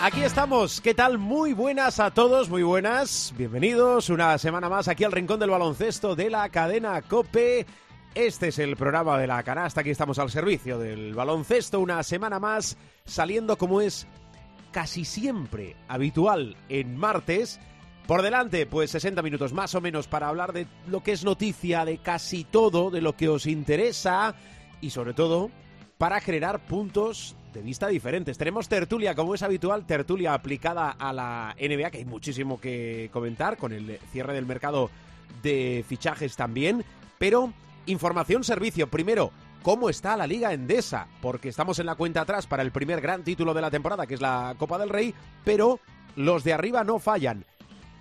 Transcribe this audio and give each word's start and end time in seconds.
Aquí 0.00 0.22
estamos, 0.22 0.80
¿qué 0.80 0.94
tal? 0.94 1.18
Muy 1.18 1.54
buenas 1.54 1.98
a 1.98 2.12
todos, 2.12 2.48
muy 2.48 2.62
buenas. 2.62 3.34
Bienvenidos 3.36 4.10
una 4.10 4.38
semana 4.38 4.68
más 4.68 4.86
aquí 4.86 5.02
al 5.02 5.10
Rincón 5.10 5.40
del 5.40 5.50
Baloncesto 5.50 6.14
de 6.14 6.30
la 6.30 6.48
cadena 6.50 7.02
Cope. 7.02 7.66
Este 8.14 8.48
es 8.48 8.60
el 8.60 8.76
programa 8.76 9.18
de 9.18 9.26
la 9.26 9.42
canasta, 9.42 9.80
aquí 9.80 9.90
estamos 9.90 10.20
al 10.20 10.30
servicio 10.30 10.78
del 10.78 11.14
baloncesto, 11.14 11.80
una 11.80 12.00
semana 12.04 12.38
más, 12.38 12.76
saliendo 13.06 13.58
como 13.58 13.80
es 13.80 14.06
casi 14.70 15.04
siempre 15.04 15.74
habitual 15.88 16.56
en 16.68 16.96
martes. 16.96 17.58
Por 18.06 18.22
delante, 18.22 18.66
pues 18.66 18.92
60 18.92 19.20
minutos 19.20 19.52
más 19.52 19.74
o 19.74 19.80
menos 19.80 20.06
para 20.06 20.28
hablar 20.28 20.52
de 20.52 20.68
lo 20.86 21.02
que 21.02 21.10
es 21.10 21.24
noticia, 21.24 21.84
de 21.84 21.98
casi 21.98 22.44
todo, 22.44 22.90
de 22.90 23.00
lo 23.00 23.16
que 23.16 23.28
os 23.28 23.46
interesa 23.46 24.36
y 24.80 24.90
sobre 24.90 25.12
todo 25.12 25.50
para 25.98 26.20
generar 26.20 26.64
puntos 26.66 27.34
de 27.58 27.64
vista 27.64 27.88
diferentes. 27.88 28.38
Tenemos 28.38 28.68
tertulia, 28.68 29.16
como 29.16 29.34
es 29.34 29.42
habitual, 29.42 29.84
tertulia 29.84 30.32
aplicada 30.32 30.90
a 30.90 31.12
la 31.12 31.56
NBA, 31.58 31.90
que 31.90 31.98
hay 31.98 32.04
muchísimo 32.04 32.60
que 32.60 33.10
comentar 33.12 33.56
con 33.56 33.72
el 33.72 33.98
cierre 34.12 34.32
del 34.32 34.46
mercado 34.46 34.90
de 35.42 35.84
fichajes 35.86 36.36
también, 36.36 36.84
pero 37.18 37.52
información 37.86 38.44
servicio. 38.44 38.86
Primero, 38.86 39.32
¿cómo 39.62 39.90
está 39.90 40.16
la 40.16 40.28
Liga 40.28 40.52
Endesa? 40.52 41.08
Porque 41.20 41.48
estamos 41.48 41.80
en 41.80 41.86
la 41.86 41.96
cuenta 41.96 42.20
atrás 42.20 42.46
para 42.46 42.62
el 42.62 42.70
primer 42.70 43.00
gran 43.00 43.24
título 43.24 43.54
de 43.54 43.60
la 43.60 43.72
temporada, 43.72 44.06
que 44.06 44.14
es 44.14 44.20
la 44.20 44.54
Copa 44.56 44.78
del 44.78 44.90
Rey, 44.90 45.12
pero 45.44 45.80
los 46.14 46.44
de 46.44 46.52
arriba 46.52 46.84
no 46.84 47.00
fallan. 47.00 47.44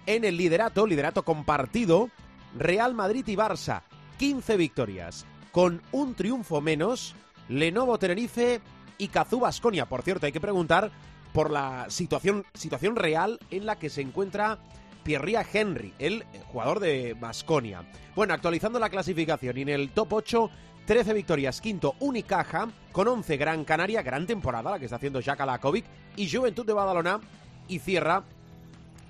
En 0.06 0.24
el 0.24 0.38
liderato, 0.38 0.86
liderato 0.86 1.24
compartido, 1.24 2.12
Real 2.56 2.94
Madrid 2.94 3.28
y 3.28 3.36
Barça, 3.36 3.82
15 4.20 4.56
victorias, 4.56 5.26
con 5.52 5.82
un 5.92 6.14
triunfo 6.14 6.62
menos, 6.62 7.16
Lenovo 7.50 7.98
Tenerife 7.98 8.62
y 8.98 9.08
Cazú 9.10 9.40
Basconia. 9.40 9.88
Por 9.88 10.02
cierto, 10.02 10.26
hay 10.26 10.32
que 10.32 10.42
preguntar 10.42 10.92
por 11.34 11.52
la 11.52 11.86
situación, 11.90 12.46
situación 12.54 12.96
real 12.96 13.40
en 13.52 13.66
la 13.66 13.78
que 13.78 13.90
se 13.90 14.02
encuentra 14.02 14.60
Pierre 15.04 15.46
Henry, 15.54 15.94
el 16.00 16.26
jugador 16.52 16.80
de 16.80 17.14
Basconia. 17.14 17.84
Bueno, 18.16 18.34
actualizando 18.34 18.80
la 18.80 18.90
clasificación 18.90 19.58
y 19.58 19.62
en 19.62 19.70
el 19.70 19.92
top 19.92 20.14
8, 20.14 20.50
13 20.86 21.14
victorias, 21.14 21.62
quinto 21.62 21.96
Unicaja, 22.00 22.70
con 22.92 23.08
11 23.08 23.38
Gran 23.38 23.64
Canaria, 23.64 24.02
gran 24.02 24.26
temporada 24.26 24.72
la 24.72 24.80
que 24.80 24.86
está 24.86 24.98
haciendo 24.98 25.22
Jaka 25.22 25.46
Lakovic, 25.46 25.86
y 26.16 26.30
Juventud 26.30 26.66
de 26.66 26.74
Badalona, 26.74 27.20
y 27.68 27.80
cierra 27.80 28.24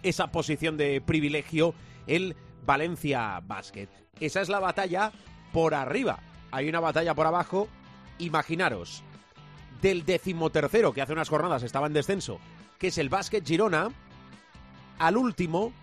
esa 0.04 0.28
posición 0.28 0.78
de 0.78 1.02
privilegio 1.02 1.74
el 2.06 2.36
Valencia 2.66 3.42
Basket. 3.44 3.88
Esa 4.20 4.42
es 4.42 4.50
la 4.50 4.60
batalla 4.60 5.12
por 5.54 5.74
arriba. 5.74 6.20
Hay 6.52 6.68
una 6.68 6.80
batalla 6.80 7.14
por 7.16 7.28
abajo. 7.28 7.68
Imaginaros, 8.20 9.04
del 9.82 10.06
decimotercero, 10.06 10.94
que 10.94 11.02
hace 11.02 11.14
unas 11.14 11.30
jornadas 11.30 11.64
estaba 11.64 11.88
en 11.88 11.94
descenso, 11.94 12.40
que 12.78 12.88
es 12.88 12.98
el 12.98 13.10
Basket 13.10 13.44
Girona, 13.46 13.90
al 15.00 15.18
último 15.18 15.74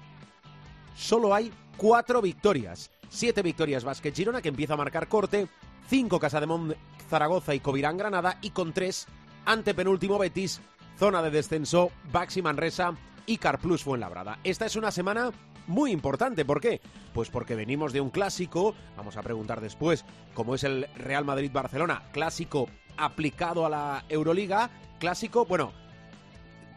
solo 0.97 1.34
hay 1.34 1.53
cuatro 1.77 2.20
victorias. 2.23 2.91
Siete 3.09 3.42
victorias 3.42 3.84
Basket 3.84 4.12
Girona, 4.12 4.42
que 4.42 4.48
empieza 4.48 4.75
a 4.75 4.78
marcar 4.78 5.09
corte, 5.09 5.48
cinco 5.89 6.19
Casademont 6.19 6.75
Zaragoza 7.09 7.55
y 7.55 7.61
Covirán 7.61 7.97
Granada, 7.97 8.39
y 8.42 8.51
con 8.51 8.73
tres 8.73 9.06
ante 9.45 9.75
penúltimo 9.75 10.19
Betis, 10.19 10.61
zona 10.98 11.23
de 11.23 11.30
descenso, 11.30 11.91
Baxi 12.13 12.42
Manresa 12.42 12.95
y 13.27 13.39
Carplus 13.39 13.85
Fuenlabrada. 13.85 14.39
Esta 14.42 14.67
es 14.67 14.77
una 14.77 14.91
semana 14.91 15.30
muy 15.67 15.92
importante. 15.92 16.45
¿Por 16.45 16.61
qué? 16.61 16.80
Pues 17.13 17.30
porque 17.30 17.55
venimos 17.55 17.92
de 17.92 18.01
un 18.01 18.11
clásico, 18.11 18.74
vamos 18.97 19.17
a 19.17 19.23
preguntar 19.23 19.61
después, 19.61 20.05
cómo 20.35 20.55
es 20.55 20.64
el 20.64 20.89
Real 20.97 21.24
Madrid-Barcelona, 21.24 22.02
clásico 22.13 22.68
aplicado 22.96 23.66
a 23.66 23.70
la 23.70 24.05
Euroliga, 24.08 24.70
clásico, 24.98 25.46
bueno, 25.46 25.72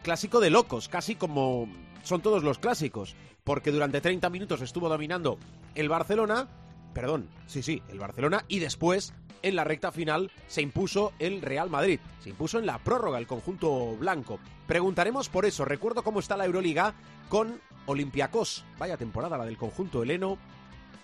clásico 0.02 0.40
de 0.40 0.50
locos, 0.50 0.88
casi 0.88 1.14
como 1.14 1.68
son 2.02 2.22
todos 2.22 2.42
los 2.42 2.58
clásicos, 2.58 3.16
porque 3.44 3.70
durante 3.70 4.00
30 4.00 4.30
minutos 4.30 4.60
estuvo 4.60 4.88
dominando 4.88 5.38
el 5.74 5.88
Barcelona, 5.88 6.48
perdón, 6.94 7.28
sí, 7.46 7.62
sí, 7.62 7.82
el 7.88 7.98
Barcelona, 7.98 8.44
y 8.48 8.58
después 8.58 9.14
en 9.42 9.56
la 9.56 9.64
recta 9.64 9.92
final 9.92 10.30
se 10.46 10.62
impuso 10.62 11.12
el 11.18 11.42
Real 11.42 11.70
Madrid, 11.70 12.00
se 12.20 12.30
impuso 12.30 12.58
en 12.58 12.66
la 12.66 12.78
prórroga 12.78 13.18
el 13.18 13.26
conjunto 13.26 13.96
blanco. 13.96 14.40
Preguntaremos 14.66 15.28
por 15.28 15.46
eso, 15.46 15.64
recuerdo 15.64 16.02
cómo 16.02 16.20
está 16.20 16.36
la 16.36 16.46
Euroliga 16.46 16.94
con 17.28 17.60
Olympiacos, 17.86 18.64
vaya 18.78 18.96
temporada 18.96 19.38
la 19.38 19.46
del 19.46 19.56
conjunto 19.56 20.02
heleno, 20.02 20.38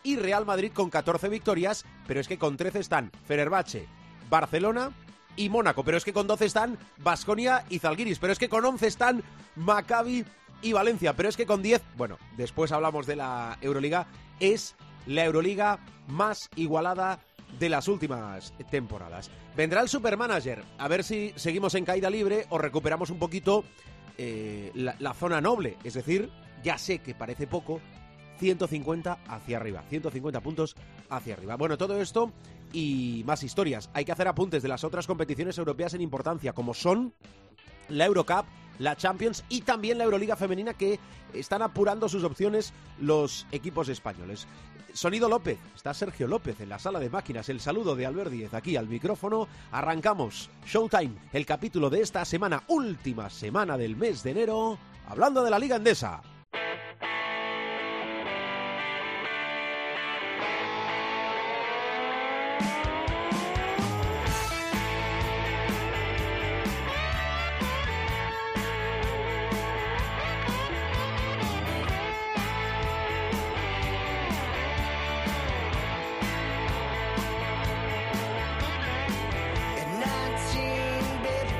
y 0.02 0.16
Real 0.16 0.44
Madrid 0.44 0.72
con 0.72 0.90
14 0.90 1.28
victorias, 1.28 1.84
pero 2.06 2.20
es 2.20 2.28
que 2.28 2.38
con 2.38 2.56
13 2.56 2.80
están 2.80 3.10
Fenerbahce, 3.26 3.88
Barcelona 4.34 4.90
y 5.36 5.48
Mónaco, 5.48 5.84
pero 5.84 5.96
es 5.96 6.04
que 6.04 6.12
con 6.12 6.26
12 6.26 6.46
están 6.46 6.76
Basconia 6.98 7.64
y 7.68 7.78
Zalgiris, 7.78 8.18
pero 8.18 8.32
es 8.32 8.38
que 8.40 8.48
con 8.48 8.64
11 8.64 8.84
están 8.88 9.22
Maccabi 9.54 10.24
y 10.60 10.72
Valencia, 10.72 11.12
pero 11.12 11.28
es 11.28 11.36
que 11.36 11.46
con 11.46 11.62
10, 11.62 11.80
bueno, 11.96 12.18
después 12.36 12.72
hablamos 12.72 13.06
de 13.06 13.14
la 13.14 13.56
Euroliga, 13.60 14.08
es 14.40 14.74
la 15.06 15.24
Euroliga 15.24 15.78
más 16.08 16.50
igualada 16.56 17.20
de 17.60 17.68
las 17.68 17.86
últimas 17.86 18.52
temporadas. 18.72 19.30
Vendrá 19.56 19.82
el 19.82 19.88
Supermanager, 19.88 20.64
a 20.78 20.88
ver 20.88 21.04
si 21.04 21.32
seguimos 21.36 21.76
en 21.76 21.84
caída 21.84 22.10
libre 22.10 22.46
o 22.48 22.58
recuperamos 22.58 23.10
un 23.10 23.20
poquito 23.20 23.62
eh, 24.18 24.72
la, 24.74 24.96
la 24.98 25.14
zona 25.14 25.40
noble, 25.40 25.76
es 25.84 25.94
decir, 25.94 26.28
ya 26.64 26.76
sé 26.76 26.98
que 26.98 27.14
parece 27.14 27.46
poco, 27.46 27.80
150 28.40 29.18
hacia 29.28 29.58
arriba, 29.58 29.84
150 29.88 30.40
puntos 30.40 30.74
hacia 31.08 31.34
arriba. 31.34 31.54
Bueno, 31.54 31.78
todo 31.78 32.00
esto 32.00 32.32
y 32.74 33.22
más 33.24 33.42
historias. 33.42 33.88
Hay 33.94 34.04
que 34.04 34.12
hacer 34.12 34.28
apuntes 34.28 34.62
de 34.62 34.68
las 34.68 34.84
otras 34.84 35.06
competiciones 35.06 35.56
europeas 35.56 35.94
en 35.94 36.00
importancia, 36.00 36.52
como 36.52 36.74
son 36.74 37.14
la 37.88 38.04
Eurocup, 38.04 38.44
la 38.78 38.96
Champions 38.96 39.44
y 39.48 39.60
también 39.60 39.96
la 39.98 40.04
Euroliga 40.04 40.36
femenina 40.36 40.74
que 40.74 40.98
están 41.32 41.62
apurando 41.62 42.08
sus 42.08 42.24
opciones 42.24 42.72
los 43.00 43.46
equipos 43.52 43.88
españoles. 43.88 44.46
Sonido 44.92 45.28
López, 45.28 45.58
está 45.74 45.92
Sergio 45.94 46.28
López 46.28 46.60
en 46.60 46.68
la 46.68 46.78
sala 46.78 47.00
de 47.00 47.10
máquinas. 47.10 47.48
El 47.48 47.60
saludo 47.60 47.96
de 47.96 48.06
Albert 48.06 48.30
Díez 48.30 48.54
aquí 48.54 48.76
al 48.76 48.88
micrófono. 48.88 49.48
Arrancamos 49.72 50.50
Showtime, 50.66 51.14
el 51.32 51.46
capítulo 51.46 51.90
de 51.90 52.00
esta 52.00 52.24
semana, 52.24 52.62
última 52.68 53.28
semana 53.30 53.76
del 53.76 53.96
mes 53.96 54.22
de 54.22 54.30
enero, 54.30 54.78
hablando 55.08 55.42
de 55.42 55.50
la 55.50 55.58
Liga 55.58 55.76
Endesa. 55.76 56.22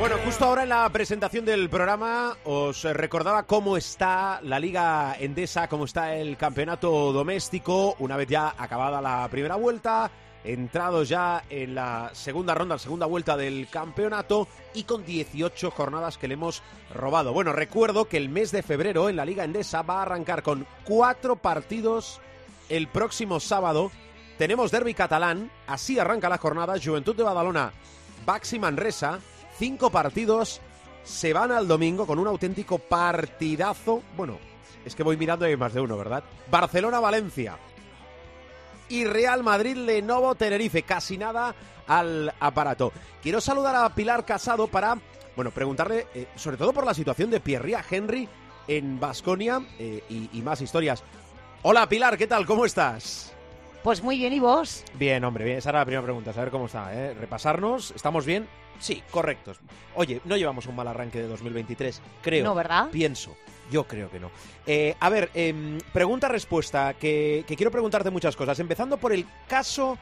Bueno, 0.04 0.19
justo 0.22 0.44
ahora 0.44 0.65
en 0.65 0.69
la 0.69 0.87
presentación 0.91 1.47
del 1.47 1.70
programa 1.70 2.37
os 2.44 2.82
recordaba 2.82 3.44
cómo 3.44 3.78
está 3.78 4.38
la 4.42 4.60
Liga 4.60 5.16
Endesa, 5.19 5.66
cómo 5.66 5.87
está 5.87 6.15
el 6.15 6.37
campeonato 6.37 7.10
doméstico, 7.10 7.97
una 8.00 8.19
vez 8.19 8.28
ya 8.28 8.54
acabada 8.59 9.01
la 9.01 9.27
primera 9.30 9.56
vuelta, 9.56 10.10
entrados 10.45 11.09
ya 11.09 11.45
en 11.48 11.74
la 11.74 12.10
segunda 12.12 12.54
ronda, 12.54 12.74
la 12.74 12.80
segunda 12.80 13.06
vuelta 13.06 13.34
del 13.34 13.66
campeonato 13.71 14.47
y 14.74 14.83
con 14.83 15.06
18 15.06 15.71
jornadas 15.71 16.18
que 16.18 16.28
le 16.28 16.34
hemos 16.34 16.62
robado. 16.95 17.33
Bueno, 17.33 17.54
recuerdo 17.54 18.04
que 18.04 18.18
el 18.18 18.28
mes 18.28 18.53
de 18.53 18.62
febrero 18.62 19.09
en 19.09 19.16
la 19.16 19.24
Liga 19.24 19.45
Endesa 19.45 19.80
va 19.80 20.00
a 20.00 20.03
arrancar 20.03 20.42
con 20.42 20.66
cuatro 20.84 21.36
partidos 21.36 22.21
el 22.68 22.89
próximo 22.89 23.41
sábado. 23.41 23.91
Tenemos 24.36 24.71
derby 24.71 24.92
catalán, 24.92 25.50
así 25.66 25.98
arranca 25.98 26.28
la 26.28 26.36
jornada, 26.36 26.74
Juventud 26.78 27.16
de 27.16 27.22
Badalona, 27.22 27.72
Baxi 28.27 28.59
Manresa, 28.59 29.21
cinco 29.59 29.91
partidos 29.91 30.60
se 31.03 31.33
van 31.33 31.53
al 31.53 31.68
domingo 31.68 32.06
con 32.06 32.18
un 32.18 32.27
auténtico 32.27 32.78
partidazo. 32.78 34.03
Bueno, 34.16 34.39
es 34.84 34.95
que 34.95 35.03
voy 35.03 35.16
mirando 35.16 35.47
y 35.47 35.51
hay 35.51 35.56
más 35.56 35.74
de 35.74 35.80
uno, 35.80 35.97
¿verdad? 35.97 36.24
Barcelona-Valencia. 36.51 37.56
Y 38.89 39.04
Real 39.04 39.42
Madrid-Lenovo 39.42 40.34
Tenerife. 40.34 40.83
Casi 40.83 41.18
nada 41.18 41.54
al 41.86 42.33
aparato. 42.41 42.92
Quiero 43.22 43.41
saludar 43.41 43.77
a 43.77 43.95
Pilar 43.95 44.24
Casado 44.24 44.66
para, 44.66 44.98
bueno, 45.36 45.51
preguntarle 45.51 46.07
eh, 46.15 46.28
sobre 46.36 46.57
todo 46.57 46.72
por 46.72 46.86
la 46.86 46.95
situación 46.95 47.30
de 47.30 47.41
Pierre 47.41 47.77
Henry 47.91 48.28
en 48.66 48.98
Basconia 48.98 49.62
y, 49.78 50.30
y 50.33 50.42
más 50.42 50.60
historias. 50.60 51.03
Hola 51.62 51.89
Pilar, 51.89 52.16
¿qué 52.18 52.27
tal? 52.27 52.47
¿Cómo 52.47 52.65
estás? 52.65 53.34
Pues 53.83 54.03
muy 54.03 54.16
bien, 54.16 54.33
¿y 54.33 54.41
vos? 54.41 54.84
Bien, 54.95 55.22
hombre, 55.24 55.45
bien. 55.45 55.59
Esa 55.59 55.68
era 55.68 55.80
la 55.80 55.84
primera 55.84 56.03
pregunta, 56.03 56.33
saber 56.33 56.50
cómo 56.50 56.66
está, 56.66 56.95
¿eh? 56.95 57.12
Repasarnos, 57.12 57.91
¿estamos 57.91 58.24
bien? 58.24 58.48
Sí, 58.78 59.03
correctos. 59.10 59.60
Oye, 59.94 60.21
no 60.24 60.36
llevamos 60.36 60.66
un 60.66 60.76
mal 60.76 60.88
arranque 60.88 61.21
de 61.21 61.28
2023, 61.28 62.00
creo. 62.22 62.44
No, 62.44 62.54
¿verdad? 62.54 62.88
Pienso. 62.91 63.36
Yo 63.71 63.84
creo 63.84 64.10
que 64.10 64.21
no. 64.21 64.30
Eh, 64.66 64.94
a 65.00 65.09
ver, 65.09 65.30
em, 65.34 65.78
pregunta-respuesta, 65.92 66.94
que, 66.94 67.44
que 67.47 67.56
quiero 67.56 67.71
preguntarte 67.71 68.10
muchas 68.10 68.36
cosas. 68.36 68.59
Empezando 68.59 68.98
por 68.98 69.12
el 69.12 69.26
caso 69.48 69.98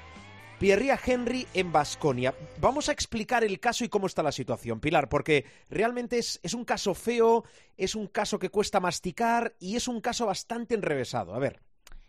Pierre 0.62 0.96
Henry 1.04 1.46
en 1.54 1.72
Basconia. 1.72 2.34
Vamos 2.60 2.88
a 2.88 2.92
explicar 2.92 3.42
el 3.42 3.58
caso 3.58 3.84
y 3.84 3.88
cómo 3.88 4.06
está 4.06 4.22
la 4.22 4.30
situación, 4.30 4.78
Pilar, 4.78 5.08
porque 5.08 5.44
realmente 5.68 6.18
es, 6.18 6.38
es, 6.42 6.54
un 6.54 6.64
caso 6.64 6.94
feo, 6.94 7.44
es 7.76 7.96
un 7.96 8.06
caso 8.06 8.38
que 8.38 8.48
cuesta 8.48 8.78
masticar 8.78 9.54
y 9.58 9.74
es 9.74 9.88
un 9.88 10.00
caso 10.00 10.26
bastante 10.26 10.74
enrevesado. 10.74 11.34
A 11.34 11.40
ver. 11.40 11.60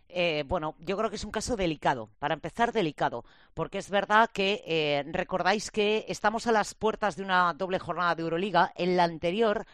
Eh, 0.08 0.44
bueno, 0.46 0.74
yo 0.78 0.96
creo 0.96 1.10
que 1.10 1.16
es 1.16 1.24
un 1.24 1.30
caso 1.30 1.56
delicado. 1.56 2.10
Para 2.18 2.34
empezar, 2.34 2.72
delicado, 2.72 3.24
porque 3.54 3.78
es 3.78 3.90
verdad 3.90 4.30
que 4.32 4.62
eh, 4.66 5.04
recordáis 5.10 5.70
que 5.70 6.04
estamos 6.08 6.46
a 6.46 6.52
las 6.52 6.74
puertas 6.74 7.16
de 7.16 7.22
una 7.22 7.52
doble 7.54 7.78
jornada 7.78 8.14
de 8.14 8.22
Euroliga. 8.22 8.72
En 8.76 8.96
la 8.96 9.04
anterior 9.04 9.66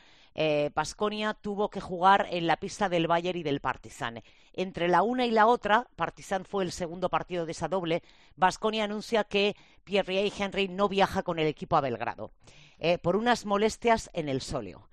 Pasconia 0.73 1.31
eh, 1.31 1.38
tuvo 1.41 1.69
que 1.69 1.81
jugar 1.81 2.29
en 2.31 2.47
la 2.47 2.56
pista 2.56 2.88
del 2.88 3.06
Bayern 3.06 3.38
y 3.38 3.43
del 3.43 3.61
Partizan. 3.61 4.23
Entre 4.53 4.88
la 4.88 5.03
una 5.03 5.27
y 5.27 5.31
la 5.31 5.47
otra, 5.47 5.88
Partizan 5.97 6.44
fue 6.44 6.65
el 6.65 6.73
segundo 6.73 7.09
partido 7.09 7.47
de 7.47 7.53
esa 7.53 7.69
doble, 7.69 8.03
Basconia 8.37 8.85
anuncia 8.85 9.25
que 9.25 9.56
Pierre 9.85 10.26
y 10.26 10.33
Henry 10.37 10.69
no 10.69 10.88
viaja 10.88 11.23
con 11.23 11.38
el 11.38 11.47
equipo 11.47 11.76
a 11.76 11.81
Belgrado 11.81 12.31
eh, 12.79 12.99
por 12.99 13.17
unas 13.17 13.44
molestias 13.44 14.11
en 14.12 14.29
el 14.29 14.41
sóleo. 14.41 14.88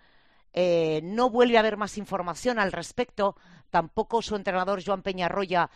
Eh, 0.60 1.02
no 1.04 1.30
vuelve 1.30 1.58
a 1.58 1.60
haber 1.60 1.78
más 1.78 2.00
información 2.00 2.58
al 2.58 2.72
respecto. 2.72 3.36
Tampoco 3.70 4.24
su 4.24 4.36
entrenador 4.36 4.84
Joan 4.84 5.04
Peñarroya 5.04 5.70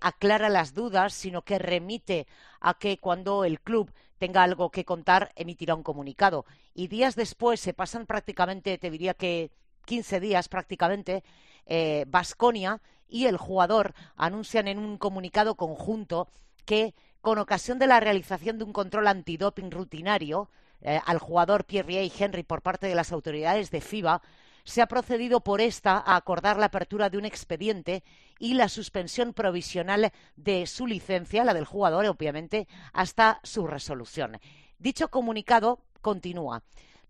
aclara 0.00 0.48
las 0.48 0.74
dudas, 0.74 1.12
sino 1.12 1.42
que 1.42 1.58
remite 1.58 2.28
a 2.60 2.74
que 2.74 2.98
cuando 2.98 3.44
el 3.44 3.60
club 3.60 3.90
tenga 4.18 4.44
algo 4.44 4.70
que 4.70 4.84
contar, 4.84 5.32
emitirá 5.34 5.74
un 5.74 5.82
comunicado. 5.82 6.44
Y 6.72 6.86
días 6.86 7.16
después 7.16 7.58
se 7.58 7.74
pasan 7.74 8.06
prácticamente, 8.06 8.78
te 8.78 8.90
diría 8.90 9.14
que 9.14 9.50
15 9.86 10.20
días 10.20 10.48
prácticamente, 10.48 11.24
Basconia 12.06 12.80
eh, 12.84 13.04
y 13.08 13.26
el 13.26 13.38
jugador 13.38 13.94
anuncian 14.16 14.68
en 14.68 14.78
un 14.78 14.98
comunicado 14.98 15.56
conjunto 15.56 16.28
que 16.64 16.94
con 17.20 17.38
ocasión 17.38 17.78
de 17.78 17.86
la 17.86 18.00
realización 18.00 18.58
de 18.58 18.64
un 18.64 18.72
control 18.72 19.08
antidoping 19.08 19.70
rutinario 19.70 20.48
eh, 20.82 21.00
al 21.04 21.18
jugador 21.18 21.64
Pierre 21.64 22.10
Henry 22.18 22.42
por 22.42 22.62
parte 22.62 22.86
de 22.86 22.94
las 22.94 23.12
autoridades 23.12 23.70
de 23.70 23.80
FIBA, 23.80 24.22
se 24.64 24.82
ha 24.82 24.88
procedido 24.88 25.40
por 25.40 25.60
esta 25.60 25.96
a 25.98 26.16
acordar 26.16 26.58
la 26.58 26.66
apertura 26.66 27.08
de 27.08 27.18
un 27.18 27.24
expediente 27.24 28.02
y 28.38 28.54
la 28.54 28.68
suspensión 28.68 29.32
provisional 29.32 30.12
de 30.34 30.66
su 30.66 30.88
licencia, 30.88 31.44
la 31.44 31.54
del 31.54 31.64
jugador, 31.64 32.04
obviamente, 32.06 32.66
hasta 32.92 33.40
su 33.44 33.66
resolución. 33.66 34.38
Dicho 34.78 35.08
comunicado 35.08 35.78
continúa. 36.02 36.62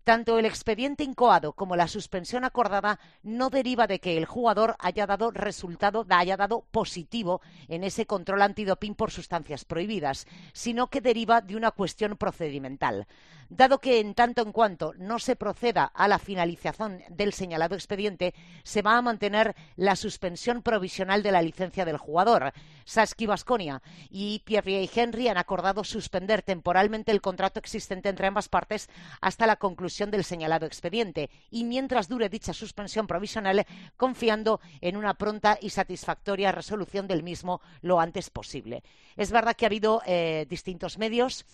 Tanto 0.07 0.39
el 0.39 0.45
expediente 0.45 1.03
incoado 1.03 1.51
como 1.51 1.75
la 1.75 1.89
suspensión 1.89 2.45
acordada 2.45 2.97
no 3.23 3.49
deriva 3.49 3.87
de 3.87 3.99
que 3.99 4.17
el 4.17 4.23
jugador 4.23 4.77
haya 4.79 5.05
dado 5.05 5.31
resultado, 5.31 6.05
haya 6.07 6.37
dado 6.37 6.63
positivo 6.71 7.41
en 7.67 7.83
ese 7.83 8.05
control 8.05 8.41
antidoping 8.41 8.95
por 8.95 9.11
sustancias 9.11 9.65
prohibidas, 9.65 10.25
sino 10.53 10.87
que 10.87 11.01
deriva 11.01 11.41
de 11.41 11.57
una 11.57 11.71
cuestión 11.71 12.15
procedimental. 12.15 13.05
Dado 13.49 13.79
que 13.79 14.01
en 14.01 14.13
tanto 14.13 14.41
en 14.41 14.51
cuanto 14.51 14.93
no 14.97 15.19
se 15.19 15.37
proceda 15.37 15.85
a 15.85 16.09
la 16.09 16.19
finalización 16.19 17.01
del 17.09 17.31
señalado 17.31 17.75
expediente, 17.75 18.33
se 18.63 18.81
va 18.81 18.97
a 18.97 19.01
mantener 19.01 19.55
la 19.77 19.95
suspensión 19.95 20.61
provisional 20.61 21.23
de 21.23 21.31
la 21.31 21.41
licencia 21.41 21.85
del 21.85 21.97
jugador. 21.97 22.51
Saski 22.83 23.25
Basconia 23.25 23.81
y 24.09 24.39
Pierre 24.39 24.83
y 24.83 24.89
Henry 24.93 25.29
han 25.29 25.37
acordado 25.37 25.85
suspender 25.85 26.41
temporalmente 26.41 27.11
el 27.11 27.21
contrato 27.21 27.59
existente 27.59 28.09
entre 28.09 28.27
ambas 28.27 28.49
partes 28.49 28.89
hasta 29.21 29.47
la 29.47 29.55
conclusión 29.55 29.96
del 30.05 30.23
señalado 30.23 30.65
expediente 30.65 31.29
y 31.49 31.63
mientras 31.63 32.07
dure 32.07 32.29
dicha 32.29 32.53
suspensión 32.53 33.07
provisional, 33.07 33.65
confiando 33.97 34.59
en 34.79 34.95
una 34.95 35.15
pronta 35.15 35.57
y 35.59 35.71
satisfactoria 35.71 36.51
resolución 36.51 37.07
del 37.07 37.23
mismo 37.23 37.61
lo 37.81 37.99
antes 37.99 38.29
posible. 38.29 38.83
Es 39.15 39.31
verdad 39.31 39.55
que 39.55 39.65
ha 39.65 39.67
habido 39.67 40.01
eh, 40.05 40.45
distintos 40.47 40.97
medios 40.97 41.45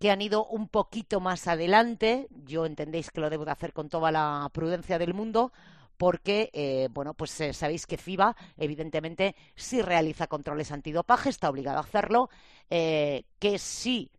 que 0.00 0.10
han 0.10 0.20
ido 0.20 0.44
un 0.46 0.68
poquito 0.68 1.20
más 1.20 1.46
adelante. 1.46 2.26
Yo 2.44 2.66
entendéis 2.66 3.10
que 3.10 3.20
lo 3.20 3.30
debo 3.30 3.44
de 3.44 3.52
hacer 3.52 3.72
con 3.72 3.88
toda 3.88 4.10
la 4.10 4.50
prudencia 4.52 4.98
del 4.98 5.14
mundo, 5.14 5.52
porque, 5.96 6.50
eh, 6.52 6.88
bueno, 6.90 7.14
pues 7.14 7.40
eh, 7.40 7.54
sabéis 7.54 7.86
que 7.86 7.96
FIBA, 7.96 8.36
evidentemente, 8.58 9.34
sí 9.54 9.80
realiza 9.80 10.26
controles 10.26 10.72
antidopaje, 10.72 11.30
está 11.30 11.48
obligado 11.48 11.78
a 11.78 11.82
hacerlo, 11.82 12.28
que 12.68 13.58
sí. 13.58 14.10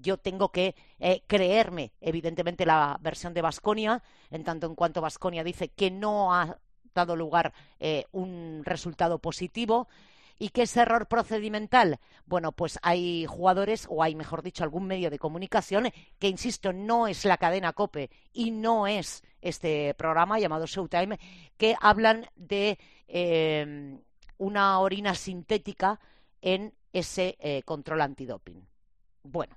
Yo 0.00 0.18
tengo 0.18 0.50
que 0.50 0.74
creerme, 1.26 1.92
evidentemente, 2.00 2.66
la 2.66 2.98
versión 3.00 3.32
de 3.32 3.42
Vasconia, 3.42 4.02
en 4.30 4.44
tanto 4.44 4.66
en 4.66 4.74
cuanto 4.74 5.00
Vasconia 5.00 5.42
dice 5.42 5.68
que 5.68 5.90
no 5.90 6.34
ha 6.34 6.58
dado 6.94 7.16
lugar 7.16 7.54
un 8.12 8.62
resultado 8.64 9.18
positivo. 9.18 9.88
¿Y 10.38 10.50
qué 10.50 10.62
es 10.62 10.76
error 10.76 11.06
procedimental? 11.06 11.98
Bueno, 12.26 12.52
pues 12.52 12.78
hay 12.82 13.24
jugadores, 13.26 13.86
o 13.88 14.02
hay, 14.02 14.14
mejor 14.14 14.42
dicho, 14.42 14.64
algún 14.64 14.86
medio 14.86 15.10
de 15.10 15.18
comunicación 15.18 15.90
que, 16.18 16.28
insisto, 16.28 16.72
no 16.72 17.06
es 17.06 17.24
la 17.24 17.38
cadena 17.38 17.72
COPE 17.72 18.10
y 18.34 18.50
no 18.50 18.86
es 18.86 19.22
este 19.40 19.94
programa 19.94 20.38
llamado 20.38 20.66
Showtime, 20.66 21.18
que 21.56 21.74
hablan 21.80 22.26
de 22.36 22.78
em, 23.08 23.98
una 24.36 24.78
orina 24.80 25.14
sintética 25.14 26.00
en 26.42 26.74
ese 26.92 27.36
eh, 27.40 27.62
control 27.62 28.02
antidoping. 28.02 28.62
Bueno, 29.26 29.56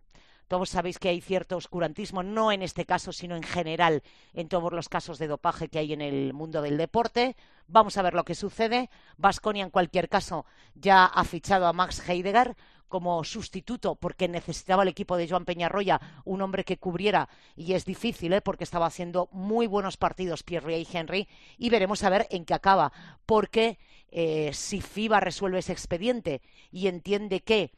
todos 0.49 0.69
sabéis 0.69 0.97
que 0.97 1.09
hay 1.09 1.21
cierto 1.21 1.57
oscurantismo, 1.57 2.23
no 2.23 2.51
en 2.51 2.63
este 2.63 2.85
caso, 2.85 3.11
sino 3.11 3.35
en 3.35 3.43
general 3.43 4.01
en 4.33 4.49
todos 4.49 4.73
los 4.73 4.89
casos 4.89 5.19
de 5.19 5.27
dopaje 5.27 5.67
que 5.69 5.77
hay 5.77 5.93
en 5.93 6.01
el 6.01 6.33
mundo 6.33 6.63
del 6.63 6.77
deporte. 6.77 7.35
Vamos 7.67 7.97
a 7.97 8.01
ver 8.01 8.15
lo 8.15 8.25
que 8.25 8.33
sucede. 8.33 8.89
Vasconia, 9.17 9.63
en 9.63 9.69
cualquier 9.69 10.09
caso, 10.09 10.47
ya 10.73 11.05
ha 11.05 11.23
fichado 11.23 11.67
a 11.67 11.73
Max 11.73 12.01
Heidegger 12.09 12.55
como 12.87 13.23
sustituto 13.23 13.93
porque 13.93 14.27
necesitaba 14.27 14.81
el 14.81 14.89
equipo 14.89 15.15
de 15.15 15.29
Joan 15.29 15.45
Peñarroya 15.45 16.01
un 16.25 16.41
hombre 16.41 16.65
que 16.65 16.77
cubriera 16.77 17.29
y 17.55 17.73
es 17.73 17.85
difícil 17.85 18.33
¿eh? 18.33 18.41
porque 18.41 18.63
estaba 18.63 18.87
haciendo 18.87 19.29
muy 19.31 19.67
buenos 19.67 19.95
partidos 19.95 20.41
Pierre 20.41 20.79
y 20.79 20.87
Henry 20.91 21.27
y 21.59 21.69
veremos 21.69 22.03
a 22.03 22.09
ver 22.09 22.27
en 22.31 22.45
qué 22.45 22.55
acaba 22.55 22.91
porque 23.27 23.77
eh, 24.09 24.49
si 24.53 24.81
FIBA 24.81 25.19
resuelve 25.19 25.59
ese 25.59 25.71
expediente 25.71 26.41
y 26.71 26.87
entiende 26.87 27.41
que 27.41 27.71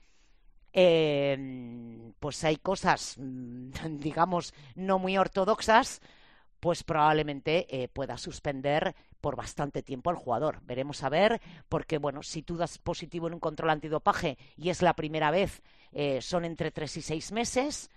eh, 0.73 2.11
pues 2.19 2.43
hay 2.43 2.57
cosas, 2.57 3.15
mm, 3.17 3.71
digamos, 3.99 4.53
no 4.75 4.99
muy 4.99 5.17
ortodoxas, 5.17 6.01
pues 6.59 6.83
probablemente 6.83 7.65
eh, 7.69 7.87
pueda 7.87 8.17
suspender 8.17 8.95
por 9.19 9.35
bastante 9.35 9.81
tiempo 9.81 10.09
al 10.09 10.15
jugador. 10.15 10.61
Veremos 10.63 11.03
a 11.03 11.09
ver, 11.09 11.41
porque 11.67 11.97
bueno, 11.97 12.21
si 12.23 12.43
tú 12.43 12.55
das 12.55 12.77
positivo 12.77 13.27
en 13.27 13.33
un 13.33 13.39
control 13.39 13.71
antidopaje 13.71 14.37
y 14.55 14.69
es 14.69 14.81
la 14.81 14.93
primera 14.93 15.31
vez, 15.31 15.61
eh, 15.91 16.21
son 16.21 16.45
entre 16.45 16.71
tres 16.71 16.95
y 16.97 17.01
seis 17.01 17.31
meses. 17.31 17.89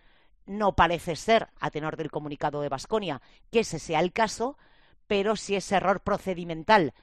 No 0.46 0.74
parece 0.74 1.16
ser, 1.16 1.48
a 1.60 1.70
tenor 1.70 1.96
del 1.96 2.10
comunicado 2.10 2.60
de 2.62 2.68
Basconia, 2.68 3.20
que 3.50 3.60
ese 3.60 3.78
sea 3.78 4.00
el 4.00 4.12
caso, 4.12 4.56
pero 5.06 5.36
si 5.36 5.56
ese 5.56 5.76
error 5.76 6.00
procedimental 6.00 6.94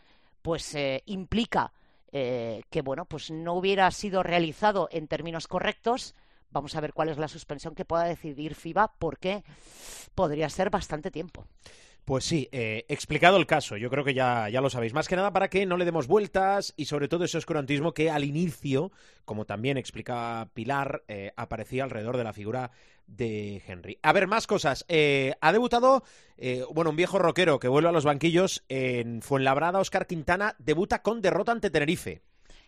pues 0.42 0.74
eh, 0.76 1.04
implica 1.06 1.74
eh, 2.12 2.64
que 2.70 2.82
bueno, 2.82 3.06
pues 3.06 3.32
no 3.32 3.54
hubiera 3.54 3.90
sido 3.92 4.24
realizado 4.24 4.90
en 4.92 5.08
términos 5.08 5.48
correctos. 5.48 6.16
Vamos 6.50 6.76
a 6.76 6.82
ver 6.82 6.94
cuál 6.94 7.10
es 7.10 7.18
la 7.18 7.28
suspensión 7.28 7.76
que 7.76 7.86
pueda 7.86 8.04
decidir 8.04 8.56
FIBA, 8.56 8.94
porque 9.00 9.44
podría 10.16 10.50
ser 10.50 10.70
bastante 10.70 11.12
tiempo. 11.12 11.46
Pues 12.06 12.26
sí, 12.26 12.50
eh, 12.52 12.86
explicado 12.88 13.38
el 13.38 13.46
caso, 13.46 13.78
yo 13.78 13.92
creo 13.92 14.04
que 14.04 14.16
ya, 14.16 14.50
ya, 14.50 14.60
lo 14.60 14.72
sabéis. 14.72 14.94
Más 14.94 15.08
que 15.08 15.16
nada 15.16 15.32
para 15.32 15.50
que 15.50 15.66
no 15.68 15.78
le 15.78 15.86
demos 15.86 16.08
vueltas 16.08 16.74
y 16.76 16.86
sobre 16.86 17.08
todo 17.08 17.26
ese 17.26 17.38
oscurantismo 17.38 17.94
que 17.94 18.10
al 18.10 18.24
inicio, 18.24 18.92
como 19.24 19.46
también 19.46 19.78
explica 19.78 20.50
Pilar, 20.54 21.04
eh, 21.08 21.32
aparecía 21.36 21.84
alrededor 21.84 22.18
de 22.18 22.24
la 22.24 22.34
figura 22.34 22.72
de 23.06 23.62
Henry. 23.68 24.00
A 24.02 24.14
ver, 24.14 24.26
más 24.26 24.48
cosas. 24.48 24.84
Eh, 24.88 25.36
ha 25.42 25.52
debutado, 25.52 26.04
bueno, 26.74 26.90
un 26.90 26.96
viejo 26.96 27.20
rockero 27.20 27.60
que 27.60 27.68
vuelve 27.68 27.90
a 27.90 27.94
los 27.94 28.06
banquillos 28.06 28.64
en 28.68 29.22
Fuenlabrada, 29.22 29.80
Oscar 29.80 30.08
Quintana, 30.08 30.56
debuta 30.58 31.04
con 31.04 31.22
derrota 31.22 31.52
ante 31.52 31.70
Tenerife. 31.70 32.22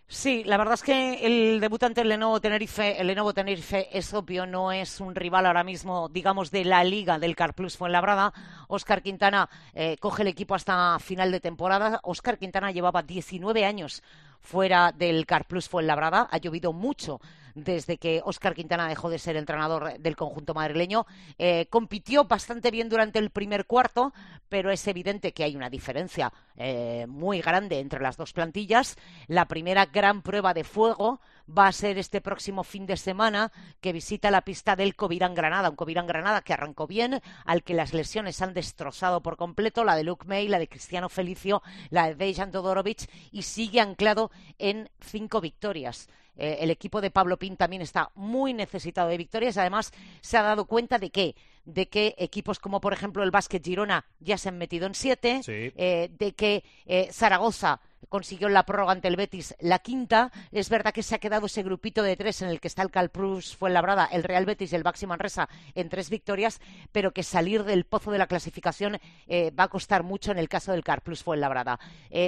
Sí, 0.08 0.44
la 0.44 0.58
verdad 0.58 0.76
es 0.76 0.84
que 0.84 1.26
el 1.26 1.60
debutante 1.60 2.02
del 2.02 2.10
Lenovo 2.10 2.40
Tenerife, 2.40 3.02
el 3.02 3.08
Lenovo 3.08 3.34
Tenerife 3.34 3.98
es 3.98 4.14
obvio, 4.14 4.46
no 4.46 4.72
es 4.72 5.00
un 5.00 5.16
rival 5.16 5.46
ahora 5.46 5.64
mismo, 5.64 6.08
digamos, 6.08 6.52
de 6.52 6.66
la 6.66 6.84
liga 6.84 7.18
del 7.18 7.36
Car 7.36 7.56
Plus 7.56 7.78
Fuenlabrada. 7.78 8.32
Oscar 8.68 9.02
Quintana 9.02 9.50
eh, 9.74 9.98
coge 10.00 10.22
el 10.22 10.28
equipo 10.28 10.54
hasta 10.54 11.00
final 11.00 11.32
de 11.32 11.40
temporada. 11.40 12.00
Oscar 12.04 12.38
Quintana 12.38 12.72
llevaba 12.72 13.02
19 13.02 13.66
años 13.66 14.04
fuera 14.44 14.92
del 14.92 15.26
Car 15.26 15.46
Plus 15.46 15.68
Fuenlabrada. 15.68 16.28
Ha 16.30 16.38
llovido 16.38 16.74
mucho 16.74 17.20
desde 17.56 17.98
que 17.98 18.22
Óscar 18.24 18.56
Quintana 18.56 18.88
dejó 18.88 19.10
de 19.10 19.20
ser 19.20 19.36
entrenador 19.36 19.98
del 20.00 20.16
conjunto 20.16 20.54
madrileño. 20.54 21.06
Eh, 21.38 21.68
compitió 21.70 22.26
bastante 22.26 22.72
bien 22.72 22.90
durante 22.90 23.20
el 23.20 23.30
primer 23.30 23.66
cuarto, 23.66 24.14
pero 24.50 24.72
es 24.72 24.86
evidente 24.88 25.34
que 25.34 25.44
hay 25.44 25.56
una 25.56 25.70
diferencia 25.70 26.34
eh, 26.56 27.06
muy 27.08 27.42
grande 27.42 27.80
entre 27.80 28.02
las 28.02 28.18
dos 28.18 28.34
plantillas. 28.34 28.98
La 29.28 29.48
primera 29.48 29.86
gran 29.86 30.22
prueba 30.22 30.54
de 30.54 30.64
fuego 30.64 31.22
va 31.48 31.68
a 31.68 31.72
ser 31.72 31.98
este 31.98 32.22
próximo 32.22 32.64
fin 32.64 32.86
de 32.86 32.98
semana 32.98 33.52
que 33.82 33.94
visita 33.94 34.32
la 34.32 34.42
pista 34.42 34.76
del 34.76 34.96
Covirán 34.96 35.34
Granada, 35.34 35.70
un 35.70 35.76
Covirán 35.76 36.08
Granada 36.08 36.42
que 36.42 36.54
arrancó 36.54 36.88
bien, 36.88 37.22
al 37.46 37.64
que 37.64 37.74
las 37.74 37.94
lesiones 37.94 38.42
han 38.42 38.54
destrozado 38.54 39.22
por 39.22 39.38
completo, 39.38 39.84
la 39.84 39.96
de 39.96 40.04
Luke 40.04 40.26
May, 40.28 40.48
la 40.48 40.60
de 40.60 40.70
Cristiano 40.70 41.10
Felicio, 41.10 41.62
la 41.90 42.08
de 42.08 42.16
Dejan 42.16 42.52
Todorovic 42.52 43.10
y 43.32 43.44
sigue 43.44 43.80
anclado 43.80 44.32
en 44.58 44.90
cinco 45.00 45.42
victorias. 45.42 46.08
Eh, 46.36 46.58
el 46.62 46.72
equipo 46.72 47.02
de 47.02 47.12
Pablo 47.12 47.38
Pin 47.38 47.58
también 47.58 47.82
está 47.82 48.12
muy 48.16 48.54
necesitado 48.54 49.10
de 49.10 49.18
victorias. 49.18 49.58
Además, 49.58 49.92
se 50.22 50.38
ha 50.38 50.42
dado 50.42 50.66
cuenta 50.66 50.98
de 50.98 51.12
que 51.12 51.36
de 51.66 51.88
que 51.88 52.14
equipos 52.18 52.60
como 52.60 52.82
por 52.82 52.92
ejemplo 52.92 53.24
el 53.24 53.32
Básquet 53.32 53.64
Girona 53.64 54.06
ya 54.20 54.38
se 54.38 54.50
han 54.50 54.58
metido 54.58 54.86
en 54.86 54.96
siete, 54.96 55.40
eh, 55.48 56.10
de 56.12 56.34
que 56.34 56.66
eh, 56.86 57.08
Zaragoza 57.12 57.80
consiguió 58.10 58.50
la 58.50 58.66
prórroga 58.66 58.92
ante 58.92 59.08
el 59.08 59.16
Betis 59.16 59.56
la 59.60 59.80
quinta. 59.80 60.32
Es 60.52 60.70
verdad 60.70 60.94
que 60.94 61.04
se 61.04 61.16
ha 61.16 61.20
quedado 61.20 61.46
ese 61.46 61.64
grupito 61.64 62.04
de 62.04 62.16
tres 62.16 62.42
en 62.42 62.50
el 62.50 62.60
que 62.60 62.68
está 62.68 62.82
el 62.82 62.92
Calprus 62.92 63.56
Fuenlabrada, 63.56 64.06
el 64.06 64.24
Real 64.24 64.46
Betis 64.46 64.72
y 64.72 64.76
el 64.76 64.84
Baxi 64.84 65.08
Manresa 65.08 65.50
en 65.76 65.90
tres 65.90 66.10
victorias, 66.10 66.62
pero 66.92 67.12
que 67.12 67.24
salir 67.24 67.64
del 67.64 67.86
pozo 67.86 68.12
de 68.12 68.18
la 68.18 68.28
clasificación 68.28 69.00
va 69.30 69.64
a 69.64 69.70
costar 69.70 70.04
mucho 70.04 70.32
en 70.32 70.38
el 70.38 70.50
caso 70.50 70.72
del 70.72 70.84
Calprus 70.84 71.24
Fuenlabrada. 71.24 71.80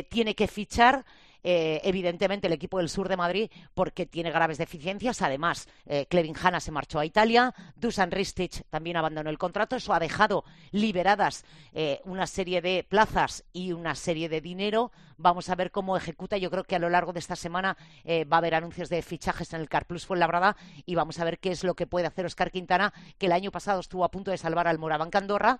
tiene 0.09 0.35
que 0.35 0.47
fichar 0.47 1.05
eh, 1.47 1.79
evidentemente 1.83 2.47
el 2.47 2.53
equipo 2.53 2.79
del 2.79 2.89
sur 2.89 3.07
de 3.07 3.17
Madrid 3.17 3.51
porque 3.75 4.07
tiene 4.07 4.31
graves 4.31 4.57
deficiencias. 4.57 5.21
Además, 5.21 5.67
eh, 5.85 6.07
Clevin 6.09 6.33
Hanna 6.35 6.59
se 6.59 6.71
marchó 6.71 6.97
a 6.97 7.05
Italia, 7.05 7.53
Dusan 7.75 8.09
Ristic 8.09 8.65
también 8.71 8.97
abandonó 8.97 9.29
el 9.29 9.37
contrato. 9.37 9.75
Eso 9.75 9.93
ha 9.93 9.99
dejado 9.99 10.43
liberadas 10.71 11.45
eh, 11.71 12.01
una 12.03 12.25
serie 12.25 12.63
de 12.63 12.83
plazas 12.83 13.43
y 13.53 13.73
una 13.73 13.93
serie 13.93 14.27
de 14.27 14.41
dinero. 14.41 14.91
Vamos 15.17 15.47
a 15.49 15.55
ver 15.55 15.69
cómo 15.69 15.95
ejecuta. 15.95 16.37
Yo 16.37 16.49
creo 16.49 16.63
que 16.63 16.77
a 16.77 16.79
lo 16.79 16.89
largo 16.89 17.13
de 17.13 17.19
esta 17.19 17.35
semana 17.35 17.77
va 18.05 18.37
a 18.37 18.39
haber 18.39 18.55
anuncios 18.55 18.89
de 18.89 19.01
fichajes 19.01 19.53
en 19.53 19.61
el 19.61 19.69
Carplus 19.69 20.05
Fuenlabrada 20.05 20.57
y 20.85 20.95
vamos 20.95 21.19
a 21.19 21.23
ver 21.25 21.39
qué 21.39 21.51
es 21.51 21.63
lo 21.63 21.75
que 21.75 21.87
puede 21.87 22.07
hacer 22.07 22.25
Oscar 22.25 22.51
Quintana, 22.51 22.91
que 23.17 23.27
el 23.27 23.31
año 23.31 23.51
pasado 23.51 23.79
estuvo 23.79 24.03
a 24.03 24.11
punto 24.11 24.31
de 24.31 24.37
salvar 24.37 24.67
al 24.67 24.79
Morabanca 24.79 25.19
Andorra, 25.19 25.59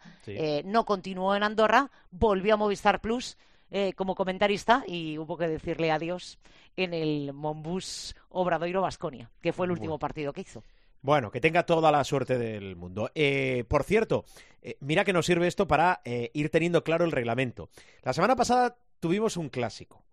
no 0.65 0.86
continuó 0.86 1.36
en 1.36 1.44
Andorra, 1.44 1.92
volvió 2.12 2.56
a 2.56 2.58
Movistar 2.58 3.00
Plus 3.00 3.38
eh, 3.72 3.94
como 3.94 4.16
comentarista 4.16 4.84
y 4.88 5.18
hubo 5.18 5.38
que 5.38 5.48
decirle 5.48 5.92
adiós 5.92 6.40
en 6.76 6.94
el 6.94 7.34
Monbus 7.34 8.16
Obradoiro 8.30 8.82
Basconia, 8.82 9.32
que 9.42 9.54
fue 9.54 9.66
el 9.66 9.72
último 9.72 10.00
partido 10.00 10.34
que 10.34 10.42
hizo. 10.42 10.64
Bueno, 11.02 11.30
que 11.32 11.42
tenga 11.42 11.66
toda 11.66 11.92
la 11.92 12.04
suerte 12.04 12.38
del 12.38 12.76
mundo. 12.76 13.12
Eh, 13.14 13.64
por 13.68 13.84
cierto, 13.84 14.26
eh, 14.62 14.78
mira 14.80 15.06
que 15.06 15.14
nos 15.14 15.26
sirve 15.26 15.48
esto 15.48 15.68
para 15.68 16.02
ir 16.06 16.50
teniendo 16.50 16.84
claro 16.84 17.06
el 17.06 17.12
reglamento. 17.12 17.70
La 18.02 18.14
semana 18.14 18.36
pasada 18.36 18.78
tuvimos 19.00 19.38
un 19.38 19.50
clásico. 19.50 20.04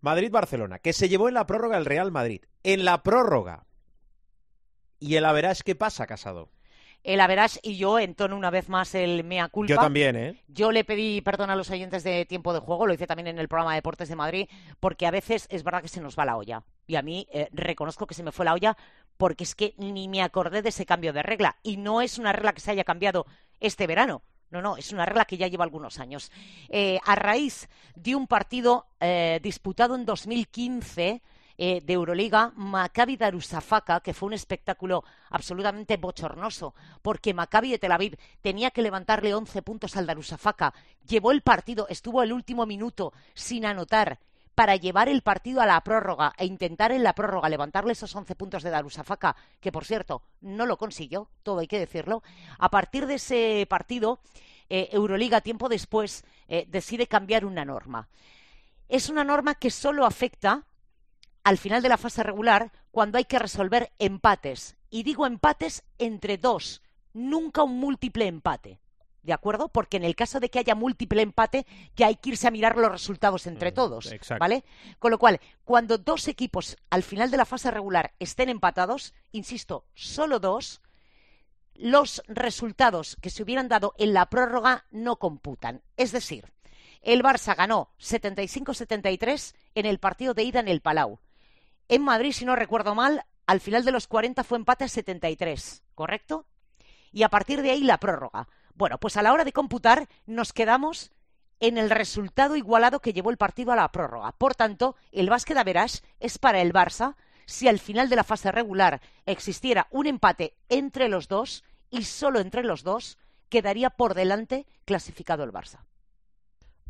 Madrid-Barcelona, 0.00 0.78
que 0.78 0.92
se 0.92 1.08
llevó 1.08 1.28
en 1.28 1.34
la 1.34 1.46
prórroga 1.46 1.76
el 1.76 1.84
Real 1.84 2.12
Madrid. 2.12 2.42
En 2.62 2.84
la 2.84 3.02
prórroga. 3.02 3.66
Y 5.00 5.16
el 5.16 5.24
es 5.44 5.62
¿qué 5.62 5.74
pasa, 5.74 6.06
Casado? 6.06 6.50
El 7.04 7.20
Average 7.20 7.60
y 7.62 7.76
yo 7.76 7.98
entono 7.98 8.36
una 8.36 8.50
vez 8.50 8.68
más 8.68 8.94
el 8.94 9.24
mea 9.24 9.48
culpa. 9.48 9.74
Yo 9.74 9.80
también, 9.80 10.16
¿eh? 10.16 10.42
Yo 10.48 10.72
le 10.72 10.84
pedí 10.84 11.20
perdón 11.20 11.50
a 11.50 11.56
los 11.56 11.70
oyentes 11.70 12.04
de 12.04 12.26
tiempo 12.26 12.52
de 12.52 12.60
juego, 12.60 12.86
lo 12.86 12.94
hice 12.94 13.06
también 13.06 13.28
en 13.28 13.38
el 13.38 13.48
programa 13.48 13.72
de 13.72 13.78
Deportes 13.78 14.08
de 14.08 14.16
Madrid, 14.16 14.48
porque 14.80 15.06
a 15.06 15.10
veces 15.10 15.46
es 15.50 15.64
verdad 15.64 15.82
que 15.82 15.88
se 15.88 16.00
nos 16.00 16.18
va 16.18 16.24
la 16.24 16.36
olla. 16.36 16.64
Y 16.86 16.96
a 16.96 17.02
mí 17.02 17.26
eh, 17.32 17.48
reconozco 17.52 18.06
que 18.06 18.14
se 18.14 18.22
me 18.22 18.32
fue 18.32 18.44
la 18.44 18.54
olla 18.54 18.76
porque 19.16 19.44
es 19.44 19.54
que 19.54 19.74
ni 19.78 20.08
me 20.08 20.22
acordé 20.22 20.62
de 20.62 20.68
ese 20.70 20.86
cambio 20.86 21.12
de 21.12 21.22
regla. 21.22 21.56
Y 21.62 21.76
no 21.76 22.00
es 22.00 22.18
una 22.18 22.32
regla 22.32 22.52
que 22.52 22.60
se 22.60 22.70
haya 22.70 22.84
cambiado 22.84 23.26
este 23.60 23.86
verano. 23.86 24.22
No, 24.50 24.62
no, 24.62 24.76
es 24.76 24.92
una 24.92 25.04
regla 25.04 25.26
que 25.26 25.36
ya 25.36 25.46
lleva 25.46 25.64
algunos 25.64 25.98
años. 25.98 26.32
Eh, 26.68 26.98
a 27.04 27.14
raíz 27.14 27.68
de 27.94 28.14
un 28.14 28.26
partido 28.26 28.86
eh, 29.00 29.40
disputado 29.42 29.94
en 29.94 30.06
2015 30.06 31.20
eh, 31.60 31.82
de 31.84 31.92
Euroliga, 31.92 32.52
Maccabi 32.54 33.16
Darusafaka, 33.16 33.98
que 34.00 34.14
fue 34.14 34.28
un 34.28 34.32
espectáculo 34.32 35.02
absolutamente 35.30 35.96
bochornoso, 35.96 36.72
porque 37.02 37.34
Maccabi 37.34 37.72
de 37.72 37.80
Tel 37.80 37.90
Aviv 37.90 38.16
tenía 38.40 38.70
que 38.70 38.80
levantarle 38.80 39.34
11 39.34 39.62
puntos 39.62 39.96
al 39.96 40.06
Darusafaka, 40.06 40.72
llevó 41.06 41.32
el 41.32 41.42
partido, 41.42 41.88
estuvo 41.88 42.22
el 42.22 42.32
último 42.32 42.64
minuto 42.64 43.12
sin 43.34 43.66
anotar 43.66 44.20
para 44.54 44.76
llevar 44.76 45.08
el 45.08 45.22
partido 45.22 45.60
a 45.60 45.66
la 45.66 45.80
prórroga 45.82 46.32
e 46.36 46.46
intentar 46.46 46.92
en 46.92 47.02
la 47.02 47.12
prórroga 47.12 47.48
levantarle 47.48 47.92
esos 47.92 48.14
11 48.14 48.36
puntos 48.36 48.62
de 48.62 48.70
Darusafaka, 48.70 49.34
que 49.60 49.72
por 49.72 49.84
cierto 49.84 50.22
no 50.40 50.64
lo 50.64 50.76
consiguió, 50.78 51.28
todo 51.42 51.58
hay 51.58 51.66
que 51.66 51.78
decirlo. 51.78 52.22
A 52.58 52.68
partir 52.68 53.06
de 53.06 53.14
ese 53.14 53.66
partido, 53.68 54.20
eh, 54.68 54.90
Euroliga, 54.92 55.40
tiempo 55.40 55.68
después, 55.68 56.24
eh, 56.48 56.66
decide 56.68 57.06
cambiar 57.06 57.44
una 57.44 57.64
norma. 57.64 58.08
Es 58.88 59.08
una 59.08 59.24
norma 59.24 59.54
que 59.56 59.70
solo 59.70 60.04
afecta 60.04 60.64
al 61.48 61.56
final 61.56 61.80
de 61.80 61.88
la 61.88 61.96
fase 61.96 62.22
regular 62.22 62.72
cuando 62.90 63.16
hay 63.16 63.24
que 63.24 63.38
resolver 63.38 63.90
empates. 63.98 64.76
Y 64.90 65.02
digo 65.02 65.24
empates 65.24 65.82
entre 65.96 66.36
dos, 66.36 66.82
nunca 67.14 67.62
un 67.62 67.78
múltiple 67.78 68.26
empate. 68.26 68.80
¿De 69.22 69.32
acuerdo? 69.32 69.70
Porque 69.70 69.96
en 69.96 70.04
el 70.04 70.14
caso 70.14 70.40
de 70.40 70.50
que 70.50 70.58
haya 70.58 70.74
múltiple 70.74 71.22
empate, 71.22 71.66
que 71.94 72.04
hay 72.04 72.16
que 72.16 72.28
irse 72.28 72.48
a 72.48 72.50
mirar 72.50 72.76
los 72.76 72.92
resultados 72.92 73.46
entre 73.46 73.70
mm, 73.70 73.74
todos. 73.74 74.14
¿Vale? 74.38 74.62
Con 74.98 75.10
lo 75.10 75.18
cual, 75.18 75.40
cuando 75.64 75.96
dos 75.96 76.28
equipos 76.28 76.76
al 76.90 77.02
final 77.02 77.30
de 77.30 77.38
la 77.38 77.46
fase 77.46 77.70
regular 77.70 78.12
estén 78.18 78.50
empatados, 78.50 79.14
insisto, 79.32 79.86
solo 79.94 80.40
dos, 80.40 80.82
los 81.74 82.22
resultados 82.28 83.16
que 83.22 83.30
se 83.30 83.42
hubieran 83.42 83.68
dado 83.68 83.94
en 83.96 84.12
la 84.12 84.26
prórroga 84.28 84.84
no 84.90 85.16
computan. 85.16 85.80
Es 85.96 86.12
decir, 86.12 86.52
el 87.00 87.22
Barça 87.22 87.56
ganó 87.56 87.88
75-73 88.00 89.54
en 89.76 89.86
el 89.86 89.98
partido 89.98 90.34
de 90.34 90.42
ida 90.42 90.60
en 90.60 90.68
el 90.68 90.82
Palau. 90.82 91.20
En 91.88 92.02
Madrid, 92.02 92.32
si 92.32 92.44
no 92.44 92.54
recuerdo 92.54 92.94
mal, 92.94 93.24
al 93.46 93.60
final 93.60 93.84
de 93.84 93.92
los 93.92 94.06
40 94.06 94.44
fue 94.44 94.58
empate 94.58 94.84
a 94.84 94.88
73, 94.88 95.82
¿correcto? 95.94 96.46
Y 97.12 97.22
a 97.22 97.30
partir 97.30 97.62
de 97.62 97.70
ahí 97.70 97.82
la 97.82 97.98
prórroga. 97.98 98.48
Bueno, 98.74 98.98
pues 98.98 99.16
a 99.16 99.22
la 99.22 99.32
hora 99.32 99.44
de 99.44 99.52
computar 99.52 100.06
nos 100.26 100.52
quedamos 100.52 101.10
en 101.60 101.78
el 101.78 101.90
resultado 101.90 102.56
igualado 102.56 103.00
que 103.00 103.12
llevó 103.12 103.30
el 103.30 103.38
partido 103.38 103.72
a 103.72 103.76
la 103.76 103.90
prórroga. 103.90 104.32
Por 104.32 104.54
tanto, 104.54 104.96
el 105.12 105.30
básquet 105.30 105.56
a 105.56 105.64
verás 105.64 106.02
es 106.20 106.38
para 106.38 106.60
el 106.60 106.72
Barça 106.72 107.16
si 107.46 107.66
al 107.66 107.78
final 107.78 108.10
de 108.10 108.16
la 108.16 108.24
fase 108.24 108.52
regular 108.52 109.00
existiera 109.24 109.88
un 109.90 110.06
empate 110.06 110.54
entre 110.68 111.08
los 111.08 111.26
dos 111.26 111.64
y 111.90 112.04
solo 112.04 112.40
entre 112.40 112.62
los 112.62 112.82
dos 112.82 113.16
quedaría 113.48 113.88
por 113.88 114.12
delante 114.12 114.66
clasificado 114.84 115.42
el 115.42 115.52
Barça. 115.52 115.80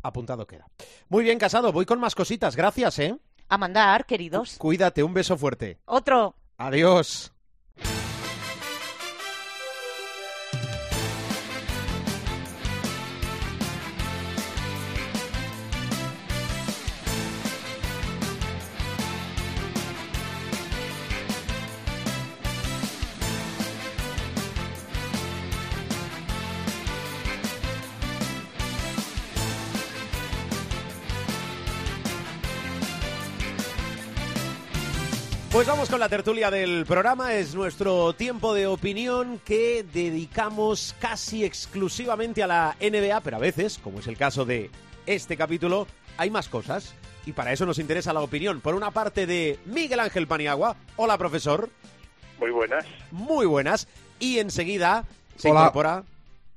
Apuntado 0.03 0.45
queda. 0.45 0.67
Muy 1.07 1.23
bien, 1.23 1.39
Casado. 1.39 1.71
Voy 1.71 1.85
con 1.85 1.99
más 1.99 2.15
cositas. 2.15 2.55
Gracias, 2.55 2.99
¿eh? 2.99 3.17
A 3.49 3.57
mandar, 3.57 4.05
queridos. 4.05 4.57
Cuídate, 4.59 5.01
un 5.01 5.13
beso 5.13 5.35
fuerte. 5.35 5.79
Otro. 5.85 6.35
Adiós. 6.57 7.33
Pues 35.59 35.67
vamos 35.67 35.89
con 35.89 35.99
la 35.99 36.07
tertulia 36.07 36.49
del 36.49 36.85
programa. 36.85 37.33
Es 37.33 37.53
nuestro 37.53 38.13
tiempo 38.13 38.53
de 38.53 38.65
opinión 38.65 39.41
que 39.43 39.83
dedicamos 39.83 40.95
casi 41.01 41.43
exclusivamente 41.43 42.41
a 42.41 42.47
la 42.47 42.77
NBA, 42.79 43.19
pero 43.19 43.35
a 43.35 43.41
veces, 43.41 43.77
como 43.77 43.99
es 43.99 44.07
el 44.07 44.15
caso 44.15 44.45
de 44.45 44.71
este 45.05 45.35
capítulo, 45.35 45.85
hay 46.15 46.29
más 46.29 46.47
cosas. 46.47 46.95
Y 47.25 47.33
para 47.33 47.51
eso 47.51 47.65
nos 47.65 47.77
interesa 47.77 48.13
la 48.13 48.21
opinión, 48.21 48.61
por 48.61 48.73
una 48.73 48.91
parte, 48.91 49.27
de 49.27 49.59
Miguel 49.65 49.99
Ángel 49.99 50.27
Paniagua. 50.27 50.77
Hola, 50.95 51.17
profesor. 51.17 51.69
Muy 52.39 52.51
buenas. 52.51 52.85
Muy 53.11 53.45
buenas. 53.45 53.89
Y 54.17 54.39
enseguida 54.39 55.03
se 55.35 55.49
incorpora 55.49 56.05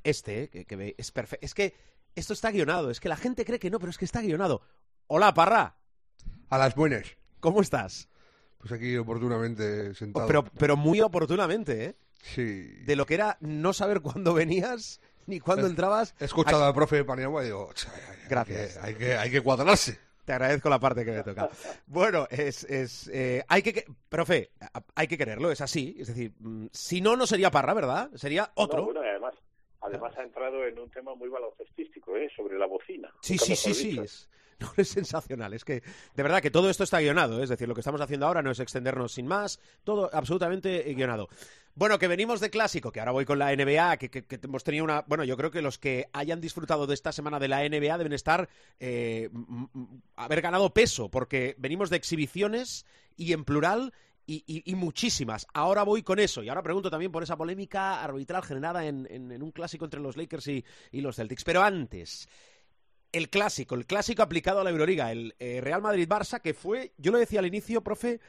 este, 0.05 0.49
que, 0.49 0.95
es 0.97 1.11
perfecto. 1.11 1.45
Es 1.45 1.55
que 1.55 1.75
esto 2.15 2.35
está 2.35 2.53
guionado. 2.53 2.89
Es 2.89 3.01
que 3.01 3.09
la 3.09 3.17
gente 3.17 3.45
cree 3.45 3.59
que 3.59 3.69
no, 3.69 3.81
pero 3.81 3.91
es 3.91 3.99
que 3.99 4.05
está 4.05 4.21
guionado. 4.21 4.63
Hola, 5.09 5.35
Parra. 5.35 5.75
A 6.51 6.57
las 6.57 6.77
buenas. 6.77 7.17
¿Cómo 7.41 7.63
estás? 7.63 8.09
Pues 8.63 8.73
aquí 8.73 8.97
oportunamente 8.97 9.93
sentado. 9.95 10.27
Pero, 10.29 10.45
pero 10.45 10.77
muy 10.77 11.01
oportunamente, 11.01 11.85
¿eh? 11.85 11.95
Sí. 12.23 12.63
De 12.85 12.95
lo 12.95 13.05
que 13.07 13.15
era 13.15 13.37
no 13.41 13.73
saber 13.73 14.01
cuándo 14.01 14.33
venías 14.33 15.01
ni 15.27 15.41
cuándo 15.41 15.67
entrabas. 15.67 16.15
He 16.21 16.25
escuchado 16.25 16.65
al 16.65 16.73
profe 16.73 17.05
Paniagua 17.05 17.43
y 17.43 17.47
digo, 17.47 17.71
Gracias. 18.29 18.77
Hay 18.79 18.95
que, 18.95 19.17
hay 19.17 19.31
que, 19.33 19.41
cuadrarse. 19.41 19.99
Te 20.25 20.33
agradezco 20.33 20.69
la 20.69 20.79
parte 20.79 21.05
que 21.05 21.11
me 21.11 21.25
toca. 21.25 21.51
Bueno, 21.87 22.29
es, 22.31 22.63
es 22.65 23.09
eh, 23.13 23.45
hay 23.49 23.63
que, 23.63 23.85
profe, 24.09 24.53
hay 24.95 25.09
que 25.09 25.19
quererlo, 25.19 25.51
es 25.51 25.61
así. 25.61 25.97
Es 25.99 26.07
decir, 26.07 26.33
mm, 26.39 26.67
si 26.71 27.01
no, 27.01 27.17
no 27.17 27.27
sería 27.27 27.51
Parra, 27.51 27.75
¿verdad? 27.75 28.11
Sería 28.15 28.53
otro. 28.55 28.85
bueno, 28.85 29.01
además, 29.01 29.35
además 29.81 30.17
ha 30.17 30.23
entrado 30.23 30.65
en 30.65 30.79
un 30.79 30.89
tema 30.91 31.17
muy 31.17 31.29
baloncestístico, 31.29 32.17
¿eh? 32.17 32.31
Sobre 32.37 32.57
la 32.57 32.67
bocina. 32.67 33.13
Sí, 33.21 33.37
sí, 33.37 33.57
sí, 33.57 33.75
sí. 33.75 34.01
Es, 34.77 34.89
sensacional. 34.89 35.55
Es 35.55 35.65
que, 35.65 35.83
de 36.15 36.23
verdad, 36.23 36.41
que 36.41 36.51
todo 36.51 36.71
esto 36.71 36.85
está 36.85 37.01
guionado. 37.01 37.43
Es 37.43 37.49
decir, 37.49 37.69
lo 37.69 37.75
que 37.75 37.81
estamos 37.81 38.01
haciendo 38.01 38.27
ahora 38.27 38.43
no 38.43 38.51
es 38.51 38.61
extendernos 38.61 39.13
sin 39.13 39.27
más. 39.27 39.61
Todo 39.85 40.11
absolutamente 40.13 40.83
guionado. 40.95 41.29
Bueno, 41.75 41.99
que 41.99 42.07
venimos 42.07 42.41
de 42.41 42.51
clásico, 42.51 42.93
que 42.93 43.01
ahora 43.01 43.13
voy 43.13 43.25
con 43.25 43.39
la 43.39 43.55
NBA, 43.55 43.97
que, 43.97 44.25
hemos 44.43 44.63
tenido 44.63 44.85
una... 44.85 45.03
Bueno, 45.07 45.25
yo 45.25 45.39
creo 45.39 45.51
que 45.51 45.63
los 45.63 45.79
que 45.79 46.07
hayan 46.13 46.41
disfrutado 46.41 46.87
de 46.87 46.93
esta 46.93 47.13
semana 47.13 47.39
de 47.39 47.49
la 47.49 47.67
NBA 47.67 47.97
deben 47.97 48.13
estar... 48.13 48.49
Eh, 48.79 49.31
haber 50.17 50.43
ganado 50.43 50.75
peso, 50.75 51.09
porque 51.09 51.55
venimos 51.59 51.89
de 51.89 51.97
exhibiciones 51.97 52.85
y 53.17 53.33
en 53.33 53.45
plural 53.45 53.93
y, 54.27 54.75
muchísimas. 54.77 55.47
Ahora 55.53 55.83
voy 55.83 56.03
con 56.03 56.19
eso. 56.19 56.43
Y 56.43 56.49
ahora 56.49 56.63
pregunto 56.63 56.91
también 56.91 57.13
por 57.13 57.23
esa 57.23 57.37
polémica 57.37 58.03
arbitral 58.03 58.43
generada 58.43 58.87
en, 58.87 59.43
un 59.43 59.51
clásico 59.51 59.85
entre 59.85 60.01
los 60.01 60.17
Lakers 60.17 60.49
y, 60.49 60.65
los 60.93 61.17
Celtics. 61.17 61.45
Pero 61.45 61.63
antes, 61.63 62.29
el 63.13 63.29
clásico, 63.29 63.75
el 63.75 63.87
clásico 63.87 64.23
aplicado 64.23 64.61
a 64.61 64.65
la 64.65 64.71
Euroliga, 64.71 65.13
el 65.13 65.35
eh, 65.39 65.61
Real 65.61 65.83
Madrid-Barça, 65.83 66.41
que 66.41 66.55
fue, 66.55 66.93
yo 66.97 67.13
lo 67.13 67.19
decía 67.19 67.41
al 67.41 67.47
inicio, 67.47 67.83
profe, 67.83 68.21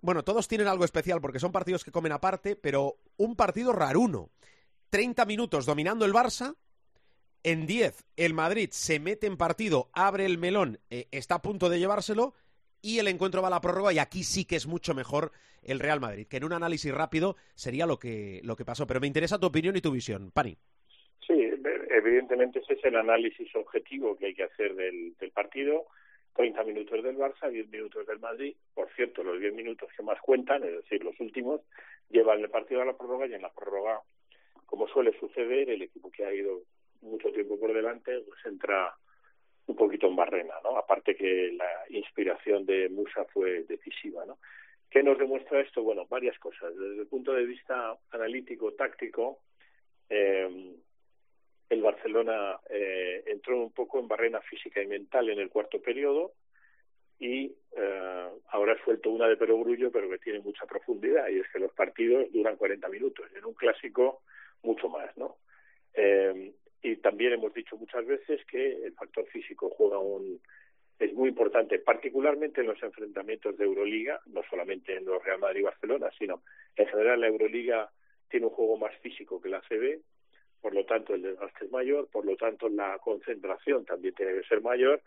bueno, 0.00 0.22
todos 0.22 0.48
tienen 0.48 0.68
algo 0.68 0.84
especial 0.84 1.20
porque 1.20 1.40
son 1.40 1.52
partidos 1.52 1.84
que 1.84 1.92
comen 1.92 2.12
aparte, 2.12 2.56
pero 2.56 2.96
un 3.16 3.36
partido 3.36 3.72
raruno. 3.72 4.30
30 4.90 5.24
minutos 5.24 5.66
dominando 5.66 6.04
el 6.04 6.12
Barça, 6.12 6.56
en 7.42 7.66
10 7.66 8.04
el 8.16 8.34
Madrid 8.34 8.70
se 8.72 9.00
mete 9.00 9.26
en 9.26 9.36
partido, 9.36 9.90
abre 9.92 10.26
el 10.26 10.38
melón, 10.38 10.80
eh, 10.90 11.08
está 11.10 11.36
a 11.36 11.42
punto 11.42 11.68
de 11.68 11.78
llevárselo 11.78 12.34
y 12.82 12.98
el 12.98 13.08
encuentro 13.08 13.42
va 13.42 13.48
a 13.48 13.52
la 13.52 13.60
prórroga 13.60 13.92
y 13.92 13.98
aquí 13.98 14.24
sí 14.24 14.44
que 14.44 14.56
es 14.56 14.66
mucho 14.66 14.94
mejor 14.94 15.32
el 15.62 15.80
Real 15.80 16.00
Madrid, 16.00 16.26
que 16.26 16.38
en 16.38 16.44
un 16.44 16.52
análisis 16.52 16.92
rápido 16.92 17.36
sería 17.54 17.86
lo 17.86 17.98
que, 17.98 18.40
lo 18.44 18.56
que 18.56 18.64
pasó. 18.64 18.86
Pero 18.86 19.00
me 19.00 19.06
interesa 19.06 19.38
tu 19.38 19.46
opinión 19.46 19.76
y 19.76 19.80
tu 19.80 19.90
visión, 19.90 20.30
Pani. 20.30 20.56
Evidentemente 21.90 22.60
ese 22.60 22.74
es 22.74 22.84
el 22.84 22.96
análisis 22.96 23.54
objetivo 23.54 24.16
que 24.16 24.26
hay 24.26 24.34
que 24.34 24.44
hacer 24.44 24.74
del, 24.74 25.16
del 25.18 25.30
partido 25.30 25.86
30 26.34 26.64
minutos 26.64 27.02
del 27.02 27.16
Barça, 27.16 27.50
10 27.50 27.68
minutos 27.68 28.06
del 28.06 28.18
Madrid. 28.18 28.54
Por 28.74 28.90
cierto, 28.94 29.22
los 29.22 29.38
10 29.40 29.54
minutos 29.54 29.90
que 29.96 30.02
más 30.02 30.20
cuentan, 30.20 30.64
es 30.64 30.74
decir, 30.76 31.04
los 31.04 31.18
últimos, 31.20 31.60
llevan 32.08 32.40
el 32.40 32.50
partido 32.50 32.82
a 32.82 32.84
la 32.84 32.96
prórroga 32.96 33.26
y 33.26 33.34
en 33.34 33.42
la 33.42 33.52
prórroga, 33.52 34.00
como 34.66 34.88
suele 34.88 35.18
suceder, 35.18 35.70
el 35.70 35.82
equipo 35.82 36.10
que 36.10 36.24
ha 36.24 36.32
ido 36.32 36.62
mucho 37.02 37.30
tiempo 37.32 37.58
por 37.58 37.72
delante, 37.72 38.20
pues 38.20 38.38
entra 38.44 38.94
un 39.66 39.76
poquito 39.76 40.06
en 40.06 40.16
barrena, 40.16 40.54
¿no? 40.64 40.76
Aparte 40.76 41.14
que 41.14 41.52
la 41.52 41.84
inspiración 41.90 42.66
de 42.66 42.88
Musa 42.88 43.24
fue 43.26 43.64
decisiva, 43.64 44.24
¿no? 44.24 44.38
¿Qué 44.90 45.02
nos 45.02 45.18
demuestra 45.18 45.60
esto? 45.60 45.82
Bueno, 45.82 46.06
varias 46.06 46.38
cosas. 46.38 46.76
Desde 46.76 47.02
el 47.02 47.06
punto 47.06 47.32
de 47.32 47.44
vista 47.44 47.96
analítico, 48.10 48.72
táctico, 48.72 49.38
eh, 50.08 50.74
el 51.70 51.82
Barcelona 51.82 52.58
eh, 52.68 53.22
entró 53.26 53.56
un 53.56 53.72
poco 53.72 54.00
en 54.00 54.08
barrena 54.08 54.40
física 54.40 54.82
y 54.82 54.86
mental 54.86 55.30
en 55.30 55.38
el 55.38 55.48
cuarto 55.48 55.80
periodo 55.80 56.32
y 57.20 57.54
eh, 57.76 58.28
ahora 58.48 58.72
ha 58.72 58.84
suelto 58.84 59.10
una 59.10 59.28
de 59.28 59.36
perogrullo 59.36 59.92
pero 59.92 60.10
que 60.10 60.18
tiene 60.18 60.40
mucha 60.40 60.66
profundidad 60.66 61.28
y 61.28 61.38
es 61.38 61.46
que 61.52 61.60
los 61.60 61.72
partidos 61.72 62.30
duran 62.32 62.56
40 62.56 62.88
minutos 62.88 63.26
en 63.36 63.44
un 63.44 63.54
clásico 63.54 64.22
mucho 64.62 64.88
más 64.88 65.16
no 65.16 65.36
eh, 65.94 66.52
y 66.82 66.96
también 66.96 67.34
hemos 67.34 67.54
dicho 67.54 67.76
muchas 67.76 68.04
veces 68.04 68.44
que 68.46 68.84
el 68.84 68.92
factor 68.94 69.26
físico 69.26 69.70
juega 69.70 69.98
un 69.98 70.40
es 70.98 71.14
muy 71.14 71.28
importante 71.28 71.78
particularmente 71.78 72.62
en 72.62 72.66
los 72.66 72.82
enfrentamientos 72.82 73.56
de 73.56 73.64
Euroliga 73.64 74.20
no 74.26 74.42
solamente 74.50 74.96
en 74.96 75.04
los 75.04 75.22
Real 75.22 75.38
Madrid 75.38 75.60
y 75.60 75.64
Barcelona 75.64 76.10
sino 76.18 76.42
en 76.74 76.88
general 76.88 77.20
la 77.20 77.28
Euroliga 77.28 77.88
tiene 78.28 78.46
un 78.46 78.52
juego 78.52 78.76
más 78.76 78.96
físico 78.96 79.40
que 79.40 79.50
la 79.50 79.60
CB 79.60 80.00
por 80.60 80.74
lo 80.74 80.84
tanto 80.84 81.14
el 81.14 81.22
desgaste 81.22 81.64
es 81.64 81.70
mayor, 81.70 82.08
por 82.08 82.24
lo 82.24 82.36
tanto 82.36 82.68
la 82.68 82.98
concentración 82.98 83.84
también 83.84 84.14
tiene 84.14 84.34
que 84.34 84.48
ser 84.48 84.60
mayor. 84.60 85.02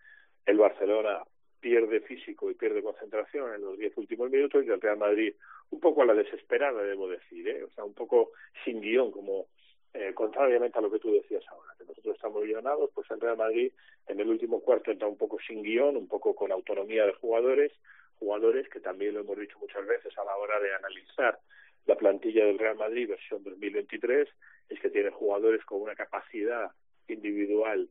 El 0.45 0.57
Barcelona 0.57 1.23
pierde 1.59 2.01
físico 2.01 2.51
y 2.51 2.55
pierde 2.55 2.83
concentración 2.83 3.53
en 3.53 3.61
los 3.61 3.77
diez 3.77 3.95
últimos 3.97 4.29
minutos 4.29 4.65
y 4.65 4.69
el 4.69 4.81
Real 4.81 4.97
Madrid 4.97 5.33
un 5.69 5.79
poco 5.79 6.01
a 6.01 6.05
la 6.05 6.13
desesperada, 6.13 6.83
debo 6.83 7.07
decir, 7.07 7.47
¿eh? 7.47 7.63
o 7.63 7.69
sea, 7.71 7.83
un 7.83 7.93
poco 7.93 8.31
sin 8.65 8.81
guion, 8.81 9.11
como 9.11 9.47
eh, 9.93 10.11
contrariamente 10.13 10.77
a 10.77 10.81
lo 10.81 10.91
que 10.91 10.99
tú 10.99 11.11
decías 11.13 11.43
ahora, 11.47 11.73
que 11.77 11.85
nosotros 11.85 12.15
estamos 12.15 12.43
guionados, 12.43 12.89
pues 12.93 13.09
el 13.11 13.21
Real 13.21 13.37
Madrid 13.37 13.71
en 14.07 14.19
el 14.19 14.27
último 14.27 14.59
cuarto 14.59 14.91
entra 14.91 15.07
un 15.07 15.17
poco 15.17 15.37
sin 15.39 15.63
guion, 15.63 15.95
un 15.95 16.07
poco 16.07 16.35
con 16.35 16.51
autonomía 16.51 17.05
de 17.05 17.13
jugadores, 17.13 17.71
jugadores 18.19 18.67
que 18.69 18.79
también 18.79 19.13
lo 19.13 19.21
hemos 19.21 19.39
dicho 19.39 19.57
muchas 19.59 19.85
veces 19.87 20.17
a 20.17 20.23
la 20.25 20.35
hora 20.35 20.59
de 20.59 20.73
analizar 20.73 21.39
la 21.85 21.95
plantilla 21.95 22.45
del 22.45 22.59
Real 22.59 22.75
Madrid 22.75 23.09
versión 23.09 23.43
2023 23.43 24.27
es 24.69 24.79
que 24.79 24.89
tiene 24.89 25.09
jugadores 25.09 25.63
con 25.65 25.81
una 25.81 25.95
capacidad 25.95 26.71
individual 27.07 27.89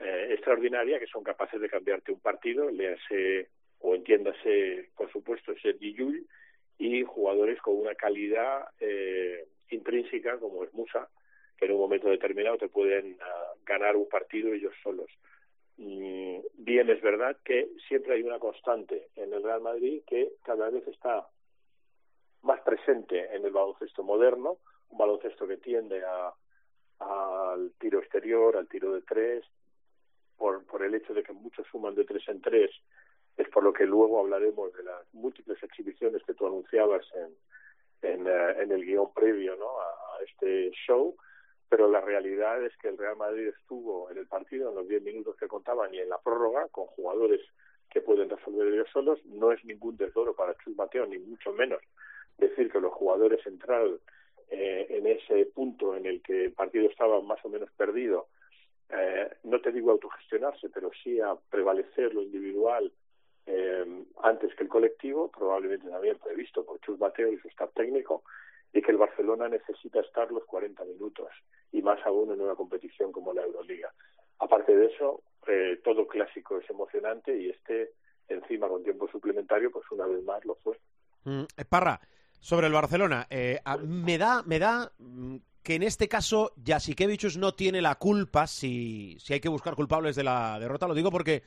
eh, 0.00 0.28
extraordinaria 0.30 0.98
que 0.98 1.06
son 1.06 1.24
capaces 1.24 1.60
de 1.60 1.68
cambiarte 1.68 2.12
un 2.12 2.20
partido, 2.20 2.70
léase 2.70 3.48
o 3.80 3.94
entiéndase, 3.94 4.90
por 4.96 5.10
supuesto, 5.12 5.54
Sergi 5.60 5.94
Llull, 5.94 6.26
y 6.78 7.02
jugadores 7.02 7.60
con 7.60 7.76
una 7.76 7.94
calidad 7.94 8.68
eh, 8.80 9.46
intrínseca 9.70 10.38
como 10.38 10.64
es 10.64 10.72
Musa, 10.72 11.08
que 11.56 11.66
en 11.66 11.72
un 11.72 11.80
momento 11.80 12.08
determinado 12.08 12.56
te 12.56 12.68
pueden 12.68 13.14
uh, 13.14 13.64
ganar 13.64 13.96
un 13.96 14.08
partido 14.08 14.52
ellos 14.52 14.74
solos. 14.82 15.10
Mm, 15.76 16.38
bien, 16.54 16.88
es 16.90 17.02
verdad 17.02 17.36
que 17.44 17.68
siempre 17.88 18.14
hay 18.14 18.22
una 18.22 18.38
constante 18.38 19.08
en 19.16 19.32
el 19.32 19.42
Real 19.42 19.60
Madrid 19.60 20.02
que 20.06 20.32
cada 20.44 20.70
vez 20.70 20.86
está 20.86 21.26
más 22.42 22.60
presente 22.62 23.34
en 23.34 23.44
el 23.44 23.52
baloncesto 23.52 24.02
moderno, 24.02 24.58
un 24.90 24.98
baloncesto 24.98 25.46
que 25.46 25.56
tiende 25.58 26.04
a 26.04 26.32
al 26.98 27.72
tiro 27.78 28.00
exterior, 28.00 28.56
al 28.56 28.68
tiro 28.68 28.92
de 28.92 29.02
tres, 29.02 29.44
por, 30.36 30.64
por 30.64 30.82
el 30.82 30.94
hecho 30.94 31.14
de 31.14 31.22
que 31.22 31.32
muchos 31.32 31.66
suman 31.70 31.94
de 31.94 32.04
tres 32.04 32.26
en 32.28 32.40
tres, 32.40 32.70
es 33.36 33.48
por 33.50 33.62
lo 33.62 33.72
que 33.72 33.86
luego 33.86 34.20
hablaremos 34.20 34.72
de 34.72 34.82
las 34.82 35.14
múltiples 35.14 35.62
exhibiciones 35.62 36.22
que 36.24 36.34
tú 36.34 36.46
anunciabas 36.46 37.06
en, 37.14 38.10
en, 38.10 38.26
eh, 38.26 38.62
el 38.62 38.84
guion 38.84 39.12
previo 39.12 39.56
¿no? 39.56 39.80
a, 39.80 39.94
este 40.26 40.70
show, 40.86 41.16
pero 41.68 41.88
la 41.88 42.00
realidad 42.00 42.64
es 42.64 42.76
que 42.78 42.88
el 42.88 42.98
Real 42.98 43.16
Madrid 43.16 43.48
estuvo 43.48 44.10
en 44.10 44.18
el 44.18 44.26
partido 44.26 44.70
en 44.70 44.74
los 44.74 44.88
diez 44.88 45.02
minutos 45.02 45.36
que 45.36 45.46
contaban 45.46 45.94
y 45.94 45.98
en 45.98 46.08
la 46.08 46.18
prórroga 46.18 46.66
con 46.68 46.86
jugadores 46.86 47.40
que 47.88 48.00
pueden 48.00 48.28
resolver 48.28 48.66
ellos 48.66 48.88
solos. 48.92 49.24
No 49.26 49.52
es 49.52 49.64
ningún 49.64 49.96
tesoro 49.96 50.34
para 50.34 50.56
Chus 50.58 50.74
Mateo, 50.76 51.06
ni 51.06 51.18
mucho 51.18 51.52
menos 51.52 51.80
decir 52.38 52.70
que 52.70 52.80
los 52.80 52.92
jugadores 52.92 53.44
entraron 53.46 54.00
eh, 54.50 54.86
en 54.90 55.06
ese 55.06 55.46
punto 55.46 55.96
en 55.96 56.06
el 56.06 56.22
que 56.22 56.46
el 56.46 56.52
partido 56.52 56.88
estaba 56.88 57.20
más 57.20 57.44
o 57.44 57.48
menos 57.48 57.70
perdido, 57.72 58.28
eh, 58.90 59.28
no 59.44 59.60
te 59.60 59.72
digo 59.72 59.90
autogestionarse, 59.90 60.70
pero 60.70 60.90
sí 61.02 61.20
a 61.20 61.36
prevalecer 61.50 62.14
lo 62.14 62.22
individual 62.22 62.90
eh, 63.46 64.04
antes 64.22 64.54
que 64.54 64.62
el 64.62 64.68
colectivo, 64.68 65.30
probablemente 65.30 65.88
también 65.88 66.18
previsto 66.18 66.64
por 66.64 66.80
Chus 66.80 66.98
Mateo 66.98 67.32
y 67.32 67.38
su 67.38 67.48
staff 67.48 67.72
técnico, 67.74 68.22
y 68.72 68.82
que 68.82 68.90
el 68.90 68.98
Barcelona 68.98 69.48
necesita 69.48 70.00
estar 70.00 70.30
los 70.30 70.44
40 70.44 70.84
minutos, 70.84 71.28
y 71.72 71.82
más 71.82 71.98
aún 72.04 72.32
en 72.32 72.40
una 72.40 72.54
competición 72.54 73.12
como 73.12 73.32
la 73.32 73.42
Euroliga. 73.42 73.92
Aparte 74.38 74.76
de 74.76 74.86
eso, 74.86 75.22
eh, 75.46 75.80
todo 75.82 76.06
clásico 76.06 76.58
es 76.58 76.68
emocionante 76.68 77.34
y 77.36 77.48
este, 77.48 77.92
encima 78.28 78.68
con 78.68 78.84
tiempo 78.84 79.08
suplementario, 79.08 79.70
pues 79.70 79.84
una 79.90 80.06
vez 80.06 80.22
más 80.24 80.44
lo 80.44 80.54
fue. 80.56 80.78
Mm, 81.24 81.44
sobre 82.40 82.66
el 82.66 82.72
Barcelona, 82.72 83.26
eh, 83.30 83.60
me 83.86 84.18
da, 84.18 84.42
me 84.44 84.58
da 84.58 84.92
mm, 84.98 85.36
que 85.62 85.74
en 85.74 85.82
este 85.82 86.08
caso 86.08 86.52
Jasikevichus 86.64 87.36
no 87.36 87.52
tiene 87.54 87.82
la 87.82 87.96
culpa 87.96 88.46
si, 88.46 89.18
si 89.20 89.34
hay 89.34 89.40
que 89.40 89.48
buscar 89.48 89.74
culpables 89.74 90.16
de 90.16 90.24
la 90.24 90.58
derrota. 90.58 90.88
Lo 90.88 90.94
digo 90.94 91.10
porque 91.10 91.42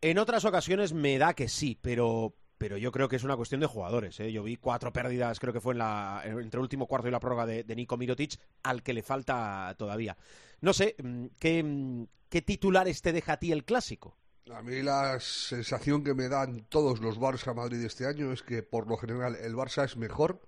en 0.00 0.18
otras 0.18 0.44
ocasiones 0.44 0.92
me 0.92 1.18
da 1.18 1.34
que 1.34 1.48
sí, 1.48 1.78
pero, 1.80 2.36
pero 2.58 2.76
yo 2.76 2.92
creo 2.92 3.08
que 3.08 3.16
es 3.16 3.24
una 3.24 3.36
cuestión 3.36 3.60
de 3.60 3.66
jugadores. 3.66 4.20
¿eh? 4.20 4.30
Yo 4.30 4.42
vi 4.42 4.56
cuatro 4.56 4.92
pérdidas, 4.92 5.40
creo 5.40 5.52
que 5.52 5.60
fue 5.60 5.74
en 5.74 5.78
la, 5.78 6.22
entre 6.24 6.58
el 6.58 6.62
último 6.62 6.86
cuarto 6.86 7.08
y 7.08 7.10
la 7.10 7.20
prórroga 7.20 7.46
de, 7.46 7.64
de 7.64 7.76
Nico 7.76 7.96
Mirotic, 7.96 8.38
al 8.62 8.82
que 8.82 8.92
le 8.92 9.02
falta 9.02 9.74
todavía. 9.78 10.16
No 10.60 10.72
sé, 10.72 10.94
mm, 11.02 11.26
¿qué, 11.38 11.62
mm, 11.62 12.04
¿qué 12.28 12.42
titulares 12.42 13.02
te 13.02 13.12
deja 13.12 13.34
a 13.34 13.38
ti 13.38 13.50
el 13.50 13.64
clásico? 13.64 14.16
A 14.54 14.62
mí 14.62 14.80
la 14.80 15.18
sensación 15.18 16.04
que 16.04 16.14
me 16.14 16.28
dan 16.28 16.66
todos 16.68 17.00
los 17.00 17.18
Barça 17.18 17.52
Madrid 17.52 17.82
este 17.84 18.06
año 18.06 18.32
es 18.32 18.44
que 18.44 18.62
por 18.62 18.86
lo 18.86 18.96
general 18.96 19.34
el 19.34 19.56
Barça 19.56 19.84
es 19.84 19.96
mejor 19.96 20.40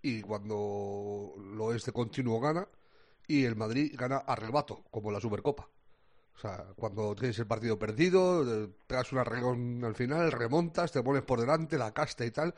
y 0.00 0.22
cuando 0.22 1.34
lo 1.36 1.74
es 1.74 1.84
de 1.84 1.92
continuo 1.92 2.40
gana 2.40 2.66
y 3.26 3.44
el 3.44 3.56
Madrid 3.56 3.94
gana 3.94 4.16
a 4.16 4.34
rebato, 4.36 4.84
como 4.90 5.10
la 5.10 5.20
Supercopa. 5.20 5.68
O 6.34 6.38
sea, 6.38 6.64
cuando 6.76 7.14
tienes 7.14 7.38
el 7.38 7.46
partido 7.46 7.78
perdido, 7.78 8.68
te 8.86 8.94
das 8.94 9.12
un 9.12 9.18
arregón 9.18 9.84
al 9.84 9.94
final, 9.94 10.32
remontas, 10.32 10.90
te 10.90 11.02
pones 11.02 11.22
por 11.22 11.40
delante, 11.40 11.76
la 11.76 11.92
casta 11.92 12.24
y 12.24 12.30
tal. 12.30 12.54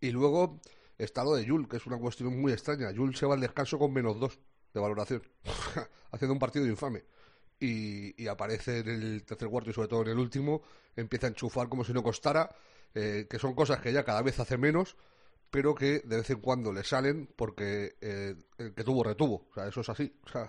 Y 0.00 0.10
luego 0.10 0.60
está 0.98 1.22
lo 1.22 1.36
de 1.36 1.46
Jul, 1.46 1.68
que 1.68 1.76
es 1.76 1.86
una 1.86 1.98
cuestión 1.98 2.38
muy 2.40 2.52
extraña. 2.52 2.92
Jul 2.94 3.14
se 3.14 3.26
va 3.26 3.34
al 3.34 3.40
descanso 3.40 3.78
con 3.78 3.92
menos 3.92 4.18
dos 4.18 4.38
de 4.74 4.80
valoración, 4.80 5.22
haciendo 6.10 6.32
un 6.32 6.40
partido 6.40 6.66
infame. 6.66 7.04
Y, 7.60 8.26
aparece 8.28 8.80
en 8.80 8.88
el 8.88 9.24
tercer 9.24 9.48
cuarto 9.48 9.70
y 9.70 9.72
sobre 9.72 9.88
todo 9.88 10.02
en 10.02 10.08
el 10.08 10.18
último, 10.18 10.62
empieza 10.94 11.26
a 11.26 11.30
enchufar 11.30 11.68
como 11.68 11.84
si 11.84 11.92
no 11.92 12.02
costara, 12.02 12.54
eh, 12.94 13.26
que 13.28 13.38
son 13.38 13.54
cosas 13.54 13.80
que 13.80 13.92
ya 13.92 14.04
cada 14.04 14.22
vez 14.22 14.38
hace 14.40 14.58
menos, 14.58 14.96
pero 15.50 15.74
que 15.74 16.00
de 16.00 16.16
vez 16.16 16.30
en 16.30 16.40
cuando 16.40 16.72
le 16.72 16.84
salen 16.84 17.28
porque 17.36 17.96
eh, 18.00 18.34
el 18.58 18.74
que 18.74 18.84
tuvo 18.84 19.04
retuvo. 19.04 19.46
O 19.50 19.54
sea, 19.54 19.68
eso 19.68 19.80
es 19.80 19.88
así. 19.88 20.12
O 20.26 20.28
sea, 20.28 20.48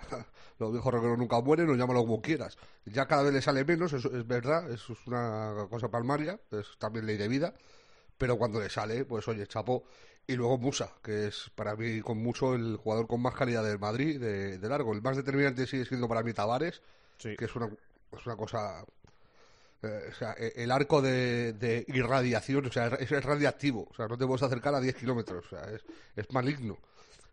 los 0.60 0.72
viejos 0.72 0.92
recuerdos 0.92 1.20
nunca 1.20 1.40
mueren, 1.42 1.70
o 1.70 1.76
llámalo 1.76 2.02
como 2.02 2.22
quieras. 2.22 2.58
Ya 2.86 3.06
cada 3.06 3.24
vez 3.24 3.34
le 3.34 3.42
sale 3.42 3.64
menos, 3.64 3.94
eso 3.94 4.12
es 4.12 4.26
verdad, 4.26 4.72
eso 4.72 4.94
es 4.94 5.08
una 5.08 5.68
cosa 5.70 5.90
palmaria, 5.90 6.40
es 6.52 6.78
también 6.80 7.06
ley 7.06 7.16
de 7.18 7.28
vida, 7.28 7.54
pero 8.18 8.38
cuando 8.38 8.60
le 8.60 8.70
sale, 8.70 9.06
pues 9.06 9.28
oye, 9.28 9.46
chapo. 9.48 9.84
Y 10.30 10.36
luego 10.36 10.58
Musa, 10.58 10.92
que 11.02 11.28
es 11.28 11.50
para 11.56 11.76
mí 11.78 12.02
con 12.02 12.18
mucho 12.18 12.54
el 12.54 12.76
jugador 12.76 13.08
con 13.08 13.22
más 13.22 13.34
calidad 13.34 13.64
del 13.64 13.80
Madrid, 13.80 14.20
de, 14.20 14.60
largo. 14.68 14.94
El 14.94 15.02
más 15.02 15.16
determinante 15.16 15.66
sigue 15.68 15.86
siendo 15.86 16.10
para 16.10 16.22
mí 16.22 16.34
Tavares, 16.34 16.82
que 17.18 17.46
es 17.46 17.56
una, 17.56 17.68
es 17.68 18.26
una 18.26 18.36
cosa 18.36 18.86
eh, 19.84 20.10
o 20.10 20.14
sea, 20.14 20.36
e, 20.38 20.54
el 20.64 20.72
arco 20.72 21.02
de, 21.02 21.86
irradiación, 21.88 22.66
o 22.66 22.72
sea, 22.72 22.88
es, 22.88 23.10
radiactivo, 23.24 23.88
o 23.90 23.94
sea, 23.94 24.08
no 24.08 24.18
te 24.18 24.26
puedes 24.26 24.44
acercar 24.44 24.74
a 24.74 24.80
10 24.80 24.96
kilómetros, 24.96 25.46
o 25.46 25.50
sea, 25.50 25.68
es, 26.16 26.32
maligno. 26.32 26.78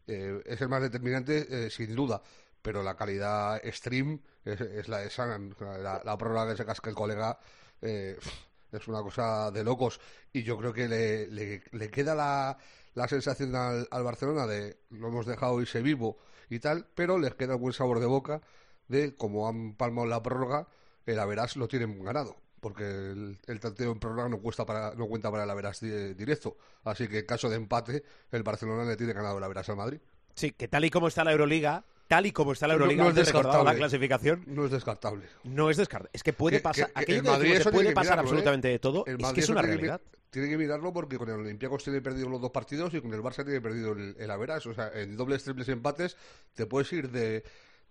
Eh, 0.06 0.42
es 0.44 0.60
el 0.60 0.68
más 0.68 0.82
determinante, 0.82 1.46
eh, 1.48 1.70
sin 1.70 1.94
duda, 1.94 2.22
pero 2.60 2.82
la 2.82 2.96
calidad 2.96 3.60
stream 3.64 4.20
es, 4.44 4.88
la 4.88 4.98
de 4.98 5.10
Sanan. 5.10 5.54
la, 5.60 6.02
la, 6.04 6.46
que 6.48 6.56
se 6.56 6.66
casca 6.66 6.90
el 6.90 6.96
colega 6.96 7.38
es 7.80 8.88
una 8.88 9.02
cosa 9.02 9.50
de 9.50 9.64
locos. 9.64 10.00
Y 10.32 10.42
yo 10.42 10.58
creo 10.58 10.72
que 10.72 10.88
le, 10.88 11.26
le, 11.28 11.90
queda 11.90 12.14
la, 12.14 12.58
la 12.94 13.08
sensación 13.08 13.54
al, 13.54 13.88
al, 13.90 14.02
Barcelona 14.02 14.46
de 14.46 14.78
lo 14.90 15.08
hemos 15.08 15.26
dejado 15.26 15.60
irse 15.60 15.80
vivo 15.80 16.18
y 16.50 16.58
tal, 16.58 16.86
pero 16.94 17.18
les 17.18 17.34
queda 17.34 17.56
un 17.56 17.62
buen 17.62 17.72
sabor 17.72 18.00
de 18.00 18.06
boca 18.06 18.42
de 18.88 19.16
como 19.16 19.48
han 19.48 19.74
palmado 19.74 20.06
la 20.06 20.22
prórroga 20.22 20.68
el 21.06 21.18
Averas 21.18 21.56
lo 21.56 21.68
tienen 21.68 22.02
ganado 22.04 22.36
porque 22.64 22.84
el, 22.84 23.36
el 23.46 23.60
tanteo 23.60 23.92
en 23.92 24.00
prórroga 24.00 24.26
no, 24.30 24.38
cuesta 24.38 24.64
para, 24.64 24.94
no 24.94 25.06
cuenta 25.06 25.30
para 25.30 25.44
el 25.44 25.50
Averas 25.50 25.80
directo. 25.82 26.56
Así 26.84 27.08
que 27.08 27.18
en 27.18 27.26
caso 27.26 27.50
de 27.50 27.56
empate, 27.56 28.02
el 28.32 28.42
Barcelona 28.42 28.84
le 28.84 28.96
tiene 28.96 29.12
ganado 29.12 29.36
el 29.36 29.44
Averas 29.44 29.68
al 29.68 29.76
Madrid. 29.76 29.98
Sí, 30.34 30.52
que 30.52 30.66
tal 30.66 30.82
y 30.86 30.90
como 30.90 31.08
está 31.08 31.24
la 31.24 31.32
Euroliga, 31.32 31.84
tal 32.08 32.24
y 32.24 32.32
como 32.32 32.52
está 32.52 32.66
la 32.66 32.72
Euroliga, 32.72 33.04
no, 33.04 33.10
es 33.10 33.16
descartable. 33.16 33.64
la 33.70 33.76
clasificación. 33.76 34.44
No 34.46 34.64
es 34.64 34.70
descartable. 34.70 35.26
No 35.42 35.68
es 35.68 35.76
descartable. 35.76 36.10
Es 36.14 36.22
que 36.22 36.32
puede 36.32 36.60
pasar. 36.60 36.90
aquello 36.94 37.38
que, 37.38 37.60
se 37.60 37.70
puede 37.70 37.92
pasar 37.92 38.16
¿eh? 38.16 38.20
absolutamente 38.22 38.68
de 38.68 38.78
todo. 38.78 39.04
es 39.06 39.32
que 39.34 39.40
es 39.40 39.48
una 39.50 39.60
realidad. 39.60 40.00
Tiene 40.30 40.48
que, 40.48 40.56
mirarlo 40.56 40.90
porque 40.90 41.18
con 41.18 41.28
el 41.28 41.40
Olympiacos 41.40 41.84
tiene 41.84 42.00
perdido 42.00 42.30
los 42.30 42.40
dos 42.40 42.50
partidos 42.50 42.94
y 42.94 43.00
con 43.02 43.12
el 43.12 43.20
Barça 43.20 43.44
tiene 43.44 43.60
perdido 43.60 43.92
el, 43.92 44.16
el 44.18 44.30
Averas. 44.30 44.64
O 44.64 44.72
sea, 44.72 44.90
en 44.94 45.18
dobles, 45.18 45.44
triples 45.44 45.68
empates 45.68 46.16
te 46.54 46.64
puedes 46.64 46.90
ir 46.94 47.10
de, 47.10 47.44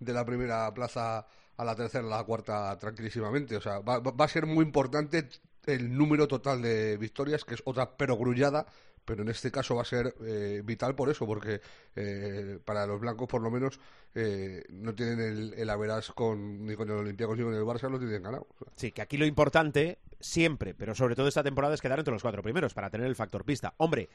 de 0.04 0.14
la 0.14 0.26
primera 0.26 0.74
plaza 0.74 1.26
a 1.56 1.64
la 1.64 1.76
tercera, 1.76 2.06
a 2.06 2.18
la 2.18 2.24
cuarta 2.24 2.78
tranquilísimamente. 2.78 3.56
O 3.56 3.62
sea, 3.62 3.80
va, 3.80 4.00
va, 4.00 4.26
a 4.26 4.28
ser 4.28 4.46
muy 4.46 4.64
importante 4.64 5.28
el 5.66 5.96
número 5.96 6.28
total 6.28 6.62
de 6.62 6.98
victorias, 6.98 7.46
que 7.46 7.56
es 7.56 7.62
otra 7.66 7.96
perogrullada, 7.96 8.66
pero 9.06 9.24
en 9.24 9.30
este 9.30 9.52
caso 9.52 9.76
va 9.76 9.82
a 9.82 9.86
ser 9.86 10.16
eh, 10.26 10.62
vital 10.64 10.96
por 10.96 11.10
eso, 11.10 11.26
porque 11.26 11.62
eh, 11.96 12.60
para 12.64 12.86
los 12.86 13.00
blancos 13.00 13.28
por 13.28 13.42
lo 13.42 13.52
menos 13.52 13.80
eh, 14.16 14.64
no 14.70 14.94
tienen 14.96 15.20
el, 15.20 15.54
el 15.56 15.70
averas 15.70 16.12
con, 16.12 16.66
ni 16.66 16.76
con 16.76 16.90
el 16.90 16.98
Olympiacos 16.98 17.38
ni 17.38 17.44
con 17.44 17.54
el 17.54 17.64
Barça, 17.64 17.90
lo 17.90 18.00
tienen 18.00 18.24
ganado. 18.24 18.48
Sí, 18.76 18.92
que 18.92 19.02
aquí 19.02 19.18
lo 19.18 19.26
importante 19.26 20.00
siempre, 20.20 20.74
pero 20.74 20.96
sobre 20.96 21.16
todo 21.16 21.28
esta 21.28 21.44
temporada 21.44 21.74
es 21.74 21.82
quedar 21.82 22.00
entre 22.00 22.14
los 22.14 22.22
cuatro 22.22 22.44
primeros 22.44 22.74
para 22.74 22.90
tener 22.90 23.08
el 23.08 23.16
factor 23.16 23.44
pista. 23.44 23.74
Hombre, 23.78 24.10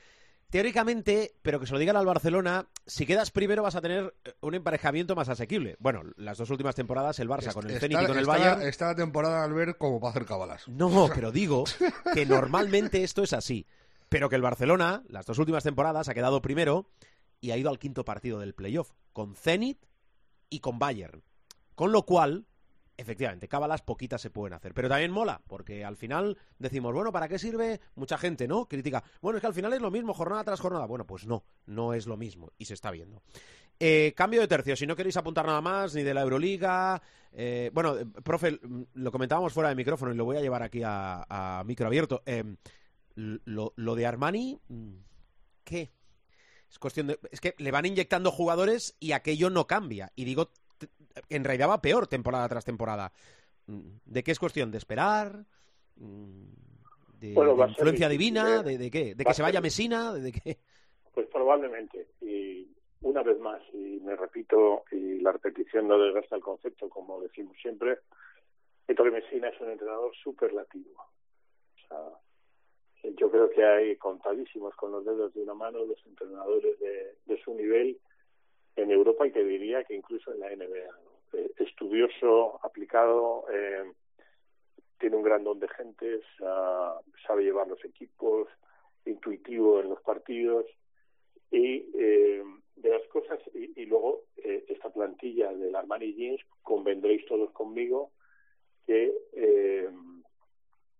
Teóricamente, 0.50 1.34
pero 1.42 1.60
que 1.60 1.66
se 1.66 1.74
lo 1.74 1.78
digan 1.78 1.96
al 1.96 2.06
Barcelona, 2.06 2.66
si 2.86 3.04
quedas 3.04 3.30
primero 3.30 3.62
vas 3.62 3.76
a 3.76 3.82
tener 3.82 4.14
eh, 4.24 4.32
un 4.40 4.54
emparejamiento 4.54 5.14
más 5.14 5.28
asequible. 5.28 5.76
Bueno, 5.78 6.02
las 6.16 6.38
dos 6.38 6.48
últimas 6.48 6.74
temporadas 6.74 7.18
el 7.18 7.28
Barça 7.28 7.52
con 7.52 7.68
el 7.68 7.78
Zenit 7.78 8.00
y 8.00 8.06
con 8.06 8.18
el 8.18 8.24
Bayern. 8.24 8.62
Está 8.62 8.86
la 8.86 8.94
temporada 8.94 9.44
al 9.44 9.52
ver 9.52 9.76
como 9.76 10.00
para 10.00 10.12
hacer 10.12 10.24
cabalas. 10.24 10.66
No, 10.66 11.10
pero 11.14 11.32
digo 11.32 11.64
que 12.14 12.24
normalmente 12.24 13.04
esto 13.04 13.22
es 13.22 13.34
así. 13.34 13.66
Pero 14.08 14.30
que 14.30 14.36
el 14.36 14.42
Barcelona, 14.42 15.02
las 15.08 15.26
dos 15.26 15.38
últimas 15.38 15.64
temporadas, 15.64 16.08
ha 16.08 16.14
quedado 16.14 16.40
primero 16.40 16.88
y 17.42 17.50
ha 17.50 17.58
ido 17.58 17.68
al 17.68 17.78
quinto 17.78 18.06
partido 18.06 18.38
del 18.38 18.54
playoff, 18.54 18.92
con 19.12 19.36
Zenit 19.36 19.84
y 20.48 20.60
con 20.60 20.78
Bayern. 20.78 21.22
Con 21.74 21.92
lo 21.92 22.06
cual, 22.06 22.46
Efectivamente, 23.00 23.46
cábalas 23.46 23.82
poquitas 23.82 24.20
se 24.20 24.28
pueden 24.28 24.54
hacer, 24.54 24.74
pero 24.74 24.88
también 24.88 25.12
mola, 25.12 25.40
porque 25.46 25.84
al 25.84 25.96
final 25.96 26.36
decimos, 26.58 26.92
bueno, 26.92 27.12
¿para 27.12 27.28
qué 27.28 27.38
sirve? 27.38 27.80
Mucha 27.94 28.18
gente, 28.18 28.48
¿no? 28.48 28.66
Critica, 28.66 29.04
bueno, 29.22 29.38
es 29.38 29.40
que 29.40 29.46
al 29.46 29.54
final 29.54 29.72
es 29.72 29.80
lo 29.80 29.92
mismo, 29.92 30.12
jornada 30.12 30.42
tras 30.42 30.58
jornada. 30.58 30.84
Bueno, 30.86 31.06
pues 31.06 31.24
no, 31.24 31.44
no 31.66 31.94
es 31.94 32.08
lo 32.08 32.16
mismo, 32.16 32.50
y 32.58 32.64
se 32.64 32.74
está 32.74 32.90
viendo. 32.90 33.22
Eh, 33.78 34.12
cambio 34.16 34.40
de 34.40 34.48
tercio, 34.48 34.74
si 34.74 34.84
no 34.84 34.96
queréis 34.96 35.16
apuntar 35.16 35.46
nada 35.46 35.60
más, 35.60 35.94
ni 35.94 36.02
de 36.02 36.12
la 36.12 36.22
Euroliga. 36.22 37.00
Eh, 37.32 37.70
bueno, 37.72 37.96
eh, 37.96 38.04
profe, 38.24 38.58
lo 38.94 39.12
comentábamos 39.12 39.52
fuera 39.52 39.68
de 39.68 39.76
micrófono 39.76 40.12
y 40.12 40.16
lo 40.16 40.24
voy 40.24 40.36
a 40.36 40.40
llevar 40.40 40.64
aquí 40.64 40.82
a, 40.84 41.62
micro 41.64 41.86
abierto. 41.86 42.24
Lo, 43.14 43.74
lo, 43.76 43.94
de 43.94 44.06
Armani, 44.06 44.58
mm, 44.66 44.94
¿qué? 45.62 45.92
Es 46.68 46.80
cuestión 46.80 47.06
de. 47.06 47.20
Es 47.30 47.40
que 47.40 47.54
le 47.58 47.70
van 47.70 47.86
inyectando 47.86 48.32
jugadores 48.32 48.96
y 48.98 49.12
aquello 49.12 49.50
no 49.50 49.68
cambia. 49.68 50.10
Y 50.16 50.24
digo 50.24 50.50
en 51.28 51.44
realidad 51.44 51.68
va 51.68 51.80
peor 51.80 52.06
temporada 52.06 52.48
tras 52.48 52.64
temporada. 52.64 53.12
¿De 53.66 54.22
qué 54.22 54.30
es 54.30 54.38
cuestión? 54.38 54.70
¿De 54.70 54.78
esperar? 54.78 55.44
¿De, 55.96 57.28
influencia 57.30 58.08
divina? 58.08 58.62
¿De, 58.62 58.90
qué? 58.90 59.14
¿De 59.14 59.24
que 59.24 59.34
se 59.34 59.42
vaya 59.42 59.60
Mesina? 59.60 60.12
¿De 60.14 60.32
qué? 60.32 60.58
Pues 61.12 61.26
probablemente. 61.26 62.08
Y 62.20 62.68
una 63.02 63.22
vez 63.22 63.38
más, 63.40 63.60
y 63.72 64.00
me 64.00 64.16
repito, 64.16 64.84
y 64.90 65.20
la 65.20 65.32
repetición 65.32 65.88
no 65.88 65.98
desgasta 65.98 66.36
el 66.36 66.42
concepto, 66.42 66.88
como 66.88 67.20
decimos 67.20 67.56
siempre, 67.60 67.98
Ettore 68.86 69.10
Messina 69.10 69.48
es 69.48 69.60
un 69.60 69.70
entrenador 69.70 70.14
superlativo. 70.16 71.02
O 71.02 71.88
sea, 71.88 73.12
yo 73.16 73.30
creo 73.30 73.50
que 73.50 73.64
hay 73.64 73.96
contadísimos 73.96 74.74
con 74.76 74.92
los 74.92 75.04
dedos 75.04 75.34
de 75.34 75.42
una 75.42 75.54
mano 75.54 75.84
los 75.84 76.04
entrenadores 76.06 76.78
de, 76.80 77.16
de 77.26 77.42
su 77.42 77.54
nivel 77.54 77.98
en 78.82 78.90
Europa 78.90 79.26
y 79.26 79.32
te 79.32 79.44
diría 79.44 79.84
que 79.84 79.94
incluso 79.94 80.32
en 80.32 80.40
la 80.40 80.50
NBA. 80.50 80.88
Eh, 81.34 81.50
estudioso, 81.58 82.58
aplicado, 82.62 83.44
eh, 83.52 83.92
tiene 84.98 85.16
un 85.16 85.22
gran 85.22 85.44
don 85.44 85.60
de 85.60 85.68
gentes, 85.68 86.24
sabe 87.26 87.44
llevar 87.44 87.68
los 87.68 87.84
equipos, 87.84 88.48
intuitivo 89.04 89.80
en 89.80 89.90
los 89.90 90.00
partidos 90.02 90.66
y 91.50 91.90
eh, 91.94 92.42
de 92.76 92.90
las 92.90 93.06
cosas 93.08 93.38
y, 93.54 93.86
luego 93.86 94.24
eh, 94.36 94.64
esta 94.68 94.90
plantilla 94.90 95.52
del 95.52 95.74
Armani 95.74 96.14
Jeans 96.14 96.40
convendréis 96.62 97.24
todos 97.26 97.50
conmigo 97.52 98.10
que 98.86 99.12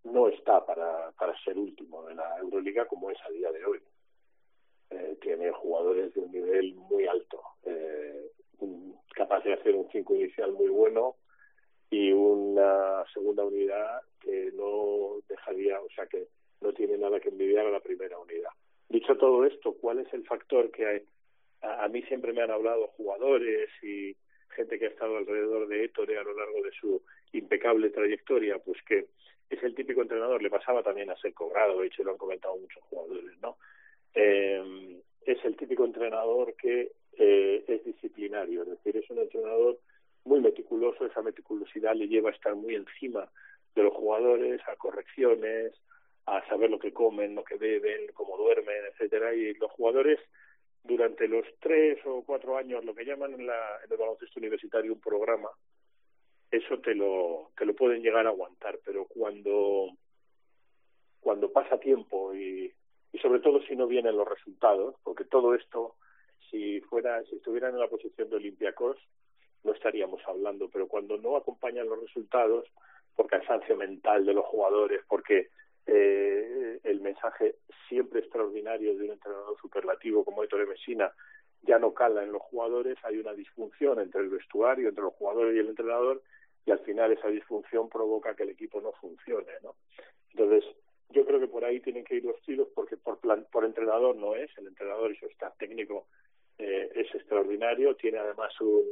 no 0.05 0.29
está 0.29 0.65
para, 0.65 1.11
para 1.13 1.39
ser 1.43 1.59
último 1.59 2.05
de 2.07 2.15
la 2.15 2.39
Euroliga 2.39 2.87
como 2.87 3.11
es 3.11 3.19
a 3.27 3.31
día 3.31 3.51
de 3.51 3.65
hoy. 3.65 3.81
Eh, 4.91 5.19
tiene 5.21 5.53
jugadores 5.53 6.15
de 6.15 6.21
un 6.21 6.33
nivel 6.33 6.75
muy 6.75 7.07
alto, 7.07 7.43
eh, 7.65 8.31
capaz 9.15 9.45
de 9.45 9.53
hacer 9.53 9.75
un 9.75 9.89
5 9.91 10.15
inicial 10.15 10.53
muy 10.53 10.69
bueno 10.69 11.17
y 11.91 12.13
una 12.13 13.05
segunda 13.13 13.45
unidad 13.45 14.01
que 14.21 14.51
no 14.55 15.17
dejaría, 15.29 15.81
o 15.81 15.89
sea 15.91 16.07
que 16.07 16.29
no 16.61 16.73
tiene 16.73 16.97
nada 16.97 17.21
que 17.21 17.29
envidiar 17.29 17.67
a 17.67 17.71
la 17.71 17.81
primera 17.81 18.19
unidad. 18.19 18.51
Dicho 18.89 19.17
todo 19.17 19.45
esto, 19.45 19.75
¿cuál 19.75 19.99
es 19.99 20.13
el 20.15 20.25
factor 20.25 20.71
que 20.71 20.87
hay? 20.87 21.03
A, 21.61 21.89
mí 21.89 22.03
siempre 22.03 22.33
me 22.33 22.43
han 22.43 22.51
hablado 22.51 22.87
jugadores 22.89 23.69
y 23.83 24.17
gente 24.55 24.79
que 24.79 24.87
ha 24.87 24.91
estado 24.91 25.19
alrededor 25.19 25.69
de 25.69 25.85
Ettore 25.85 26.19
a 26.19 26.23
lo 26.23 26.35
largo 26.35 26.63
de 26.63 26.71
su 26.73 27.03
impecable 27.33 27.91
trayectoria, 27.91 28.59
pues 28.59 28.79
que 28.85 29.07
es 29.51 29.63
el 29.63 29.75
típico 29.75 30.03
entrenador, 30.03 30.43
le 30.43 30.51
pasaba 30.51 30.83
también 30.83 31.11
a 31.11 31.17
ser 31.17 31.35
cobrado, 31.35 31.81
de 31.81 31.89
hecho 31.89 32.05
lo 32.05 32.13
han 32.13 32.19
comentado 32.19 32.57
muchos 32.57 32.83
jugadores, 32.85 33.39
¿no? 33.43 33.57
Eh, 34.15 35.01
es 35.25 35.45
el 35.45 35.57
típico 35.57 35.85
entrenador 35.85 36.55
que 36.55 36.93
eh, 37.19 37.65
es 37.67 37.85
disciplinario, 37.85 38.63
es 38.63 38.69
decir, 38.71 38.97
es 38.97 39.11
un 39.11 39.19
entrenador 39.19 39.79
muy 40.25 40.41
meticuloso, 40.41 41.05
esa 41.05 41.23
meticulosidad 41.23 41.95
le 41.95 42.09
lleva 42.09 42.31
a 42.31 42.33
estar 42.33 42.55
muy 42.55 42.75
encima 42.75 43.31
de 43.75 43.83
los 43.83 43.95
jugadores, 43.95 44.61
a 44.69 44.77
correcciones, 44.77 45.73
a 46.27 46.47
saber 46.49 46.71
lo 46.71 46.79
que 46.79 46.93
comen, 46.93 47.35
lo 47.35 47.45
que 47.45 47.57
beben, 47.57 48.09
cómo 48.15 48.37
duermen, 48.37 48.85
etcétera, 48.93 49.35
y 49.35 49.55
los 49.55 49.71
jugadores 49.73 50.19
durante 50.85 51.29
los 51.29 51.45
tres 51.61 51.99
o 52.07 52.23
cuatro 52.25 52.57
años, 52.57 52.85
lo 52.85 52.95
que 52.95 53.05
llaman 53.05 53.35
en, 53.35 53.47
la, 53.47 53.81
en 53.85 53.93
el 53.93 53.99
baloncesto 53.99 54.39
universitario 54.39 54.93
un 54.93 55.01
programa, 55.01 55.49
eso 56.51 56.79
te 56.79 56.95
lo, 56.95 57.51
te 57.57 57.67
lo 57.67 57.75
pueden 57.75 58.03
llegar 58.03 58.27
a 58.27 58.31
aguantar, 58.31 58.79
pero 58.85 59.07
cuando, 59.07 59.91
cuando 61.21 61.53
pasa 61.53 61.79
tiempo 61.79 62.35
y 62.35 62.73
sobre 63.19 63.41
todo 63.41 63.61
si 63.63 63.77
no 63.77 63.87
vienen 63.87 64.17
los 64.17 64.29
resultados, 64.29 64.97
porque 65.03 65.25
todo 65.25 65.55
esto, 65.55 65.97
si 66.51 66.81
fuera, 66.83 67.23
si 67.25 67.37
estuvieran 67.37 67.75
en 67.75 67.81
la 67.81 67.89
posición 67.89 68.31
de 68.31 68.37
Olympiacos, 68.37 68.97
no 69.65 69.73
estaríamos 69.73 70.21
hablando, 70.27 70.69
pero 70.69 70.89
cuando 70.89 71.17
no 71.19 71.37
acompañan 71.37 71.89
los 71.89 72.01
resultados, 72.01 72.67
por 73.19 73.27
cansancio 73.27 73.77
mental 73.77 74.25
de 74.25 74.33
los 74.33 74.45
jugadores, 74.45 75.01
porque 75.09 75.49
eh, 75.87 76.79
el 76.85 77.01
mensaje 77.01 77.57
siempre 77.89 78.21
extraordinario 78.21 78.97
de 78.97 79.07
un 79.07 79.11
entrenador 79.11 79.57
superlativo 79.61 80.25
como 80.25 80.45
Ettore 80.45 80.67
Messina 80.67 81.13
ya 81.63 81.81
no 81.81 81.93
cala 81.93 82.23
en 82.23 82.31
los 82.31 82.43
jugadores, 82.43 82.97
hay 83.03 83.19
una 83.19 83.33
disfunción 83.33 83.99
entre 83.99 84.21
el 84.21 84.29
vestuario, 84.29 84.89
entre 84.89 85.03
los 85.03 85.15
jugadores 85.15 85.57
y 85.57 85.59
el 85.59 85.69
entrenador, 85.69 86.23
y 86.65 86.71
al 86.71 86.79
final 86.81 87.13
esa 87.13 87.27
disfunción 87.29 87.89
provoca 87.89 88.37
que 88.37 88.45
el 88.45 88.51
equipo 88.51 88.81
no 88.81 88.93
funcione, 88.93 89.53
¿no? 89.65 89.75
Entonces, 90.31 90.65
yo 91.11 91.25
creo 91.25 91.41
que 91.41 91.49
por 91.49 91.65
ahí 91.65 91.81
tienen 91.81 92.05
que 92.05 92.17
ir 92.17 92.25
los 92.25 92.41
tiros 92.43 92.69
porque 92.75 92.97
por, 92.97 93.19
plan, 93.19 93.47
por 93.51 93.65
entrenador 93.65 94.17
no 94.17 94.35
es, 94.35 94.51
el 94.59 94.67
entrenador 94.67 95.11
y 95.13 95.17
su 95.17 95.27
staff 95.27 95.57
técnico 95.59 96.07
eh, 96.59 96.91
es 96.95 97.15
extraordinario, 97.15 97.97
tiene 97.97 98.19
además 98.19 98.53
un 98.61 98.85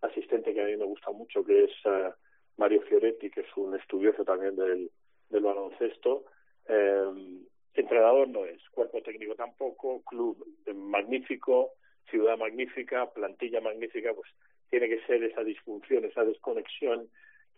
asistente 0.00 0.52
que 0.52 0.62
a 0.62 0.66
mí 0.66 0.76
me 0.76 0.84
gusta 0.84 1.10
mucho 1.12 1.44
que 1.44 1.64
es 1.64 1.70
uh, 1.84 2.12
Mario 2.56 2.82
Fioretti, 2.82 3.30
que 3.30 3.42
es 3.42 3.56
un 3.56 3.74
estudioso 3.76 4.24
también 4.24 4.56
del, 4.56 4.90
del 5.28 5.42
baloncesto. 5.42 6.24
Eh, 6.66 7.44
entrenador 7.74 8.28
no 8.28 8.44
es, 8.44 8.60
cuerpo 8.70 9.02
técnico 9.02 9.34
tampoco, 9.34 10.02
club 10.02 10.44
magnífico, 10.74 11.72
ciudad 12.08 12.36
magnífica, 12.36 13.10
plantilla 13.10 13.60
magnífica, 13.60 14.12
pues 14.14 14.30
tiene 14.70 14.88
que 14.88 15.00
ser 15.06 15.22
esa 15.22 15.42
disfunción, 15.44 16.04
esa 16.04 16.24
desconexión 16.24 17.08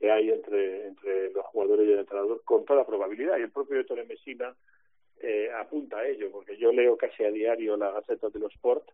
que 0.02 0.10
hay 0.10 0.30
entre, 0.30 0.88
entre 0.88 1.30
los 1.30 1.46
jugadores 1.46 1.88
y 1.88 1.92
el 1.92 2.00
entrenador 2.00 2.42
con 2.42 2.64
toda 2.64 2.84
probabilidad. 2.84 3.38
Y 3.38 3.42
el 3.42 3.52
propio 3.52 3.78
Ettore 3.78 4.04
Messina 4.04 4.52
eh, 5.20 5.48
apunta 5.54 5.98
a 5.98 6.08
ello, 6.08 6.28
porque 6.32 6.56
yo 6.56 6.72
leo 6.72 6.96
casi 6.96 7.22
a 7.22 7.30
diario 7.30 7.76
la 7.76 7.92
Gaceta 7.92 8.28
de 8.28 8.40
los 8.40 8.52
Sport 8.52 8.90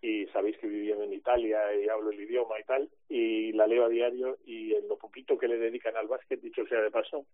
y 0.00 0.26
sabéis 0.26 0.56
que 0.58 0.68
vivía 0.68 0.94
en 0.94 1.12
Italia 1.12 1.74
y 1.74 1.88
hablo 1.88 2.12
el 2.12 2.20
idioma 2.20 2.60
y 2.60 2.62
tal, 2.62 2.88
y 3.08 3.50
la 3.50 3.66
leo 3.66 3.84
a 3.84 3.88
diario 3.88 4.38
y 4.46 4.74
en 4.74 4.86
lo 4.86 4.96
poquito 4.96 5.36
que 5.36 5.48
le 5.48 5.58
dedican 5.58 5.96
al 5.96 6.06
básquet, 6.06 6.40
dicho 6.40 6.64
sea 6.68 6.80
de 6.80 6.92
paso, 6.92 7.26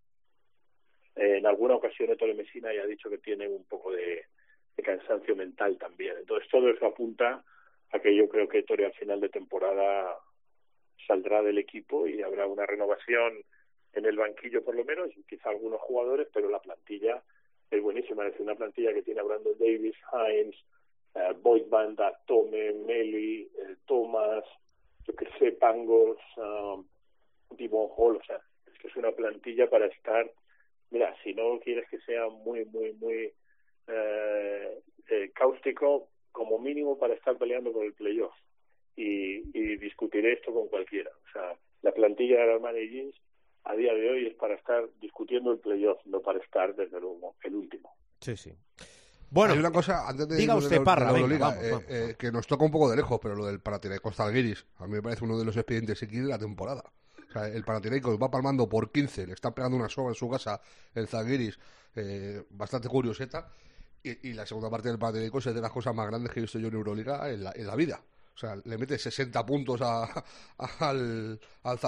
eh, 1.17 1.37
en 1.37 1.47
alguna 1.47 1.75
ocasión 1.75 2.09
Ettore 2.09 2.33
Messina 2.33 2.73
ya 2.73 2.85
ha 2.85 2.87
dicho 2.87 3.11
que 3.11 3.19
tiene 3.19 3.49
un 3.49 3.65
poco 3.65 3.93
de, 3.93 4.25
de 4.79 4.83
cansancio 4.83 5.37
mental 5.37 5.77
también. 5.77 6.17
Entonces 6.17 6.49
todo 6.49 6.71
eso 6.71 6.87
apunta 6.87 7.45
a 7.91 7.99
que 7.99 8.17
yo 8.17 8.31
creo 8.31 8.49
que 8.49 8.61
Ettore 8.61 8.87
al 8.87 8.95
final 8.95 9.21
de 9.21 9.29
temporada 9.29 10.17
saldrá 11.11 11.42
del 11.42 11.59
equipo 11.59 12.07
y 12.07 12.23
habrá 12.23 12.46
una 12.46 12.66
renovación 12.66 13.42
en 13.94 14.07
el 14.07 14.16
banquillo 14.16 14.62
por 14.62 14.77
lo 14.77 14.85
menos, 14.85 15.11
quizá 15.29 15.51
algunos 15.51 15.81
jugadores, 15.81 16.29
pero 16.33 16.49
la 16.49 16.61
plantilla 16.61 17.20
es 17.68 17.83
buenísima. 17.83 18.25
Es 18.29 18.38
una 18.38 18.55
plantilla 18.55 18.94
que 18.94 19.03
tiene 19.03 19.20
a 19.20 19.25
Brandon 19.25 19.59
Davis, 19.59 19.96
Hines, 20.12 20.55
uh, 21.14 21.35
Boyd 21.42 21.66
Banda, 21.68 22.16
Tome, 22.27 22.73
Meli, 22.87 23.42
eh, 23.42 23.77
Thomas, 23.87 24.44
yo 25.05 25.14
que 25.14 25.27
sé, 25.37 25.51
Pangos, 25.53 26.18
uh, 26.37 26.85
Dimon 27.57 27.88
Hall, 27.96 28.16
o 28.16 28.25
sea, 28.25 28.40
es 28.73 28.79
que 28.79 28.87
es 28.87 28.96
una 28.96 29.11
plantilla 29.11 29.68
para 29.68 29.87
estar, 29.87 30.31
mira, 30.90 31.12
si 31.25 31.35
no 31.35 31.59
quieres 31.59 31.88
que 31.88 31.99
sea 32.03 32.29
muy, 32.29 32.64
muy, 32.66 32.92
muy 32.94 33.33
eh, 33.88 34.83
eh, 35.09 35.31
cáustico, 35.35 36.09
como 36.31 36.61
mínimo 36.61 36.96
para 36.96 37.14
estar 37.14 37.37
peleando 37.37 37.73
por 37.73 37.85
el 37.85 37.94
playoff. 37.94 38.35
Y, 38.96 39.42
y 39.59 39.76
discutiré 39.76 40.35
esto 40.35 40.53
con 40.53 40.68
cualquiera. 40.68 41.11
O 41.11 41.33
sea, 41.33 41.57
la 41.83 41.92
plantilla 41.92 42.44
de 42.44 42.53
Armani 42.55 42.88
Jeans 42.88 43.14
a 43.64 43.74
día 43.74 43.92
de 43.94 44.11
hoy 44.11 44.26
es 44.26 44.35
para 44.35 44.55
estar 44.55 44.88
discutiendo 45.00 45.53
el 45.53 45.59
playoff, 45.59 45.98
no 46.07 46.20
para 46.20 46.38
estar 46.38 46.74
desde 46.74 47.00
luego 47.00 47.37
el 47.42 47.55
último. 47.55 47.94
Sí, 48.20 48.37
sí. 48.37 48.53
Bueno, 49.31 49.53
hay 49.53 49.61
una 49.61 49.70
cosa, 49.70 50.09
antes 50.09 50.29
de 50.29 50.37
diga 50.37 50.57
usted, 50.57 50.79
de, 50.79 50.85
Parra, 50.85 51.12
de 51.12 51.20
la 51.20 51.26
venga, 51.26 51.26
Euroliga, 51.26 51.46
vamos, 51.50 51.64
eh, 51.64 51.70
vamos, 51.70 51.85
eh, 51.88 52.00
vamos. 52.00 52.16
que 52.16 52.33
nos 52.33 52.46
toca 52.46 52.64
un 52.64 52.70
poco 52.72 52.90
de 52.90 52.96
lejos, 52.96 53.20
pero 53.22 53.37
lo 53.37 53.46
del 53.46 53.61
Panathinaikos 53.61 54.16
Zalgiris, 54.16 54.66
a 54.79 54.87
mí 54.87 54.94
me 54.94 55.03
parece 55.03 55.24
uno 55.24 55.38
de 55.38 55.44
los 55.44 55.57
expedientes 55.57 56.03
X 56.03 56.22
de 56.22 56.29
la 56.29 56.38
temporada. 56.38 56.83
O 57.29 57.33
sea, 57.33 57.46
el 57.46 57.62
Panathinaikos 57.62 58.18
va 58.20 58.29
palmando 58.29 58.68
por 58.68 58.90
15, 58.90 59.29
le 59.29 59.35
está 59.35 59.55
pegando 59.55 59.76
una 59.76 59.88
soga 59.88 60.09
en 60.09 60.16
su 60.16 60.29
casa 60.29 60.61
el 60.94 61.07
Zalgiris, 61.07 61.61
eh, 61.94 62.42
bastante 62.50 62.88
curioseta, 62.88 63.48
y, 64.03 64.31
y, 64.31 64.33
la 64.33 64.46
segunda 64.46 64.68
parte 64.68 64.88
del 64.88 64.98
Panathinaikos 64.98 65.46
es 65.46 65.55
de 65.55 65.61
las 65.61 65.70
cosas 65.70 65.94
más 65.94 66.09
grandes 66.09 66.33
que 66.33 66.40
he 66.40 66.42
visto 66.42 66.59
yo 66.59 66.66
en 66.66 66.74
Euroliga 66.74 67.31
en 67.31 67.44
la, 67.44 67.53
en 67.55 67.66
la 67.66 67.76
vida. 67.76 68.03
O 68.35 68.38
sea, 68.38 68.57
le 68.64 68.79
mete 68.79 68.99
60 68.99 69.45
puntos 69.45 69.81
a, 69.83 70.25
al, 70.81 71.40
al 71.62 71.79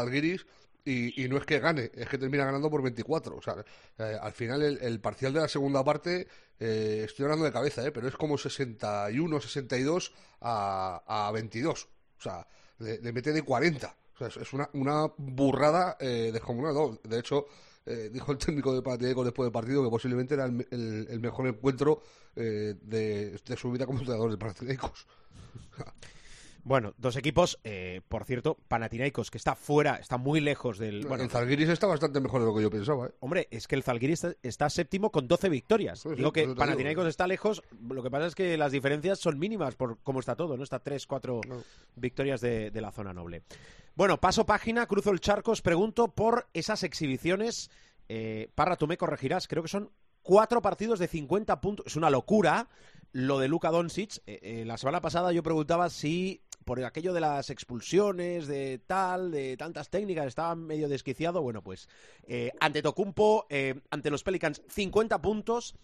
y, 0.84 1.28
no 1.28 1.36
es 1.36 1.46
que 1.46 1.60
gane, 1.60 1.90
es 1.94 2.08
que 2.08 2.18
termina 2.18 2.44
ganando 2.44 2.68
por 2.68 2.82
24. 2.82 3.36
O 3.36 3.42
sea, 3.42 3.64
eh, 3.98 4.18
al 4.20 4.32
final 4.32 4.62
el, 4.62 4.78
el, 4.82 5.00
parcial 5.00 5.32
de 5.32 5.40
la 5.40 5.48
segunda 5.48 5.84
parte, 5.84 6.26
eh, 6.58 7.02
estoy 7.06 7.24
hablando 7.24 7.44
de 7.44 7.52
cabeza, 7.52 7.86
eh, 7.86 7.92
pero 7.92 8.08
es 8.08 8.16
como 8.16 8.36
61, 8.36 9.40
62 9.40 10.12
a, 10.40 11.28
a 11.28 11.30
22. 11.30 11.88
O 12.18 12.20
sea, 12.20 12.46
le, 12.78 13.12
mete 13.12 13.32
de 13.32 13.42
40. 13.42 13.96
O 14.14 14.18
sea, 14.18 14.42
es, 14.42 14.52
una, 14.52 14.68
una, 14.72 15.06
burrada 15.16 15.96
eh, 16.00 16.30
descomunal. 16.32 16.74
¿no? 16.74 16.98
De 17.02 17.18
hecho, 17.18 17.46
eh, 17.86 18.10
dijo 18.12 18.32
el 18.32 18.38
técnico 18.38 18.74
de 18.74 18.82
Panathinaikos 18.82 19.24
después 19.24 19.46
del 19.46 19.52
partido 19.52 19.84
que 19.84 19.90
posiblemente 19.90 20.34
era 20.34 20.46
el, 20.46 20.66
el, 20.70 21.20
mejor 21.20 21.46
encuentro 21.46 22.02
de, 22.34 22.74
de, 22.74 23.56
su 23.56 23.70
vida 23.70 23.86
como 23.86 24.00
entrenador 24.00 24.30
de 24.30 24.38
Panathinaikos. 24.38 25.06
Bueno, 26.64 26.94
dos 26.96 27.16
equipos, 27.16 27.58
eh, 27.64 28.02
por 28.08 28.24
cierto, 28.24 28.56
Panathinaikos, 28.68 29.30
que 29.30 29.38
está 29.38 29.56
fuera, 29.56 29.96
está 29.96 30.16
muy 30.16 30.40
lejos 30.40 30.78
del... 30.78 31.06
Bueno, 31.06 31.24
el 31.24 31.30
Zalgiris 31.30 31.68
está 31.68 31.88
bastante 31.88 32.20
mejor 32.20 32.40
de 32.40 32.46
lo 32.46 32.54
que 32.54 32.62
yo 32.62 32.70
pensaba. 32.70 33.08
¿eh? 33.08 33.10
Hombre, 33.18 33.48
es 33.50 33.66
que 33.66 33.74
el 33.74 33.82
Zalgiris 33.82 34.24
está, 34.24 34.38
está 34.42 34.70
séptimo 34.70 35.10
con 35.10 35.26
12 35.26 35.48
victorias. 35.48 35.98
Sí, 35.98 36.10
sí, 36.10 36.14
digo 36.14 36.32
que 36.32 36.42
digo, 36.42 36.54
Panathinaikos 36.54 37.06
está 37.06 37.26
lejos, 37.26 37.62
lo 37.88 38.02
que 38.02 38.10
pasa 38.10 38.26
es 38.26 38.36
que 38.36 38.56
las 38.56 38.70
diferencias 38.70 39.18
son 39.18 39.40
mínimas 39.40 39.74
por 39.74 39.98
cómo 40.02 40.20
está 40.20 40.36
todo, 40.36 40.56
¿no? 40.56 40.62
Está 40.62 40.78
3, 40.78 41.06
4 41.06 41.40
no. 41.48 41.62
victorias 41.96 42.40
de, 42.40 42.70
de, 42.70 42.80
la 42.80 42.92
zona 42.92 43.12
noble. 43.12 43.42
Bueno, 43.96 44.20
paso 44.20 44.46
página, 44.46 44.86
cruzo 44.86 45.10
el 45.10 45.20
charco, 45.20 45.50
os 45.50 45.62
pregunto 45.62 46.08
por 46.08 46.46
esas 46.54 46.84
exhibiciones. 46.84 47.70
Eh, 48.08 48.50
Parra, 48.54 48.76
tú 48.76 48.86
me 48.86 48.96
corregirás, 48.96 49.48
creo 49.48 49.62
que 49.62 49.68
son 49.68 49.90
cuatro 50.22 50.62
partidos 50.62 50.98
de 50.98 51.08
50 51.08 51.60
puntos. 51.60 51.86
Es 51.86 51.96
una 51.96 52.10
locura 52.10 52.68
lo 53.12 53.38
de 53.38 53.48
Luka 53.48 53.70
Doncic. 53.70 54.18
Eh, 54.26 54.38
eh, 54.42 54.64
la 54.64 54.78
semana 54.78 55.00
pasada 55.00 55.32
yo 55.32 55.42
preguntaba 55.42 55.90
si 55.90 56.42
por 56.64 56.82
aquello 56.84 57.12
de 57.12 57.20
las 57.20 57.50
expulsiones, 57.50 58.46
de 58.46 58.78
tal, 58.78 59.30
de 59.30 59.56
tantas 59.56 59.88
técnicas, 59.90 60.26
estaba 60.26 60.54
medio 60.54 60.88
desquiciado. 60.88 61.42
Bueno, 61.42 61.62
pues 61.62 61.88
eh, 62.24 62.52
ante 62.60 62.82
Tocumpo, 62.82 63.46
eh, 63.48 63.80
ante 63.90 64.10
los 64.10 64.22
Pelicans, 64.22 64.62
50 64.68 65.20
puntos. 65.20 65.74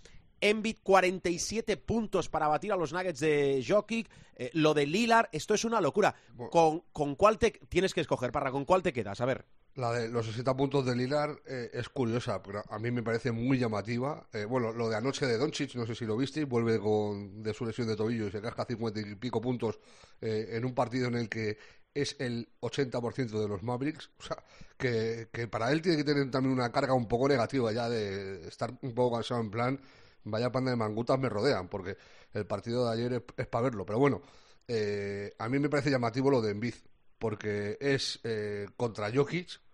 Embiid 0.41 0.77
47 0.85 1.77
puntos 1.79 2.29
para 2.29 2.47
batir 2.47 2.73
a 2.73 2.77
los 2.77 2.93
Nuggets 2.93 3.19
de 3.19 3.64
Jokic. 3.67 4.09
Eh, 4.37 4.51
lo 4.53 4.73
de 4.73 4.87
Lilar, 4.87 5.29
esto 5.33 5.55
es 5.55 5.64
una 5.64 5.81
locura. 5.81 6.14
¿Con, 6.51 6.85
¿Con 6.93 7.17
cuál 7.17 7.38
te 7.38 7.51
tienes 7.51 7.93
que 7.93 8.01
escoger, 8.01 8.31
Parra? 8.31 8.53
¿Con 8.53 8.64
cuál 8.64 8.83
te 8.83 8.93
quedas? 8.93 9.21
A 9.21 9.25
ver. 9.27 9.45
La 9.79 9.93
de 9.93 10.09
los 10.09 10.27
60 10.27 10.57
puntos 10.57 10.85
de 10.85 10.97
Lilar 10.97 11.41
eh, 11.47 11.71
es 11.73 11.88
curiosa, 11.88 12.43
pero 12.43 12.64
a 12.69 12.81
mí 12.81 12.91
me 12.91 13.05
parece 13.05 13.31
muy 13.31 13.61
llamativa. 13.61 14.27
Eh, 14.33 14.45
bueno, 14.45 14.73
lo 14.73 14.88
de 14.88 14.97
anoche 14.97 15.25
de 15.25 15.38
Doncic, 15.38 15.77
no 15.77 15.87
sé 15.87 15.95
si 15.95 16.05
lo 16.05 16.17
visteis, 16.17 16.49
vuelve 16.49 16.81
con, 16.81 17.41
de 17.45 17.55
su 17.55 17.64
lesión 17.64 17.87
de 17.87 17.95
tobillo 17.95 18.27
y 18.27 18.33
se 18.33 18.41
casca 18.41 18.64
50 18.64 18.99
y 18.99 19.14
pico 19.14 19.41
puntos 19.41 19.79
eh, 20.21 20.49
en 20.51 20.64
un 20.64 20.75
partido 20.75 21.07
en 21.07 21.14
el 21.14 21.29
que 21.29 21.59
es 21.95 22.17
el 22.19 22.49
80% 22.61 23.41
de 23.41 23.47
los 23.47 23.62
Mavericks. 23.62 24.11
O 24.19 24.23
sea, 24.25 24.43
que, 24.77 25.29
que, 25.33 25.47
para 25.47 25.71
él 25.71 25.81
tiene 25.81 25.99
que 25.99 26.05
tener 26.05 26.29
también 26.29 26.55
una 26.55 26.73
carga 26.73 26.95
un 26.95 27.07
poco 27.07 27.29
negativa 27.29 27.71
ya 27.71 27.88
de 27.88 28.49
estar 28.49 28.77
un 28.83 28.95
poco 28.95 29.14
cansado 29.14 29.41
en 29.43 29.51
plan, 29.53 29.81
vaya 30.25 30.51
panda 30.51 30.73
de 30.73 30.77
mangutas 30.77 31.21
me 31.21 31.29
rodean, 31.29 31.69
porque 31.69 31.97
el 32.33 32.47
partido 32.47 32.85
de 32.85 32.95
ayer 32.95 33.25
es, 33.37 33.47
para 33.47 33.62
verlo. 33.62 33.87
Pero 33.87 34.01
bueno, 34.01 34.23
eh, 34.67 35.33
a 35.38 35.49
mí 35.49 35.61
me 35.61 35.69
parece 35.69 35.88
llamativo 35.88 36.33
lo 36.33 36.43
de 36.43 36.51
Embiid, 36.51 36.75
porque 37.17 37.79
es 37.81 38.19
eh, 38.25 38.67
contra 38.77 39.12
Jokic 39.14 39.67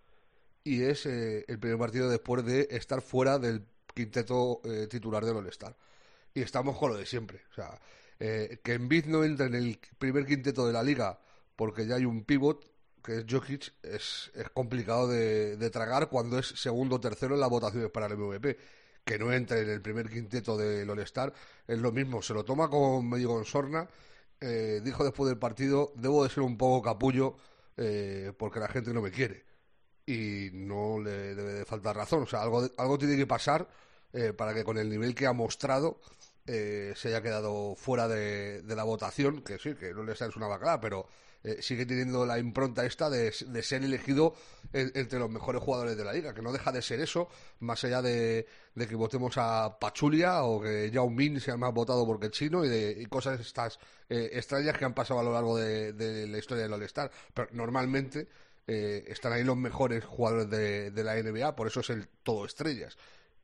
y 0.65 0.81
es 0.83 1.05
eh, 1.05 1.45
el 1.47 1.59
primer 1.59 1.77
partido 1.77 2.09
después 2.09 2.43
de 2.43 2.67
estar 2.71 3.01
fuera 3.01 3.37
del 3.39 3.65
quinteto 3.93 4.61
eh, 4.65 4.87
titular 4.87 5.23
del 5.23 5.37
All-Star. 5.37 5.77
Y 6.33 6.41
estamos 6.41 6.77
con 6.77 6.91
lo 6.91 6.97
de 6.97 7.05
siempre. 7.05 7.43
O 7.51 7.53
sea, 7.53 7.79
eh, 8.19 8.59
que 8.63 8.73
Embiid 8.73 9.05
no 9.05 9.23
entre 9.23 9.45
en 9.45 9.53
el 9.53 9.79
primer 9.99 10.25
quinteto 10.25 10.65
de 10.65 10.73
la 10.73 10.83
liga 10.83 11.19
porque 11.55 11.85
ya 11.85 11.95
hay 11.95 12.05
un 12.05 12.25
pivot, 12.25 12.65
que 13.03 13.19
es 13.19 13.25
Jokic, 13.29 13.73
es, 13.83 14.31
es 14.33 14.49
complicado 14.49 15.07
de, 15.07 15.69
tragar 15.69 16.09
cuando 16.09 16.39
es 16.39 16.47
segundo 16.47 16.95
o 16.95 16.99
tercero 16.99 17.35
en 17.35 17.41
las 17.41 17.49
votaciones 17.49 17.91
para 17.91 18.07
el 18.07 18.17
MVP. 18.17 18.57
Que 19.05 19.19
no 19.19 19.31
entre 19.31 19.61
en 19.61 19.69
el 19.69 19.81
primer 19.83 20.09
quinteto 20.09 20.57
del 20.57 20.89
All-Star 20.89 21.31
es 21.67 21.77
lo 21.77 21.91
mismo. 21.91 22.23
Se 22.23 22.33
lo 22.33 22.43
toma 22.43 22.69
con 22.69 23.07
medio 23.07 23.29
con 23.29 23.45
sorna. 23.45 23.87
Eh, 24.41 24.81
dijo 24.83 25.03
después 25.03 25.29
del 25.29 25.37
partido, 25.37 25.93
debo 25.95 26.23
de 26.23 26.29
ser 26.31 26.41
un 26.41 26.57
poco 26.57 26.81
capullo 26.81 27.37
eh, 27.77 28.33
porque 28.37 28.59
la 28.59 28.67
gente 28.67 28.93
no 28.93 29.01
me 29.01 29.11
quiere 29.11 29.45
y 30.05 30.49
no 30.53 30.99
le 30.99 31.35
debe 31.35 31.53
de 31.53 31.65
faltar 31.65 31.95
razón. 31.95 32.23
O 32.23 32.27
sea, 32.27 32.41
algo, 32.41 32.67
algo 32.77 32.97
tiene 32.97 33.17
que 33.17 33.27
pasar 33.27 33.67
eh, 34.13 34.33
para 34.33 34.53
que 34.53 34.63
con 34.63 34.77
el 34.77 34.89
nivel 34.89 35.15
que 35.15 35.27
ha 35.27 35.33
mostrado 35.33 35.99
eh, 36.47 36.93
se 36.95 37.09
haya 37.09 37.21
quedado 37.21 37.75
fuera 37.75 38.07
de, 38.07 38.63
la 38.67 38.83
votación, 38.83 39.41
que 39.41 39.57
sí, 39.57 39.73
que 39.75 39.93
no 39.93 40.03
le 40.03 40.13
es 40.13 40.35
una 40.35 40.47
bacala, 40.47 40.79
pero 40.79 41.07
eh, 41.43 41.61
sigue 41.61 41.85
teniendo 41.85 42.25
la 42.25 42.37
impronta 42.37 42.85
esta 42.85 43.09
de, 43.09 43.33
de 43.47 43.63
ser 43.63 43.83
elegido 43.83 44.35
en, 44.71 44.91
entre 44.93 45.17
los 45.17 45.29
mejores 45.29 45.61
jugadores 45.61 45.97
de 45.97 46.03
la 46.03 46.13
liga, 46.13 46.33
que 46.33 46.43
no 46.43 46.51
deja 46.51 46.71
de 46.71 46.83
ser 46.83 46.99
eso, 46.99 47.29
más 47.59 47.83
allá 47.83 48.03
de, 48.03 48.45
de 48.75 48.87
que 48.87 48.95
votemos 48.95 49.35
a 49.37 49.77
Pachulia 49.79 50.43
o 50.43 50.61
que 50.61 50.91
Yao 50.91 51.09
Min 51.09 51.39
sea 51.39 51.57
más 51.57 51.73
votado 51.73 52.05
porque 52.05 52.29
chino 52.29 52.63
y, 52.63 52.69
de, 52.69 52.95
y 52.99 53.05
cosas 53.07 53.39
estas 53.39 53.79
eh, 54.09 54.29
extrañas 54.33 54.77
que 54.77 54.85
han 54.85 54.93
pasado 54.93 55.19
a 55.19 55.23
lo 55.23 55.33
largo 55.33 55.57
de, 55.57 55.93
de 55.93 56.27
la 56.27 56.37
historia 56.37 56.63
del 56.63 56.73
All-Star. 56.73 57.11
Pero 57.33 57.49
normalmente 57.53 58.27
eh, 58.67 59.05
están 59.07 59.33
ahí 59.33 59.43
los 59.43 59.57
mejores 59.57 60.03
jugadores 60.03 60.49
de, 60.49 61.03
la 61.03 61.15
NBA, 61.15 61.55
por 61.55 61.67
eso 61.67 61.81
es 61.81 61.89
el 61.89 62.07
todo 62.23 62.45
estrellas. 62.45 62.97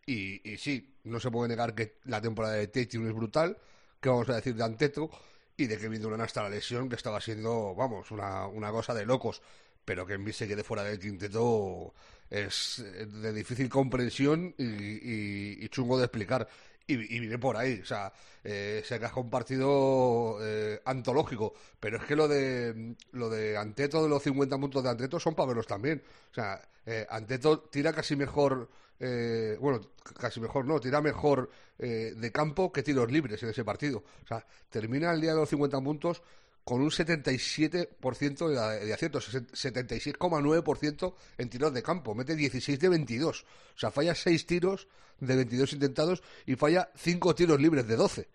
Y, 0.06 0.50
y, 0.50 0.58
sí, 0.58 0.96
no 1.04 1.20
se 1.20 1.30
puede 1.32 1.50
negar 1.50 1.76
que 1.76 1.98
la 2.06 2.22
temporada 2.22 2.56
de 2.56 2.68
Tatum 2.68 3.08
es 3.08 3.14
brutal, 3.14 3.58
que 4.00 4.10
vamos 4.10 4.30
a 4.30 4.36
decir 4.36 4.56
de 4.56 4.64
Anteto, 4.64 5.10
y 5.58 5.68
de 5.68 5.78
Kevin 5.78 6.02
Durant 6.02 6.24
hasta 6.24 6.44
la 6.44 6.50
lesión, 6.50 6.90
que 6.90 6.96
estaba 6.96 7.22
siendo, 7.22 7.76
vamos, 7.76 8.12
una, 8.12 8.48
una 8.48 8.72
cosa 8.72 8.94
de 8.94 9.06
locos. 9.06 9.42
pero 9.86 10.06
que 10.06 10.14
en 10.14 10.24
mí 10.24 10.34
se 10.34 10.48
quede 10.48 10.64
fuera 10.64 10.84
del 10.84 11.00
quinteto 11.00 11.94
es 12.30 12.84
de 12.84 13.34
difícil 13.34 13.70
comprensión 13.70 14.56
y, 14.58 15.64
y 15.64 15.70
chungo 15.70 15.98
de 15.98 16.06
explicar 16.06 16.48
y, 16.92 17.20
viene 17.20 17.38
por 17.38 17.58
ahí. 17.58 17.80
O 17.82 17.86
sea, 17.86 18.12
eh, 18.44 18.82
se 18.86 19.00
casca 19.00 19.20
un 19.20 19.30
partido 19.30 20.38
eh, 20.42 20.82
antológico. 20.86 21.54
Pero 21.80 21.98
es 21.98 22.06
que 22.06 22.16
lo 22.16 22.28
de 22.28 22.96
lo 23.12 23.30
de 23.30 23.58
Anteto, 23.58 24.04
de 24.04 24.10
los 24.10 24.24
50 24.24 24.58
puntos 24.58 24.84
de 24.84 24.90
Anteto, 24.90 25.20
son 25.20 25.36
para 25.36 25.48
verlos 25.48 25.68
también. 25.68 26.04
O 26.32 26.34
sea, 26.34 26.62
eh, 26.86 27.06
Anteto 27.10 27.60
tira 27.60 27.94
casi 27.94 28.16
mejor. 28.16 28.70
Eh, 29.00 29.58
bueno, 29.60 29.82
casi 30.20 30.40
mejor 30.40 30.66
no, 30.66 30.80
tira 30.80 31.02
mejor 31.02 31.50
de 31.80 32.32
campo 32.32 32.72
que 32.72 32.84
tiros 32.84 33.12
libres 33.12 33.42
en 33.42 33.50
ese 33.50 33.66
partido. 33.66 34.04
O 34.24 34.28
sea, 34.28 34.46
termina 34.70 35.12
el 35.12 35.20
día 35.20 35.32
de 35.32 35.38
los 35.38 35.50
50 35.50 35.82
puntos 35.82 36.22
con 36.64 36.82
un 36.82 36.90
77% 36.90 38.48
de, 38.48 38.86
de 38.86 38.94
acierto, 38.94 39.20
76,9% 39.20 41.14
en 41.38 41.50
tiros 41.50 41.74
de 41.74 41.84
campo, 41.84 42.14
mete 42.16 42.36
16 42.36 42.80
de 42.80 42.90
22, 42.90 43.42
o 43.42 43.80
sea, 43.80 43.92
falla 43.92 44.14
6 44.16 44.46
tiros 44.46 44.88
de 45.20 45.36
22 45.36 45.74
intentados 45.74 46.24
y 46.46 46.56
falla 46.56 46.92
5 46.96 47.36
tiros 47.36 47.60
libres 47.60 47.88
de 47.88 47.96
12. 47.96 48.28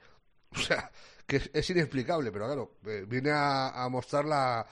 O 0.51 0.59
sea, 0.59 0.91
que 1.27 1.43
es, 1.53 1.71
inexplicable, 1.71 2.31
pero 2.31 2.47
claro, 2.47 2.77
eh, 2.87 3.05
viene 3.07 3.31
a, 3.33 3.87
mostrar 3.91 4.25
la, 4.25 4.67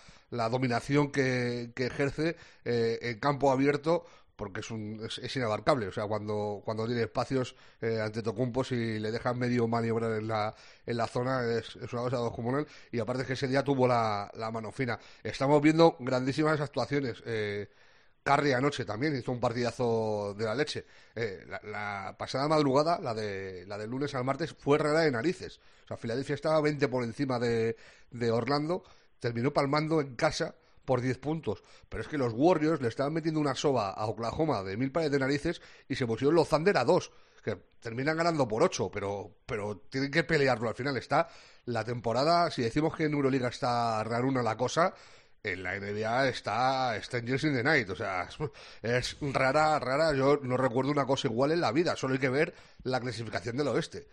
dominación 0.48 1.10
que, 1.10 1.72
que 1.74 1.86
ejerce 1.86 2.36
eh, 2.64 2.98
en 3.02 3.18
campo 3.18 3.50
abierto 3.50 4.06
porque 4.36 4.60
es, 4.60 4.70
un, 4.70 5.00
es, 5.04 5.36
inabarcable. 5.36 5.88
O 5.88 5.92
sea, 5.92 6.06
cuando, 6.06 6.62
cuando 6.64 6.86
tiene 6.86 7.02
espacios 7.02 7.54
eh, 7.80 8.00
ante 8.00 8.22
Tocumpos 8.22 8.72
y 8.72 8.98
le 8.98 9.10
dejan 9.12 9.38
medio 9.38 9.68
maniobrar 9.68 10.12
en 10.12 10.28
la, 10.28 10.54
en 10.86 10.96
la 10.96 11.06
zona, 11.06 11.44
es, 11.44 11.76
una 11.76 12.02
cosa 12.02 12.20
descomunal. 12.22 12.66
Y 12.90 12.98
aparte 12.98 13.22
es 13.22 13.26
que 13.28 13.34
ese 13.34 13.48
día 13.48 13.62
tuvo 13.62 13.86
la, 13.86 14.30
la 14.34 14.50
mano 14.50 14.72
fina. 14.72 14.98
Estamos 15.22 15.60
viendo 15.62 15.96
grandísimas 16.00 16.60
actuaciones. 16.60 17.22
Eh, 17.26 17.68
Carri 18.24 18.52
anoche 18.52 18.86
también 18.86 19.14
hizo 19.14 19.32
un 19.32 19.38
partidazo 19.38 20.34
de 20.36 20.44
la 20.46 20.54
leche. 20.54 20.86
Eh, 21.14 21.46
la, 21.64 22.16
pasada 22.18 22.48
madrugada, 22.48 22.98
la 22.98 23.12
de 23.14 23.66
la 23.66 23.76
del 23.76 23.90
lunes 23.90 24.14
al 24.14 24.24
martes, 24.24 24.54
fue 24.58 24.78
rara 24.78 25.00
de 25.00 25.10
narices. 25.10 25.60
O 25.84 25.88
sea, 25.88 25.96
Filadelfia 25.98 26.34
estaba 26.34 26.60
20 26.62 26.88
por 26.88 27.04
encima 27.04 27.38
de, 27.38 27.76
de 28.10 28.30
Orlando, 28.30 28.82
terminó 29.20 29.52
palmando 29.52 30.00
en 30.00 30.16
casa 30.16 30.54
por 30.84 31.00
10 31.00 31.18
puntos. 31.18 31.62
Pero 31.88 32.02
es 32.02 32.08
que 32.08 32.18
los 32.18 32.32
Warriors 32.34 32.80
le 32.80 32.88
estaban 32.88 33.12
metiendo 33.12 33.40
una 33.40 33.54
soba 33.54 33.90
a 33.90 34.06
Oklahoma 34.06 34.62
de 34.62 34.76
mil 34.76 34.92
pares 34.92 35.10
de 35.10 35.18
narices 35.18 35.60
y 35.88 35.96
se 35.96 36.06
pusieron 36.06 36.34
los 36.34 36.48
Thunder 36.48 36.76
a 36.76 36.84
dos. 36.84 37.10
Que 37.42 37.56
terminan 37.78 38.16
ganando 38.16 38.48
por 38.48 38.62
8, 38.62 38.90
pero, 38.90 39.36
pero 39.44 39.82
tienen 39.90 40.10
que 40.10 40.24
pelearlo 40.24 40.68
al 40.68 40.74
final. 40.74 40.96
Está 40.96 41.28
la 41.66 41.84
temporada, 41.84 42.50
si 42.50 42.62
decimos 42.62 42.96
que 42.96 43.04
en 43.04 43.12
Euroliga 43.12 43.48
está 43.48 44.02
raruna 44.02 44.42
la 44.42 44.56
cosa, 44.56 44.94
en 45.42 45.62
la 45.62 45.78
NBA 45.78 46.28
está 46.28 47.00
Strangers 47.02 47.44
in 47.44 47.54
the 47.54 47.62
Night. 47.62 47.90
O 47.90 47.96
sea, 47.96 48.26
es, 48.82 49.16
rara, 49.20 49.78
rara. 49.78 50.14
Yo 50.14 50.38
no 50.42 50.56
recuerdo 50.56 50.90
una 50.90 51.06
cosa 51.06 51.28
igual 51.28 51.52
en 51.52 51.60
la 51.60 51.70
vida. 51.70 51.96
Solo 51.96 52.14
hay 52.14 52.20
que 52.20 52.30
ver 52.30 52.54
la 52.82 52.98
clasificación 52.98 53.56
del 53.58 53.68
oeste. 53.68 54.08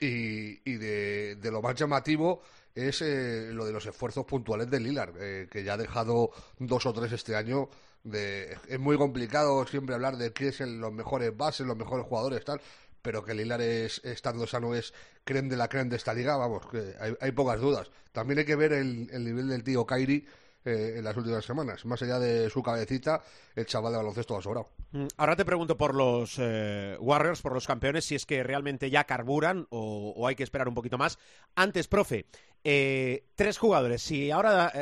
Y, 0.00 0.60
y 0.68 0.76
de, 0.76 1.36
de, 1.36 1.50
lo 1.50 1.62
más 1.62 1.74
llamativo 1.74 2.42
es 2.74 3.02
eh, 3.02 3.50
lo 3.52 3.64
de 3.64 3.72
los 3.72 3.86
esfuerzos 3.86 4.24
puntuales 4.24 4.70
de 4.70 4.80
Lillard, 4.80 5.14
eh, 5.20 5.48
que 5.50 5.62
ya 5.62 5.74
ha 5.74 5.76
dejado 5.76 6.30
dos 6.58 6.86
o 6.86 6.92
tres 6.92 7.12
este 7.12 7.36
año. 7.36 7.68
De, 8.02 8.56
es 8.66 8.80
muy 8.80 8.96
complicado 8.96 9.64
siempre 9.66 9.94
hablar 9.94 10.16
de 10.16 10.32
qué 10.32 10.48
es 10.48 10.60
los 10.60 10.92
mejores 10.92 11.36
bases, 11.36 11.66
los 11.66 11.76
mejores 11.76 12.06
jugadores, 12.06 12.44
tal, 12.44 12.60
pero 13.00 13.24
que 13.24 13.34
Lillard 13.34 13.60
es, 13.60 14.00
estando 14.04 14.46
sano 14.46 14.74
es 14.74 14.92
creen 15.24 15.48
de 15.48 15.56
la 15.56 15.68
creen 15.68 15.88
de 15.88 15.96
esta 15.96 16.14
liga, 16.14 16.36
vamos, 16.36 16.66
que 16.66 16.94
hay, 17.20 17.32
pocas 17.32 17.60
dudas. 17.60 17.90
También 18.12 18.40
hay 18.40 18.44
que 18.44 18.56
ver 18.56 18.72
el, 18.72 19.08
el 19.12 19.24
nivel 19.24 19.48
del 19.48 19.62
tío 19.62 19.86
Kairi 19.86 20.26
eh, 20.64 20.94
en 20.98 21.04
las 21.04 21.16
últimas 21.16 21.44
semanas. 21.44 21.84
Más 21.84 22.00
allá 22.02 22.20
de 22.20 22.48
su 22.48 22.62
cabecita, 22.62 23.22
el 23.56 23.66
chaval 23.66 23.92
de 23.92 23.98
baloncesto 23.98 24.36
ha 24.36 24.42
sobrado. 24.42 24.68
Mm, 24.92 25.06
ahora 25.16 25.36
te 25.36 25.44
pregunto 25.44 25.76
por 25.76 25.94
los 25.94 26.38
eh, 26.38 26.96
Warriors, 27.00 27.42
por 27.42 27.54
los 27.54 27.66
campeones, 27.66 28.04
si 28.04 28.14
es 28.14 28.26
que 28.26 28.42
realmente 28.42 28.90
ya 28.90 29.04
carburan 29.04 29.66
o, 29.70 30.26
hay 30.26 30.34
que 30.34 30.42
esperar 30.42 30.68
un 30.68 30.74
poquito 30.74 30.98
más. 30.98 31.18
Antes, 31.54 31.88
profe, 31.88 32.26
eh, 32.64 33.24
tres 33.34 33.58
jugadores. 33.58 34.02
Si 34.02 34.30
ahora 34.30 34.72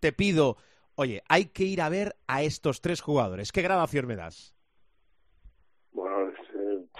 te 0.00 0.12
pido, 0.12 0.56
oye, 0.96 1.22
hay 1.28 1.46
que 1.46 1.64
ir 1.64 1.80
a 1.80 1.88
ver 1.88 2.16
a 2.26 2.42
estos 2.42 2.80
tres 2.80 3.00
jugadores, 3.00 3.52
¿qué 3.52 3.62
gradación 3.62 4.06
me 4.06 4.16
das? 4.16 4.54
Bueno, 5.92 6.32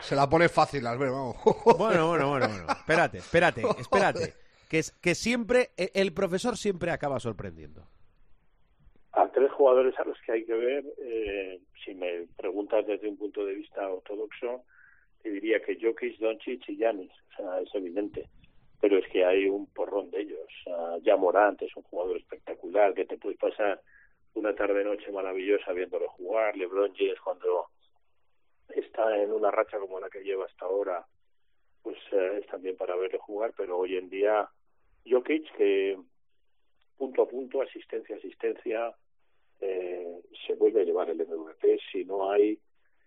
se 0.00 0.14
la 0.14 0.28
pone 0.28 0.48
fácil, 0.48 0.86
Albert, 0.86 1.12
vamos. 1.12 1.36
Bueno, 1.78 2.08
bueno, 2.08 2.30
bueno, 2.30 2.48
bueno. 2.48 2.66
Espérate, 2.68 3.18
espérate, 3.18 3.62
espérate. 3.78 4.34
Que, 4.68 4.78
es, 4.80 4.92
que 4.92 5.14
siempre, 5.14 5.70
el 5.76 6.12
profesor 6.12 6.56
siempre 6.56 6.90
acaba 6.90 7.20
sorprendiendo 7.20 7.86
a 9.16 9.28
tres 9.28 9.50
jugadores 9.52 9.98
a 9.98 10.04
los 10.04 10.16
que 10.24 10.32
hay 10.32 10.44
que 10.44 10.52
ver, 10.52 10.84
eh, 10.98 11.60
si 11.86 11.94
me 11.94 12.26
preguntas 12.36 12.86
desde 12.86 13.08
un 13.08 13.16
punto 13.16 13.46
de 13.46 13.54
vista 13.54 13.88
ortodoxo, 13.88 14.64
te 15.22 15.30
diría 15.30 15.62
que 15.62 15.78
Jokic, 15.80 16.18
Doncic 16.18 16.68
y 16.68 16.76
Yanis, 16.76 17.10
o 17.10 17.36
sea, 17.36 17.60
es 17.60 17.74
evidente. 17.74 18.28
Pero 18.80 18.98
es 18.98 19.08
que 19.08 19.24
hay 19.24 19.48
un 19.48 19.66
porrón 19.68 20.10
de 20.10 20.20
ellos. 20.20 20.48
ya 21.02 21.16
Morant 21.16 21.62
es 21.62 21.74
un 21.76 21.82
jugador 21.84 22.18
espectacular, 22.18 22.92
que 22.92 23.06
te 23.06 23.16
puedes 23.16 23.38
pasar 23.38 23.80
una 24.34 24.54
tarde-noche 24.54 25.10
maravillosa 25.12 25.72
viéndolo 25.72 26.08
jugar. 26.08 26.56
LeBron 26.56 26.94
James 26.94 27.20
cuando 27.20 27.68
está 28.68 29.16
en 29.16 29.32
una 29.32 29.50
racha 29.50 29.78
como 29.78 29.98
la 29.98 30.10
que 30.10 30.22
lleva 30.22 30.44
hasta 30.44 30.66
ahora, 30.66 31.06
pues 31.82 31.96
eh, 32.12 32.40
es 32.40 32.46
también 32.48 32.76
para 32.76 32.96
verlo 32.96 33.18
jugar, 33.20 33.54
pero 33.56 33.78
hoy 33.78 33.96
en 33.96 34.10
día 34.10 34.48
Jokic 35.08 35.56
que 35.56 35.96
punto 36.98 37.22
a 37.22 37.28
punto, 37.28 37.62
asistencia 37.62 38.16
a 38.16 38.18
asistencia, 38.18 38.94
eh, 39.60 40.20
se 40.46 40.54
vuelve 40.54 40.82
a 40.82 40.84
llevar 40.84 41.10
el 41.10 41.18
MVP 41.18 41.78
si 41.90 42.04
no 42.04 42.30
hay 42.30 42.58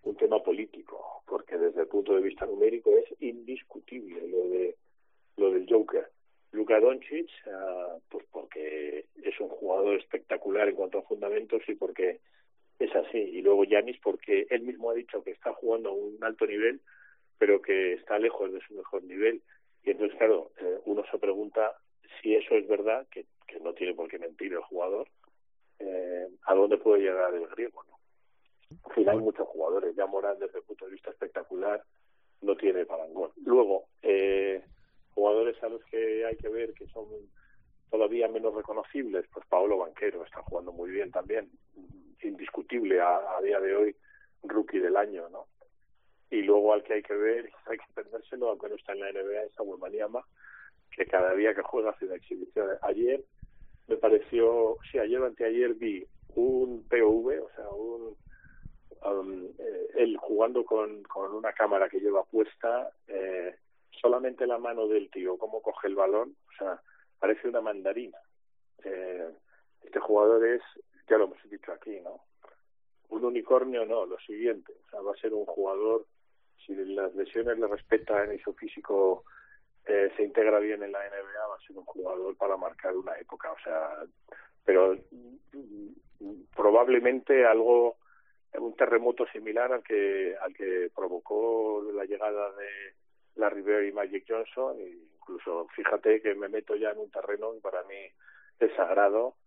un 0.04 0.16
tema 0.16 0.42
político, 0.42 1.24
porque 1.26 1.58
desde 1.58 1.82
el 1.82 1.88
punto 1.88 2.16
de 2.16 2.22
vista 2.22 2.46
numérico 2.46 2.92
es 2.98 3.22
indiscutible 3.22 4.28
lo 4.28 4.50
de 4.50 4.76
lo 5.38 5.52
del 5.52 5.66
Joker. 5.70 6.10
Luka 6.52 6.80
Doncic, 6.80 7.30
ah, 7.48 7.98
pues 8.10 8.26
porque 8.32 9.06
es 9.24 9.40
un 9.40 9.50
jugador 9.50 10.00
espectacular 10.00 10.68
en 10.68 10.76
cuanto 10.76 11.00
a 11.00 11.04
fundamentos 11.04 11.62
y 11.68 11.76
porque 11.76 12.20
es 12.80 12.96
así. 12.96 13.18
Y 13.18 13.42
luego 13.42 13.64
Yanis 13.64 14.00
porque 14.02 14.48
él 14.50 14.62
mismo 14.64 14.90
ha 14.90 14.96
dicho 14.96 15.24
que 15.24 15.32
está 15.32 15.54
jugando 15.54 15.90
a 15.90 15.94
un 15.94 16.18
alto 16.22 16.48
nivel, 16.48 16.82
pero 17.38 17.62
que 17.62 17.94
está 17.94 18.18
lejos 18.18 18.52
de 18.52 18.62
su 18.62 18.74
mejor 18.74 19.04
nivel. 19.04 19.42
Y 19.84 19.92
entonces, 19.92 20.18
claro, 20.18 20.52
eh, 20.60 20.80
uno 20.86 21.04
se 21.12 21.20
pregunta 21.20 21.78
si 22.22 22.36
eso 22.36 22.56
es 22.56 22.68
verdad, 22.68 23.08
que 23.10 23.26
no 23.62 23.74
tiene 23.74 23.94
por 23.94 24.10
qué 24.10 24.20
mentir 24.20 24.52
el 24.54 24.62
jugador, 24.62 25.08
eh, 25.80 26.28
a 26.46 26.54
dónde 26.54 26.78
puede 26.78 27.04
llegar 27.04 27.34
el 27.34 27.48
griego. 27.48 27.84
¿no? 27.88 28.00
Al 28.86 28.94
final 28.94 29.18
hay 29.18 29.24
muchos 29.24 29.48
jugadores, 29.48 29.96
ya 29.96 30.06
Morán 30.06 30.40
desde 30.40 30.60
el 30.60 30.64
punto 30.64 30.86
de 30.86 30.92
vista 30.92 31.10
espectacular 31.12 31.84
no 32.42 32.56
tiene 32.56 32.86
parangón. 32.86 33.32
Luego, 33.44 33.86
eh, 34.02 34.64
jugadores 35.14 35.62
a 35.64 35.70
los 35.70 35.84
que 35.86 36.26
hay 36.26 36.38
que 36.38 36.50
ver 36.50 36.74
que 36.74 36.88
son 36.88 37.06
todavía 37.90 38.28
menos 38.28 38.54
reconocibles, 38.54 39.26
pues 39.34 39.46
Paolo 39.48 39.78
Banquero 39.80 40.24
está 40.24 40.42
jugando 40.44 40.72
muy 40.72 40.92
bien 40.92 41.12
también, 41.12 41.50
indiscutible 42.22 43.02
a, 43.02 43.38
a 43.38 43.42
día 43.42 43.60
de 43.60 43.76
hoy, 43.76 43.96
rookie 44.44 44.80
del 44.80 44.96
año, 44.96 45.28
¿no? 45.30 45.48
Y 46.30 46.44
luego 46.44 46.74
al 46.74 46.84
que 46.84 46.94
hay 46.94 47.02
que 47.02 47.16
ver, 47.16 47.52
hay 47.66 47.78
que 47.78 47.94
perdérselo, 47.94 48.50
aunque 48.50 48.70
no 48.70 48.76
está 48.76 48.94
en 48.94 49.00
la 49.00 49.12
NBA, 49.12 49.44
es 49.44 49.54
Samuel 49.54 49.80
Maniama, 49.80 50.24
que 50.92 51.06
cada 51.06 51.34
día 51.34 51.56
que 51.56 51.64
juega 51.64 51.92
hace 51.92 52.06
una 52.06 52.16
exhibición. 52.16 52.70
Ayer 52.82 53.24
me 53.90 53.98
pareció, 53.98 54.78
sí, 54.92 55.00
ayer 55.00 55.20
o 55.20 55.26
anteayer 55.26 55.74
vi 55.74 56.06
un 56.36 56.88
POV, 56.88 57.44
o 57.44 57.50
sea, 57.56 57.70
un, 57.70 58.16
um, 59.04 59.46
eh, 59.58 59.88
él 59.96 60.16
jugando 60.18 60.64
con, 60.64 61.02
con 61.04 61.34
una 61.34 61.52
cámara 61.54 61.90
que 61.90 62.00
lleva 62.00 62.24
puesta, 62.24 62.92
eh, 63.08 63.56
solamente 64.00 64.46
la 64.46 64.60
mano 64.60 64.88
del 64.88 65.10
tío, 65.10 65.38
cómo 65.40 65.62
coge 65.62 65.88
el 65.88 65.96
balón, 65.96 66.36
o 66.48 66.58
sea, 66.58 66.80
parece 67.18 67.48
una 67.48 67.62
mandarina. 67.62 68.20
Eh, 68.84 69.28
este 69.82 70.00
jugador 70.00 70.46
es, 70.46 70.62
ya 71.10 71.18
lo 71.18 71.26
hemos 71.26 71.50
dicho 71.50 71.72
aquí, 71.72 72.00
¿no? 72.02 72.22
Un 73.10 73.26
unicornio 73.26 73.88
no, 73.88 74.06
lo 74.06 74.20
siguiente, 74.20 74.72
o 74.86 74.90
sea, 74.92 75.02
va 75.02 75.14
a 75.14 75.20
ser 75.20 75.34
un 75.34 75.46
jugador, 75.46 76.06
si 76.64 76.76
las 76.76 77.16
lesiones 77.16 77.58
le 77.58 77.66
respetan 77.66 78.36
y 78.36 78.40
su 78.40 78.54
físico 78.54 79.24
eh, 79.90 80.12
se 80.16 80.24
integra 80.24 80.60
bien 80.60 80.84
en 80.84 80.92
la 80.92 81.00
NBA, 81.00 81.48
va 81.48 81.56
a 81.56 81.66
ser 81.66 81.76
un 81.76 81.86
jugador 81.86 82.38
para 82.38 82.56
marcar 82.58 82.96
una 82.96 83.18
época, 83.18 83.52
o 83.52 83.60
sea, 83.64 83.90
pero 84.64 84.96
mm, 85.10 86.44
probablemente 86.56 87.44
algo, 87.44 87.98
un 88.54 88.76
terremoto 88.76 89.26
similar 89.34 89.74
al 89.74 89.84
que, 89.84 90.36
al 90.40 90.54
que 90.54 90.92
provocó 90.96 91.84
la 91.92 92.06
llegada 92.06 92.52
de 92.52 92.94
la 93.38 93.50
Rivera 93.50 93.88
y 93.88 93.92
Magic 93.92 94.26
Johnson, 94.28 94.80
e 94.80 94.90
incluso 95.16 95.68
fíjate 95.76 96.22
que 96.22 96.36
me 96.36 96.50
meto 96.50 96.76
ya 96.76 96.92
en 96.92 97.00
un 97.00 97.10
terreno 97.10 97.54
que 97.54 97.60
para 97.60 97.82
mí 97.86 98.12
es 98.60 98.72
sagrado, 98.76 99.38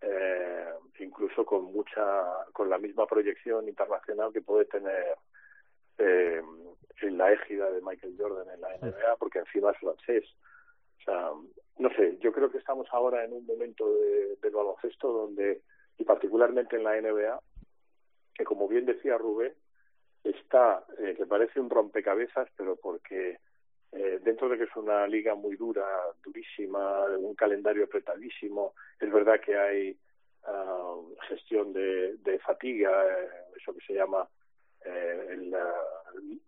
eh, 0.00 0.72
incluso 0.98 1.44
con 1.46 1.66
mucha, 1.66 2.24
con 2.52 2.68
la 2.68 2.78
misma 2.78 3.06
proyección 3.06 3.68
internacional 3.68 4.32
que 4.32 4.42
puede 4.42 4.64
tener 4.64 5.16
eh, 5.98 6.42
en 7.00 7.18
la 7.18 7.32
égida 7.32 7.70
de 7.70 7.80
Michael 7.80 8.16
Jordan 8.18 8.48
en 8.54 8.60
la 8.60 8.76
NBA, 8.78 9.16
porque 9.18 9.40
encima 9.40 9.70
es 9.70 9.78
francés. 9.78 10.24
O 11.00 11.04
sea, 11.04 11.30
no 11.78 11.90
sé, 11.94 12.18
yo 12.20 12.32
creo 12.32 12.50
que 12.50 12.58
estamos 12.58 12.86
ahora 12.92 13.24
en 13.24 13.32
un 13.32 13.46
momento 13.46 13.92
de, 13.92 14.36
del 14.40 14.52
baloncesto 14.52 15.12
donde 15.12 15.62
y 15.98 16.04
particularmente 16.04 16.76
en 16.76 16.84
la 16.84 17.00
NBA, 17.00 17.40
que 18.34 18.44
como 18.44 18.68
bien 18.68 18.86
decía 18.86 19.18
Rubén, 19.18 19.52
está, 20.24 20.84
eh, 20.98 21.14
que 21.16 21.26
parece 21.26 21.60
un 21.60 21.70
rompecabezas, 21.70 22.48
pero 22.56 22.76
porque 22.76 23.38
eh, 23.92 24.20
dentro 24.22 24.48
de 24.48 24.58
que 24.58 24.64
es 24.64 24.76
una 24.76 25.06
liga 25.06 25.34
muy 25.34 25.56
dura, 25.56 25.86
durísima, 26.22 27.04
un 27.18 27.34
calendario 27.34 27.84
apretadísimo, 27.84 28.74
es 28.98 29.12
verdad 29.12 29.40
que 29.40 29.56
hay 29.56 29.96
ah, 30.44 30.96
gestión 31.28 31.72
de, 31.72 32.16
de 32.18 32.38
fatiga, 32.38 32.90
eh, 33.06 33.28
eso 33.60 33.74
que 33.74 33.84
se 33.86 33.94
llama 33.94 34.26
eh, 34.84 35.26
el 35.30 35.54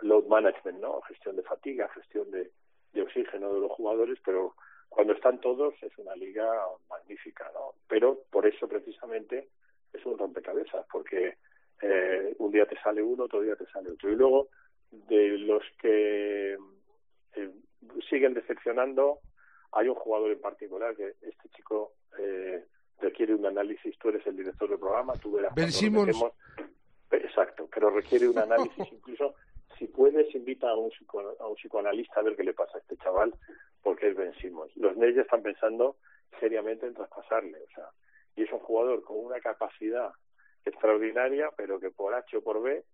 load 0.01 0.27
management, 0.27 0.81
¿no? 0.81 1.01
Gestión 1.03 1.37
de 1.37 1.43
fatiga, 1.43 1.89
gestión 1.89 2.31
de, 2.31 2.51
de 2.93 3.03
oxígeno 3.03 3.53
de 3.55 3.61
los 3.61 3.73
jugadores, 3.73 4.19
pero 4.25 4.55
cuando 4.89 5.13
están 5.13 5.41
todos 5.41 5.75
es 5.83 5.97
una 5.99 6.15
liga 6.15 6.49
magnífica, 6.89 7.51
¿no? 7.53 7.75
Pero 7.89 8.23
por 8.31 8.47
eso 8.47 8.69
precisamente 8.69 9.49
es 9.93 10.05
un 10.07 10.19
rompecabezas, 10.19 10.87
porque 10.91 11.37
eh, 11.83 12.35
un 12.39 12.53
día 12.53 12.67
te 12.67 12.81
sale 12.81 13.03
uno, 13.03 13.25
otro 13.25 13.41
día 13.41 13.57
te 13.57 13.67
sale 13.67 13.91
otro. 13.91 14.11
Y 14.11 14.17
luego, 14.17 14.49
de 14.91 15.39
los 15.39 15.63
que 15.81 16.57
eh, 17.35 17.51
siguen 18.09 18.35
decepcionando, 18.35 19.19
hay 19.73 19.89
un 19.89 19.97
jugador 19.97 20.31
en 20.31 20.41
particular 20.41 20.95
que 20.95 21.15
este 21.23 21.49
chico 21.57 21.95
eh, 22.19 22.65
requiere 23.01 23.35
un 23.35 23.47
análisis. 23.47 23.99
Tú 23.99 24.11
eres 24.11 24.27
el 24.27 24.37
director 24.37 24.69
del 24.69 24.79
programa, 24.79 25.15
tú 25.15 25.33
verás. 25.33 25.55
Ben 25.55 25.73
Simmons. 25.73 26.25
Exacto, 27.23 27.69
pero 27.73 27.91
requiere 27.91 28.29
un 28.29 28.39
análisis 28.39 28.93
incluso. 28.93 29.35
Si 29.79 29.87
puedes, 29.89 30.33
invita 30.35 30.71
a 30.71 30.77
un, 30.77 30.91
a 31.41 31.47
un 31.47 31.57
psicoanalista 31.57 32.21
a 32.21 32.23
ver 32.23 32.37
qué 32.37 32.45
le 32.45 32.55
pasa 32.55 32.79
a 32.79 32.81
este 32.81 32.97
chaval, 32.97 33.35
porque 33.83 34.09
es 34.09 34.17
Ben 34.17 34.33
Simmons. 34.35 34.75
Los 34.77 34.97
Nets 34.97 35.19
están 35.19 35.43
pensando 35.43 35.97
seriamente 36.39 36.87
en 36.87 36.95
traspasarle, 36.95 37.59
o 37.59 37.69
sea, 37.75 37.91
y 38.37 38.43
es 38.43 38.53
un 38.53 38.61
jugador 38.61 39.03
con 39.03 39.19
una 39.19 39.41
capacidad 39.41 40.13
extraordinaria, 40.65 41.51
pero 41.57 41.79
que 41.79 41.91
por 41.91 42.15
H 42.15 42.37
o 42.37 42.43
por 42.43 42.63
B 42.63 42.85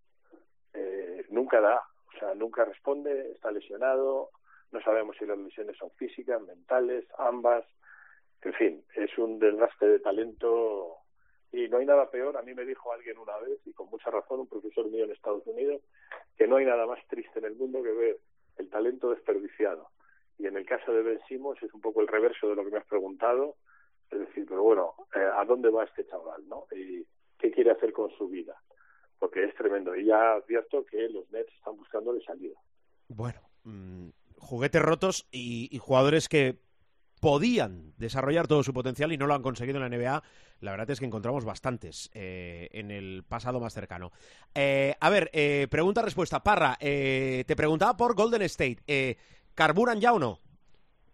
eh, 0.75 1.27
nunca 1.31 1.61
da, 1.61 1.83
o 2.15 2.19
sea, 2.19 2.35
nunca 2.35 2.65
responde, 2.65 3.33
está 3.33 3.51
lesionado, 3.51 4.31
no 4.73 4.81
sabemos 4.83 5.17
si 5.17 5.27
las 5.27 5.39
lesiones 5.39 5.77
son 5.77 5.91
físicas, 5.93 6.41
mentales, 6.43 7.07
ambas, 7.19 7.65
en 8.43 8.53
fin, 8.55 8.85
es 8.95 9.17
un 9.19 9.39
desgaste 9.39 9.87
de 9.87 9.99
talento 10.01 11.00
y 11.53 11.69
no 11.69 11.79
hay 11.79 11.87
nada 11.87 12.11
peor, 12.11 12.37
a 12.37 12.43
mí 12.43 12.55
me 12.55 12.65
dijo 12.65 12.93
alguien 12.93 13.19
una 13.19 13.37
vez, 13.39 13.59
y 13.65 13.73
con 13.73 13.89
mucha 13.91 14.11
razón, 14.11 14.41
un 14.41 14.47
profesor 14.47 14.89
mío 14.89 15.05
en 15.05 15.11
Estados 15.11 15.47
Unidos, 15.47 15.83
que 16.37 16.47
no 16.47 16.57
hay 16.57 16.65
nada 16.65 16.87
más 16.87 16.99
triste 17.09 17.39
en 17.41 17.47
el 17.47 17.57
mundo 17.57 17.83
que 17.83 17.93
ver 17.93 18.19
el 18.57 18.69
talento 18.71 19.11
desperdiciado. 19.11 19.89
Y 20.39 20.47
en 20.47 20.57
el 20.57 20.65
caso 20.65 20.93
de 20.93 21.03
Ben 21.03 21.21
Simmons 21.29 21.63
es 21.63 21.73
un 21.75 21.81
poco 21.81 22.01
el 22.01 22.09
reverso 22.09 22.49
de 22.49 22.55
lo 22.55 22.65
que 22.65 22.71
me 22.71 22.79
has 22.79 22.87
preguntado, 22.87 23.57
es 24.11 24.21
decir, 24.21 24.47
pero 24.49 24.63
bueno, 24.63 24.95
eh, 25.15 25.31
¿a 25.35 25.45
dónde 25.45 25.71
va 25.71 25.85
este 25.85 26.07
chaval? 26.07 26.49
no 26.49 26.67
Y 26.73 27.05
qué 27.39 27.51
quiere 27.51 27.73
hacer 27.73 27.93
con 27.93 28.11
su 28.17 28.29
vida, 28.29 28.57
porque 29.19 29.45
es 29.45 29.55
tremendo. 29.55 29.95
Y 29.95 30.07
ya 30.07 30.35
advierto 30.35 30.85
que 30.87 31.09
los 31.09 31.31
Nets 31.31 31.53
están 31.55 31.77
buscando 31.77 32.13
de 32.13 32.23
salida. 32.23 32.59
Bueno, 33.09 33.41
mmm, 33.65 34.09
juguetes 34.39 34.83
rotos 34.83 35.29
y, 35.31 35.69
y 35.71 35.79
jugadores 35.79 36.29
que 36.29 36.59
podían 37.21 37.93
desarrollar 37.99 38.49
todo 38.49 38.63
su 38.63 38.73
potencial 38.73 39.13
y 39.13 39.19
no 39.19 39.27
lo 39.27 39.35
han 39.35 39.43
conseguido 39.43 39.79
en 39.79 39.91
la 39.91 39.97
NBA, 39.97 40.23
la 40.61 40.71
verdad 40.73 40.91
es 40.91 40.99
que 40.99 41.07
encontramos 41.07 41.45
bastantes 41.45 42.11
eh, 42.15 42.69
en 42.73 42.91
el 42.91 43.25
pasado 43.29 43.61
más 43.61 43.75
cercano. 43.75 44.11
Eh, 44.55 44.95
a 44.99 45.11
ver, 45.11 45.31
eh, 45.33 45.69
pregunta-respuesta. 45.71 46.43
Parra, 46.43 46.77
eh, 46.81 47.45
te 47.47 47.57
preguntaba 47.57 47.97
por 47.97 48.15
Golden 48.15 48.43
State. 48.43 48.79
Eh, 48.87 49.17
¿Carburan 49.55 50.01
ya 50.01 50.13
o 50.13 50.19
no? 50.19 50.41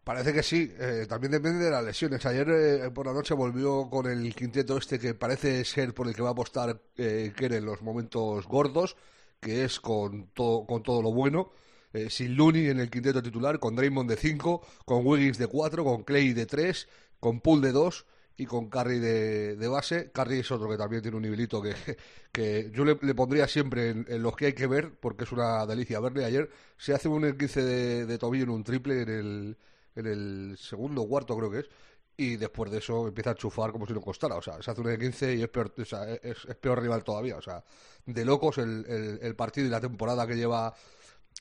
Parece 0.04 0.32
que 0.32 0.44
sí, 0.44 0.72
eh, 0.78 1.06
también 1.08 1.32
depende 1.32 1.64
de 1.64 1.70
las 1.70 1.84
lesiones. 1.84 2.24
Ayer 2.26 2.92
por 2.92 3.06
la 3.06 3.12
noche 3.12 3.34
volvió 3.34 3.90
con 3.90 4.06
el 4.06 4.32
quinteto 4.36 4.78
este 4.78 5.00
que 5.00 5.14
parece 5.14 5.64
ser 5.64 5.94
por 5.94 6.06
el 6.06 6.14
que 6.14 6.22
va 6.22 6.28
a 6.28 6.32
apostar 6.32 6.80
eh, 6.96 7.32
Kerr 7.36 7.54
en 7.54 7.64
los 7.66 7.82
momentos 7.82 8.46
gordos, 8.46 8.96
que 9.40 9.64
es 9.64 9.80
con, 9.80 10.28
to 10.28 10.64
con 10.68 10.84
todo 10.84 11.02
lo 11.02 11.12
bueno. 11.12 11.50
Eh, 11.92 12.10
sin 12.10 12.36
Looney 12.36 12.68
en 12.68 12.80
el 12.80 12.90
quinteto 12.90 13.22
titular, 13.22 13.58
con 13.58 13.76
Draymond 13.76 14.10
de 14.10 14.16
5, 14.16 14.66
con 14.84 15.06
Wiggins 15.06 15.38
de 15.38 15.46
4, 15.46 15.84
con 15.84 16.02
Clay 16.04 16.32
de 16.32 16.46
3, 16.46 16.88
con 17.20 17.40
Poole 17.40 17.68
de 17.68 17.72
2 17.72 18.06
y 18.38 18.46
con 18.46 18.68
Curry 18.68 18.98
de, 18.98 19.56
de, 19.56 19.68
base. 19.68 20.10
Curry 20.12 20.40
es 20.40 20.50
otro 20.50 20.68
que 20.68 20.76
también 20.76 21.02
tiene 21.02 21.16
un 21.16 21.22
nivelito 21.22 21.62
que, 21.62 21.74
que 22.32 22.70
yo 22.74 22.84
le, 22.84 22.96
pondría 23.14 23.48
siempre 23.48 23.90
en, 23.90 24.04
en, 24.08 24.22
los 24.22 24.36
que 24.36 24.46
hay 24.46 24.52
que 24.52 24.66
ver, 24.66 24.92
porque 25.00 25.24
es 25.24 25.32
una 25.32 25.64
delicia 25.66 26.00
verle. 26.00 26.24
Ayer 26.24 26.50
se 26.76 26.92
hace 26.92 27.08
un 27.08 27.36
15 27.36 27.64
de, 27.64 28.06
de 28.06 28.18
tobillo 28.18 28.44
en 28.44 28.50
un 28.50 28.64
triple 28.64 29.02
en 29.02 29.08
el 29.08 29.56
en 29.96 30.06
el 30.06 30.56
segundo 30.58 31.06
cuarto 31.06 31.36
creo 31.36 31.50
que 31.50 31.60
es, 31.60 31.70
y 32.18 32.36
después 32.36 32.70
de 32.70 32.78
eso 32.78 33.08
empieza 33.08 33.30
a 33.30 33.34
chufar 33.34 33.72
como 33.72 33.86
si 33.86 33.92
no 33.92 34.00
costara. 34.00 34.36
O 34.36 34.42
sea, 34.42 34.62
se 34.62 34.70
hace 34.70 34.80
un 34.80 34.86
de 34.86 34.98
15 34.98 35.34
y 35.34 35.42
es 35.42 35.48
peor, 35.48 35.74
o 35.76 35.84
sea, 35.84 36.04
es, 36.14 36.46
peor 36.60 36.80
rival 36.80 37.02
todavía. 37.02 37.36
O 37.36 37.42
sea, 37.42 37.62
de 38.06 38.24
locos 38.24 38.58
el, 38.58 38.86
el, 38.88 39.18
el, 39.20 39.34
partido 39.34 39.66
y 39.66 39.70
la 39.70 39.80
temporada 39.80 40.26
que 40.26 40.36
lleva 40.36 40.74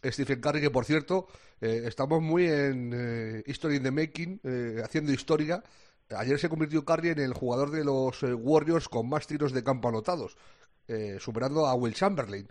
Stephen 0.03 0.41
Curry, 0.41 0.61
que 0.61 0.71
por 0.71 0.85
cierto, 0.85 1.27
eh, 1.61 1.83
estamos 1.85 2.21
muy 2.21 2.47
en 2.47 2.91
eh, 2.93 3.43
History 3.45 3.77
in 3.77 3.83
the 3.83 3.91
Making, 3.91 4.39
eh, 4.43 4.81
haciendo 4.83 5.11
historia. 5.11 5.63
Ayer 6.09 6.39
se 6.39 6.49
convirtió 6.49 6.85
Curry 6.85 7.09
en 7.09 7.19
el 7.19 7.33
jugador 7.33 7.71
de 7.71 7.83
los 7.83 8.21
Warriors 8.21 8.87
con 8.89 9.09
más 9.09 9.25
tiros 9.25 9.53
de 9.53 9.63
campo 9.63 9.89
anotados, 9.89 10.37
superando 11.17 11.65
a 11.65 11.73
Will 11.73 11.95
Chamberlain. 11.95 12.47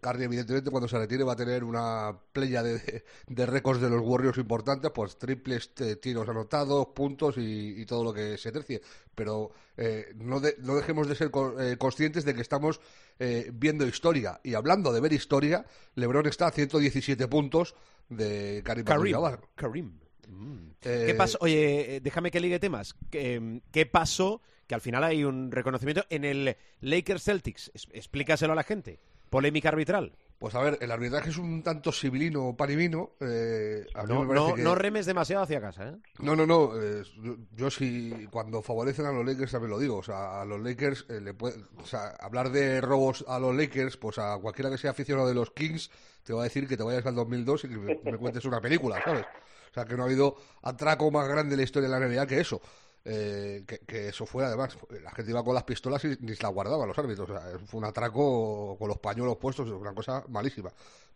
Curry, 0.00 0.24
evidentemente, 0.24 0.70
cuando 0.70 0.88
se 0.88 0.98
retire 0.98 1.24
va 1.24 1.32
a 1.32 1.36
tener 1.36 1.64
una 1.64 2.16
playa 2.32 2.62
de, 2.62 3.04
de, 3.26 3.46
récords 3.46 3.80
de 3.80 3.90
los 3.90 4.00
Warriors 4.02 4.38
importantes, 4.38 4.90
pues 4.94 5.18
triples, 5.18 5.70
eh, 5.80 5.96
tiros 5.96 6.28
anotados, 6.28 6.88
puntos 6.94 7.38
y, 7.38 7.80
y, 7.80 7.86
todo 7.86 8.04
lo 8.04 8.12
que 8.12 8.38
se 8.38 8.52
tercie. 8.52 8.80
Pero 9.14 9.52
eh, 9.76 10.12
no, 10.16 10.40
de, 10.40 10.56
no, 10.58 10.74
dejemos 10.74 11.08
de 11.08 11.14
ser 11.14 11.30
co 11.30 11.60
eh, 11.60 11.76
conscientes 11.76 12.24
de 12.24 12.34
que 12.34 12.40
estamos 12.40 12.80
eh, 13.18 13.50
viendo 13.52 13.86
historia. 13.86 14.40
Y 14.42 14.54
hablando 14.54 14.92
de 14.92 15.00
ver 15.00 15.12
historia, 15.12 15.64
LeBron 15.94 16.26
está 16.26 16.48
a 16.48 16.52
117 16.52 17.28
puntos 17.28 17.74
de 18.08 18.62
Karim, 18.64 18.84
Karim. 18.84 19.16
Karim. 19.54 19.98
Mm. 20.28 20.70
¿Qué 20.80 21.14
pasó? 21.16 21.38
Oye, 21.40 22.00
déjame 22.02 22.30
que 22.30 22.40
ligue 22.40 22.58
temas. 22.58 22.94
¿Qué, 23.10 23.60
¿Qué 23.70 23.86
pasó? 23.86 24.40
Que 24.66 24.74
al 24.74 24.80
final 24.80 25.04
hay 25.04 25.24
un 25.24 25.52
reconocimiento 25.52 26.04
en 26.10 26.24
el 26.24 26.56
Lakers 26.80 27.22
Celtics. 27.24 27.70
Explícaselo 27.92 28.52
a 28.52 28.56
la 28.56 28.64
gente. 28.64 28.98
Polémica 29.30 29.68
arbitral. 29.68 30.12
Pues 30.38 30.54
a 30.54 30.60
ver, 30.60 30.76
el 30.82 30.90
arbitraje 30.90 31.30
es 31.30 31.38
un 31.38 31.62
tanto 31.62 31.90
civilino 31.92 32.54
panimino. 32.54 33.12
Eh, 33.20 33.86
a 33.94 34.02
no, 34.02 34.22
no, 34.24 34.54
que... 34.54 34.62
no, 34.62 34.74
remes 34.74 35.06
demasiado 35.06 35.44
hacia 35.44 35.62
casa, 35.62 35.88
¿eh? 35.88 35.96
No, 36.18 36.36
no, 36.36 36.46
no. 36.46 36.78
Eh, 36.78 37.02
yo, 37.22 37.36
yo, 37.54 37.70
sí, 37.70 38.28
cuando 38.30 38.60
favorecen 38.60 39.06
a 39.06 39.12
los 39.12 39.24
Lakers 39.24 39.52
también 39.52 39.70
lo 39.70 39.78
digo. 39.78 39.96
O 39.96 40.02
sea, 40.02 40.42
a 40.42 40.44
los 40.44 40.60
Lakers 40.60 41.06
eh, 41.08 41.22
le 41.22 41.32
puede, 41.32 41.56
o 41.78 41.86
sea, 41.86 42.08
hablar 42.20 42.50
de 42.50 42.82
robos 42.82 43.24
a 43.28 43.38
los 43.38 43.56
Lakers, 43.56 43.96
pues 43.96 44.18
a 44.18 44.36
cualquiera 44.36 44.68
que 44.68 44.76
sea 44.76 44.90
aficionado 44.90 45.26
de 45.26 45.34
los 45.34 45.50
Kings 45.52 45.90
te 46.22 46.34
va 46.34 46.42
a 46.42 46.44
decir 46.44 46.68
que 46.68 46.76
te 46.76 46.82
vayas 46.82 47.06
al 47.06 47.14
2002 47.14 47.64
y 47.64 47.68
que 47.68 47.76
me, 47.78 48.00
me 48.04 48.18
cuentes 48.18 48.44
una 48.44 48.60
película, 48.60 49.00
¿sabes? 49.02 49.24
O 49.70 49.74
sea, 49.74 49.84
que 49.84 49.96
no 49.96 50.02
ha 50.02 50.06
habido 50.06 50.36
atraco 50.62 51.10
más 51.10 51.28
grande 51.28 51.54
en 51.54 51.58
la 51.58 51.64
historia 51.64 51.88
de 51.88 51.98
la 51.98 52.06
NBA 52.06 52.26
que 52.26 52.40
eso. 52.40 52.60
Eh, 53.08 53.64
que, 53.86 54.08
eso 54.08 54.26
fue 54.26 54.44
además, 54.44 54.76
la 55.00 55.12
gente 55.12 55.30
iba 55.30 55.44
con 55.44 55.54
las 55.54 55.62
pistolas 55.62 56.04
y 56.04 56.16
ni 56.20 56.34
se 56.34 56.42
las 56.42 56.52
guardaban 56.52 56.88
los 56.88 56.98
árbitros. 56.98 57.30
O 57.30 57.32
sea, 57.32 57.58
fue 57.64 57.78
un 57.78 57.84
atraco 57.84 58.76
con 58.76 58.88
los 58.88 58.98
pañuelos 58.98 59.36
puestos, 59.36 59.68
una 59.70 59.94
cosa 59.94 60.24
malísima. 60.28 60.72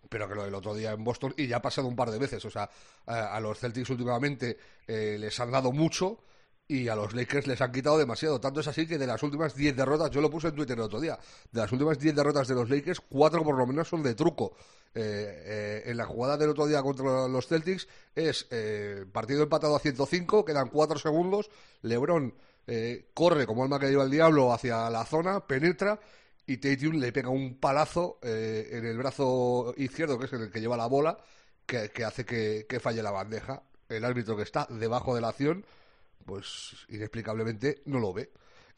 Pero 0.08 0.28
que 0.28 0.34
lo 0.36 0.44
del 0.44 0.54
otro 0.54 0.74
día 0.74 0.92
en 0.92 1.02
Boston, 1.02 1.34
y 1.36 1.48
ya 1.48 1.56
ha 1.56 1.62
pasado 1.62 1.88
un 1.88 1.96
par 1.96 2.10
de 2.10 2.18
veces. 2.18 2.44
O 2.44 2.50
sea, 2.50 2.70
a, 3.06 3.36
a 3.36 3.40
los 3.40 3.58
Celtics 3.58 3.90
últimamente 3.90 4.56
eh, 4.86 5.16
les 5.18 5.38
han 5.40 5.50
dado 5.50 5.72
mucho 5.72 6.22
y 6.70 6.86
a 6.86 6.94
los 6.94 7.12
Lakers 7.14 7.48
les 7.48 7.60
han 7.60 7.72
quitado 7.72 7.98
demasiado. 7.98 8.40
Tanto 8.40 8.60
es 8.60 8.68
así 8.68 8.86
que 8.86 8.96
de 8.96 9.06
las 9.06 9.20
últimas 9.24 9.56
10 9.56 9.76
derrotas, 9.76 10.10
yo 10.12 10.20
lo 10.20 10.30
puse 10.30 10.48
en 10.48 10.54
Twitter 10.54 10.78
el 10.78 10.84
otro 10.84 11.00
día, 11.00 11.18
de 11.50 11.60
las 11.60 11.72
últimas 11.72 11.98
10 11.98 12.14
derrotas 12.14 12.46
de 12.46 12.54
los 12.54 12.70
Lakers, 12.70 13.00
4 13.00 13.42
por 13.42 13.58
lo 13.58 13.66
menos 13.66 13.88
son 13.88 14.04
de 14.04 14.14
truco. 14.14 14.54
Eh, 14.92 15.42
eh, 15.46 15.82
en 15.86 15.96
la 15.96 16.04
jugada 16.04 16.36
del 16.36 16.50
otro 16.50 16.66
día 16.66 16.82
contra 16.82 17.28
los 17.28 17.46
Celtics 17.46 17.86
es 18.14 18.48
eh, 18.50 19.06
partido 19.12 19.44
empatado 19.44 19.76
a 19.76 19.78
105, 19.78 20.44
quedan 20.44 20.68
4 20.68 20.98
segundos, 20.98 21.48
LeBron 21.82 22.34
eh, 22.66 23.10
corre 23.14 23.46
como 23.46 23.62
alma 23.62 23.78
que 23.78 23.88
lleva 23.88 24.04
el 24.04 24.10
diablo 24.10 24.52
hacia 24.52 24.90
la 24.90 25.04
zona, 25.04 25.46
penetra 25.46 26.00
y 26.46 26.56
Tatum 26.56 26.96
le 26.96 27.12
pega 27.12 27.28
un 27.28 27.58
palazo 27.58 28.18
eh, 28.22 28.68
en 28.72 28.84
el 28.84 28.98
brazo 28.98 29.74
izquierdo, 29.76 30.18
que 30.18 30.26
es 30.26 30.32
el 30.32 30.50
que 30.50 30.60
lleva 30.60 30.76
la 30.76 30.86
bola, 30.86 31.18
que, 31.66 31.90
que 31.90 32.04
hace 32.04 32.24
que, 32.24 32.66
que 32.68 32.80
falle 32.80 33.02
la 33.02 33.12
bandeja. 33.12 33.62
El 33.88 34.04
árbitro 34.04 34.36
que 34.36 34.42
está 34.42 34.66
debajo 34.70 35.14
de 35.14 35.20
la 35.20 35.28
acción 35.28 35.64
pues 36.24 36.86
inexplicablemente 36.88 37.82
no 37.86 37.98
lo 37.98 38.12
ve. 38.12 38.30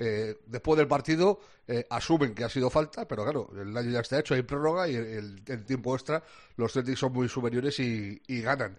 Eh, 0.05 0.37
después 0.47 0.77
del 0.77 0.89
partido 0.89 1.39
eh, 1.69 1.87
asumen 1.89 2.35
que 2.35 2.43
ha 2.43 2.49
sido 2.49 2.69
falta, 2.71 3.07
pero 3.07 3.23
claro, 3.23 3.49
el 3.57 3.73
daño 3.73 3.91
ya 3.91 4.01
está 4.01 4.19
hecho, 4.19 4.35
hay 4.35 4.43
prórroga 4.43 4.89
y 4.89 4.97
el, 4.97 5.65
tiempo 5.65 5.95
extra, 5.95 6.25
los 6.57 6.73
Celtics 6.73 6.99
son 6.99 7.13
muy 7.13 7.29
superiores 7.29 7.79
y, 7.79 8.21
ganan. 8.27 8.77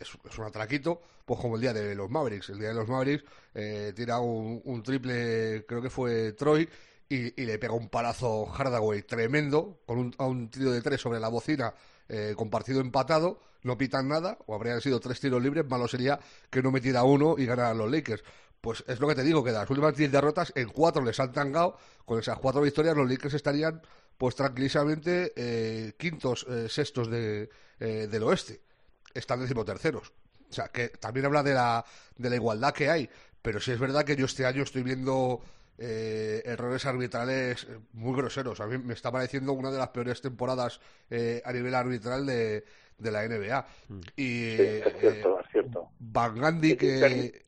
Es, 0.00 0.08
un 0.36 0.44
atraquito, 0.44 1.00
pues 1.24 1.38
como 1.38 1.54
el 1.54 1.60
día 1.60 1.72
de 1.72 1.94
los 1.94 2.10
Mavericks. 2.10 2.48
El 2.48 2.58
día 2.58 2.70
de 2.70 2.74
los 2.74 2.88
Mavericks 2.88 3.24
eh, 3.54 3.92
tira 3.94 4.18
un, 4.18 4.82
triple, 4.82 5.64
creo 5.64 5.80
que 5.80 5.90
fue 5.90 6.32
Troy, 6.32 6.68
y, 7.08 7.40
y, 7.40 7.46
le 7.46 7.56
pega 7.60 7.74
un 7.74 7.88
palazo 7.88 8.46
Hardaway 8.46 9.02
tremendo, 9.02 9.78
con 9.86 9.98
un, 9.98 10.14
a 10.18 10.26
un 10.26 10.50
tiro 10.50 10.72
de 10.72 10.82
tres 10.82 11.00
sobre 11.00 11.20
la 11.20 11.28
bocina, 11.28 11.72
eh, 12.08 12.34
con 12.36 12.50
partido 12.50 12.80
empatado, 12.80 13.40
no 13.62 13.78
pitan 13.78 14.08
nada, 14.08 14.36
o 14.46 14.54
habrían 14.54 14.80
sido 14.80 15.00
tres 15.00 15.20
tiros 15.20 15.42
libres, 15.42 15.64
malo 15.66 15.88
sería 15.88 16.20
que 16.50 16.62
no 16.62 16.70
metiera 16.70 17.02
uno 17.04 17.36
y 17.38 17.46
ganaran 17.46 17.78
los 17.78 17.90
Lakers. 17.90 18.22
Pues 18.64 18.82
es 18.86 18.98
lo 18.98 19.06
que 19.06 19.14
te 19.14 19.22
digo, 19.22 19.44
que 19.44 19.52
de 19.52 19.58
las 19.58 19.68
últimas 19.68 19.94
10 19.94 20.10
derrotas, 20.10 20.50
en 20.56 20.70
cuatro 20.70 21.04
les 21.04 21.20
han 21.20 21.32
tangado. 21.32 21.76
Con 22.06 22.18
esas 22.18 22.38
cuatro 22.38 22.62
victorias, 22.62 22.96
los 22.96 23.06
Lakers 23.06 23.34
estarían, 23.34 23.82
pues 24.16 24.34
tranquilamente, 24.34 25.34
eh, 25.36 25.92
quintos, 25.98 26.46
eh, 26.48 26.66
sextos 26.70 27.10
de, 27.10 27.50
eh, 27.78 28.08
del 28.10 28.22
oeste. 28.22 28.62
Están 29.12 29.40
decimoterceros. 29.40 30.14
O 30.48 30.52
sea, 30.52 30.68
que 30.68 30.88
también 30.88 31.26
habla 31.26 31.42
de 31.42 31.52
la, 31.52 31.84
de 32.16 32.30
la 32.30 32.36
igualdad 32.36 32.72
que 32.72 32.88
hay. 32.88 33.10
Pero 33.42 33.60
sí 33.60 33.70
es 33.70 33.78
verdad 33.78 34.02
que 34.02 34.16
yo 34.16 34.24
este 34.24 34.46
año 34.46 34.62
estoy 34.62 34.82
viendo 34.82 35.42
eh, 35.76 36.40
errores 36.46 36.86
arbitrales 36.86 37.66
muy 37.92 38.16
groseros. 38.16 38.60
A 38.60 38.66
mí 38.66 38.78
me 38.78 38.94
está 38.94 39.12
pareciendo 39.12 39.52
una 39.52 39.70
de 39.70 39.76
las 39.76 39.88
peores 39.88 40.22
temporadas 40.22 40.80
eh, 41.10 41.42
a 41.44 41.52
nivel 41.52 41.74
arbitral 41.74 42.24
de, 42.24 42.64
de 42.96 43.10
la 43.10 43.28
NBA. 43.28 43.66
Y 44.16 44.56
Sí, 44.56 44.62
es 44.62 45.00
cierto, 45.00 45.38
eh, 45.38 45.42
es 45.44 45.50
cierto. 45.52 45.90
Van 45.98 46.40
Gandhi, 46.40 46.76
que 46.76 47.44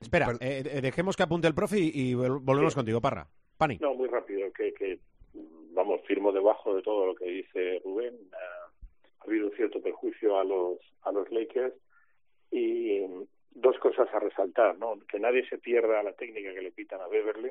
Espera, 0.00 0.26
Per- 0.26 0.36
eh, 0.40 0.80
dejemos 0.82 1.16
que 1.16 1.22
apunte 1.22 1.46
el 1.48 1.54
profe 1.54 1.78
y, 1.78 1.90
y 1.94 2.14
vol- 2.14 2.40
volvemos 2.42 2.72
Sí. 2.72 2.78
contigo, 2.78 3.00
Parra. 3.00 3.26
Pani. 3.56 3.78
No, 3.80 3.94
muy 3.94 4.08
rápido, 4.08 4.52
que, 4.52 4.72
que 4.74 4.98
vamos, 5.72 6.00
firmo 6.06 6.32
debajo 6.32 6.74
de 6.74 6.82
todo 6.82 7.06
lo 7.06 7.14
que 7.14 7.24
dice 7.26 7.80
Rubén. 7.84 8.14
Ha 9.20 9.24
habido 9.24 9.46
un 9.46 9.56
cierto 9.56 9.80
perjuicio 9.80 10.38
a 10.38 10.44
los, 10.44 10.78
a 11.02 11.12
los 11.12 11.30
Lakers 11.32 11.74
y 12.50 13.00
mm, 13.00 13.22
dos 13.52 13.78
cosas 13.78 14.08
a 14.12 14.18
resaltar, 14.20 14.78
¿no? 14.78 14.98
Que 15.08 15.18
nadie 15.18 15.48
se 15.48 15.58
pierda 15.58 16.02
la 16.02 16.12
técnica 16.12 16.52
que 16.54 16.62
le 16.62 16.70
pitan 16.72 17.00
a 17.00 17.08
Beverly, 17.08 17.50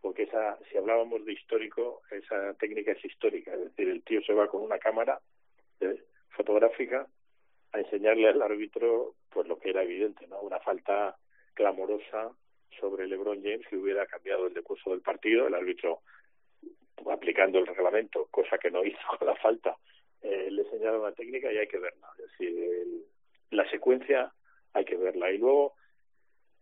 porque 0.00 0.22
esa, 0.22 0.58
si 0.70 0.78
hablábamos 0.78 1.24
de 1.24 1.32
histórico, 1.32 2.02
esa 2.10 2.54
técnica 2.54 2.92
es 2.92 3.04
histórica, 3.04 3.52
es 3.54 3.60
decir, 3.64 3.88
el 3.88 4.02
tío 4.04 4.22
se 4.22 4.32
va 4.32 4.46
con 4.48 4.62
una 4.62 4.78
cámara 4.78 5.20
eh, 5.80 6.02
fotográfica 6.30 7.06
a 7.72 7.78
enseñarle 7.80 8.28
al 8.28 8.40
árbitro 8.40 9.14
pues 9.30 9.46
lo 9.48 9.58
que 9.58 9.70
era 9.70 9.82
evidente, 9.82 10.26
¿no? 10.28 10.40
Una 10.40 10.60
falta 10.60 11.16
clamorosa 11.56 12.30
sobre 12.78 13.08
LeBron 13.08 13.42
James 13.42 13.66
que 13.68 13.76
hubiera 13.76 14.06
cambiado 14.06 14.46
el 14.46 14.54
decurso 14.54 14.90
del 14.90 15.00
partido, 15.00 15.46
el 15.48 15.54
árbitro 15.54 16.02
aplicando 17.10 17.58
el 17.58 17.66
reglamento, 17.66 18.26
cosa 18.30 18.58
que 18.58 18.70
no 18.70 18.84
hizo 18.84 19.00
la 19.24 19.34
falta, 19.36 19.76
eh, 20.22 20.48
le 20.50 20.64
señala 20.70 20.98
una 21.00 21.12
técnica 21.12 21.52
y 21.52 21.58
hay 21.58 21.66
que 21.68 21.78
verla. 21.78 22.08
Es 22.18 22.30
decir, 22.30 22.48
el- 22.58 23.04
la 23.50 23.68
secuencia 23.70 24.32
hay 24.74 24.84
que 24.84 24.96
verla. 24.96 25.30
Y 25.32 25.38
luego, 25.38 25.74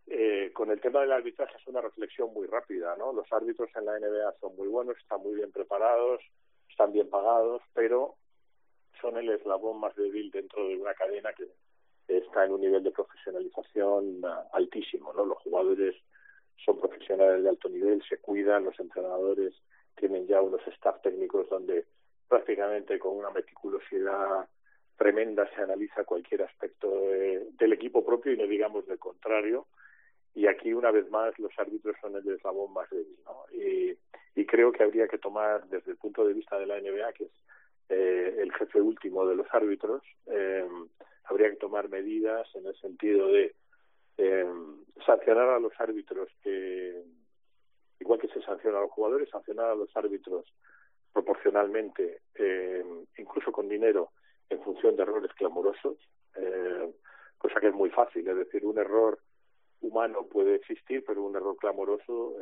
eh, 0.07 0.51
con 0.53 0.71
el 0.71 0.79
tema 0.79 1.01
del 1.01 1.11
arbitraje 1.11 1.57
es 1.57 1.67
una 1.67 1.81
reflexión 1.81 2.31
muy 2.33 2.47
rápida, 2.47 2.95
¿no? 2.97 3.11
Los 3.11 3.31
árbitros 3.33 3.69
en 3.75 3.85
la 3.85 3.97
NBA 3.99 4.33
son 4.39 4.55
muy 4.55 4.67
buenos, 4.67 4.97
están 4.97 5.21
muy 5.21 5.35
bien 5.35 5.51
preparados, 5.51 6.21
están 6.69 6.93
bien 6.93 7.09
pagados, 7.09 7.61
pero 7.73 8.15
son 9.01 9.17
el 9.17 9.29
eslabón 9.29 9.79
más 9.79 9.95
débil 9.95 10.31
dentro 10.31 10.67
de 10.67 10.77
una 10.77 10.93
cadena 10.93 11.33
que 11.33 11.47
está 12.07 12.45
en 12.45 12.51
un 12.53 12.61
nivel 12.61 12.83
de 12.83 12.91
profesionalización 12.91 14.21
ah, 14.23 14.45
altísimo, 14.53 15.13
¿no? 15.13 15.25
Los 15.25 15.37
jugadores 15.39 15.95
son 16.63 16.79
profesionales 16.79 17.43
de 17.43 17.49
alto 17.49 17.69
nivel, 17.69 18.01
se 18.07 18.17
cuidan, 18.17 18.63
los 18.65 18.79
entrenadores 18.79 19.53
tienen 19.95 20.27
ya 20.27 20.41
unos 20.41 20.65
staff 20.67 21.01
técnicos 21.01 21.47
donde 21.49 21.85
prácticamente 22.27 22.97
con 22.99 23.15
una 23.17 23.29
meticulosidad 23.31 24.47
tremenda 24.97 25.49
se 25.55 25.61
analiza 25.61 26.03
cualquier 26.05 26.43
aspecto 26.43 26.89
de- 26.89 27.47
del 27.51 27.73
equipo 27.73 28.05
propio 28.05 28.31
y 28.33 28.37
no 28.37 28.47
digamos 28.47 28.85
del 28.87 28.99
contrario. 28.99 29.67
Y 30.33 30.47
aquí, 30.47 30.73
una 30.73 30.91
vez 30.91 31.09
más, 31.09 31.37
los 31.39 31.51
árbitros 31.57 31.95
son 32.01 32.15
el 32.15 32.27
eslabón 32.29 32.73
más 32.73 32.89
débil. 32.89 33.17
¿no? 33.25 33.45
Y, 33.53 33.97
y 34.35 34.45
creo 34.45 34.71
que 34.71 34.83
habría 34.83 35.07
que 35.07 35.17
tomar, 35.17 35.65
desde 35.69 35.91
el 35.91 35.97
punto 35.97 36.25
de 36.25 36.33
vista 36.33 36.57
de 36.59 36.65
la 36.65 36.77
NBA, 36.79 37.13
que 37.13 37.25
es 37.25 37.31
eh, 37.89 38.35
el 38.39 38.51
jefe 38.53 38.81
último 38.81 39.25
de 39.27 39.35
los 39.35 39.47
árbitros, 39.51 40.01
eh, 40.27 40.67
habría 41.25 41.49
que 41.49 41.57
tomar 41.57 41.89
medidas 41.89 42.47
en 42.55 42.65
el 42.65 42.75
sentido 42.77 43.27
de 43.27 43.53
eh, 44.17 44.45
sancionar 45.05 45.49
a 45.49 45.59
los 45.59 45.73
árbitros 45.79 46.29
que, 46.41 47.03
igual 47.99 48.19
que 48.19 48.27
se 48.29 48.41
sanciona 48.41 48.77
a 48.77 48.81
los 48.81 48.91
jugadores, 48.91 49.29
sancionar 49.29 49.71
a 49.71 49.75
los 49.75 49.95
árbitros 49.95 50.45
proporcionalmente, 51.11 52.21
eh, 52.35 52.83
incluso 53.17 53.51
con 53.51 53.67
dinero, 53.67 54.11
en 54.49 54.61
función 54.61 54.95
de 54.95 55.03
errores 55.03 55.31
clamorosos, 55.33 55.97
eh, 56.35 56.93
cosa 57.37 57.59
que 57.59 57.67
es 57.67 57.73
muy 57.73 57.89
fácil. 57.89 58.27
Es 58.27 58.37
decir, 58.37 58.65
un 58.65 58.77
error 58.77 59.19
humano 59.81 60.25
puede 60.27 60.55
existir, 60.55 61.03
pero 61.05 61.23
un 61.23 61.35
error 61.35 61.55
clamoroso 61.57 62.35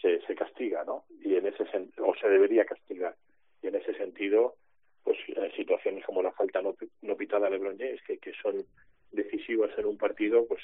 se, 0.00 0.20
se 0.26 0.34
castiga, 0.34 0.84
¿no? 0.84 1.04
Y 1.20 1.36
en 1.36 1.46
ese 1.46 1.64
o 1.98 2.14
se 2.14 2.28
debería 2.28 2.64
castigar. 2.64 3.14
Y 3.62 3.68
en 3.68 3.76
ese 3.76 3.94
sentido, 3.94 4.56
pues 5.04 5.18
eh, 5.28 5.50
situaciones 5.56 6.04
como 6.04 6.22
la 6.22 6.32
falta 6.32 6.60
no, 6.62 6.74
no 7.02 7.16
pitada 7.16 7.46
a 7.46 7.50
LeBron 7.50 7.78
James, 7.78 8.00
que, 8.06 8.18
que 8.18 8.32
son 8.42 8.64
decisivas 9.10 9.70
en 9.78 9.86
un 9.86 9.98
partido, 9.98 10.46
pues 10.46 10.60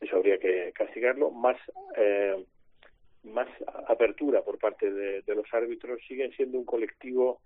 eso 0.00 0.16
habría 0.16 0.38
que 0.38 0.72
castigarlo. 0.74 1.30
Más 1.30 1.56
eh, 1.96 2.44
más 3.24 3.48
apertura 3.86 4.42
por 4.42 4.58
parte 4.58 4.90
de, 4.90 5.22
de 5.22 5.34
los 5.34 5.46
árbitros 5.52 6.00
siguen 6.08 6.32
siendo 6.32 6.58
un 6.58 6.64
colectivo 6.64 7.40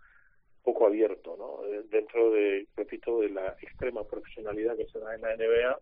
poco 0.62 0.86
abierto, 0.86 1.36
¿no? 1.36 1.64
Eh, 1.72 1.84
Dentro 1.90 2.30
de, 2.32 2.66
repito, 2.76 3.20
de 3.20 3.30
la 3.30 3.56
extrema 3.60 4.04
profesionalidad 4.04 4.76
que 4.76 4.86
se 4.86 4.98
da 4.98 5.14
en 5.14 5.20
la 5.20 5.36
NBA 5.36 5.78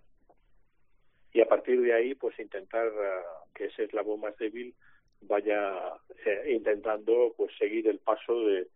y 1.33 1.41
a 1.41 1.47
partir 1.47 1.81
de 1.81 1.95
ahí, 1.95 2.14
pues 2.14 2.39
intentar 2.39 2.89
ah, 2.89 3.45
que 3.55 3.66
ese 3.66 3.85
eslabón 3.85 4.20
más 4.20 4.37
débil 4.37 4.75
vaya 5.22 5.95
eh, 6.27 6.53
intentando 6.53 7.33
pues 7.37 7.51
seguir 7.57 7.89
el 7.89 7.99
paso 7.99 8.47
de, 8.47 8.68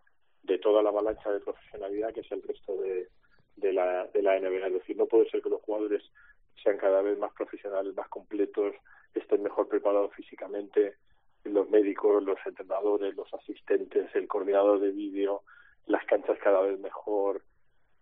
de 0.42 0.58
toda 0.58 0.82
la 0.82 0.90
avalancha 0.90 1.30
de 1.30 1.40
profesionalidad 1.40 2.12
que 2.12 2.20
es 2.20 2.32
el 2.32 2.42
resto 2.42 2.76
de, 2.76 3.08
la 3.72 4.06
de 4.06 4.22
la 4.22 4.38
NBA. 4.38 4.66
Es 4.68 4.72
decir, 4.74 4.96
no 4.96 5.06
puede 5.06 5.28
ser 5.30 5.42
que 5.42 5.50
los 5.50 5.62
jugadores 5.62 6.02
sean 6.62 6.78
cada 6.78 7.02
vez 7.02 7.18
más 7.18 7.32
profesionales, 7.32 7.94
más 7.94 8.08
completos, 8.08 8.74
estén 9.14 9.42
mejor 9.42 9.68
preparados 9.68 10.14
físicamente, 10.14 10.94
los 11.44 11.68
médicos, 11.70 12.22
los 12.22 12.38
entrenadores, 12.44 13.14
los 13.14 13.32
asistentes, 13.32 14.14
el 14.14 14.28
coordinador 14.28 14.80
de 14.80 14.90
vídeo, 14.90 15.42
las 15.86 16.04
canchas 16.06 16.38
cada 16.42 16.60
vez 16.60 16.78
mejor 16.78 17.42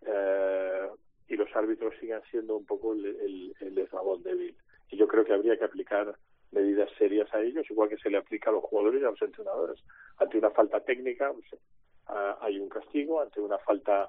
eh, 0.06 0.88
y 1.28 1.36
los 1.36 1.54
árbitros 1.54 1.94
sigan 2.00 2.22
siendo 2.30 2.56
un 2.56 2.66
poco 2.66 2.92
el, 2.92 3.04
el, 3.06 3.56
el 3.60 3.78
eslabón 3.78 4.22
débil. 4.22 4.56
Y 4.90 4.96
yo 4.96 5.06
creo 5.06 5.24
que 5.24 5.32
habría 5.32 5.56
que 5.56 5.64
aplicar 5.64 6.16
medidas 6.52 6.90
serias 6.98 7.32
a 7.34 7.40
ellos, 7.40 7.70
igual 7.70 7.88
que 7.88 7.98
se 7.98 8.10
le 8.10 8.18
aplica 8.18 8.50
a 8.50 8.54
los 8.54 8.64
jugadores 8.64 9.02
y 9.02 9.04
a 9.04 9.10
los 9.10 9.22
entrenadores. 9.22 9.82
Ante 10.18 10.38
una 10.38 10.50
falta 10.50 10.80
técnica 10.80 11.32
pues, 11.32 11.60
ah, 12.08 12.38
hay 12.40 12.58
un 12.58 12.68
castigo, 12.68 13.20
ante 13.20 13.40
una 13.40 13.58
falta 13.58 14.08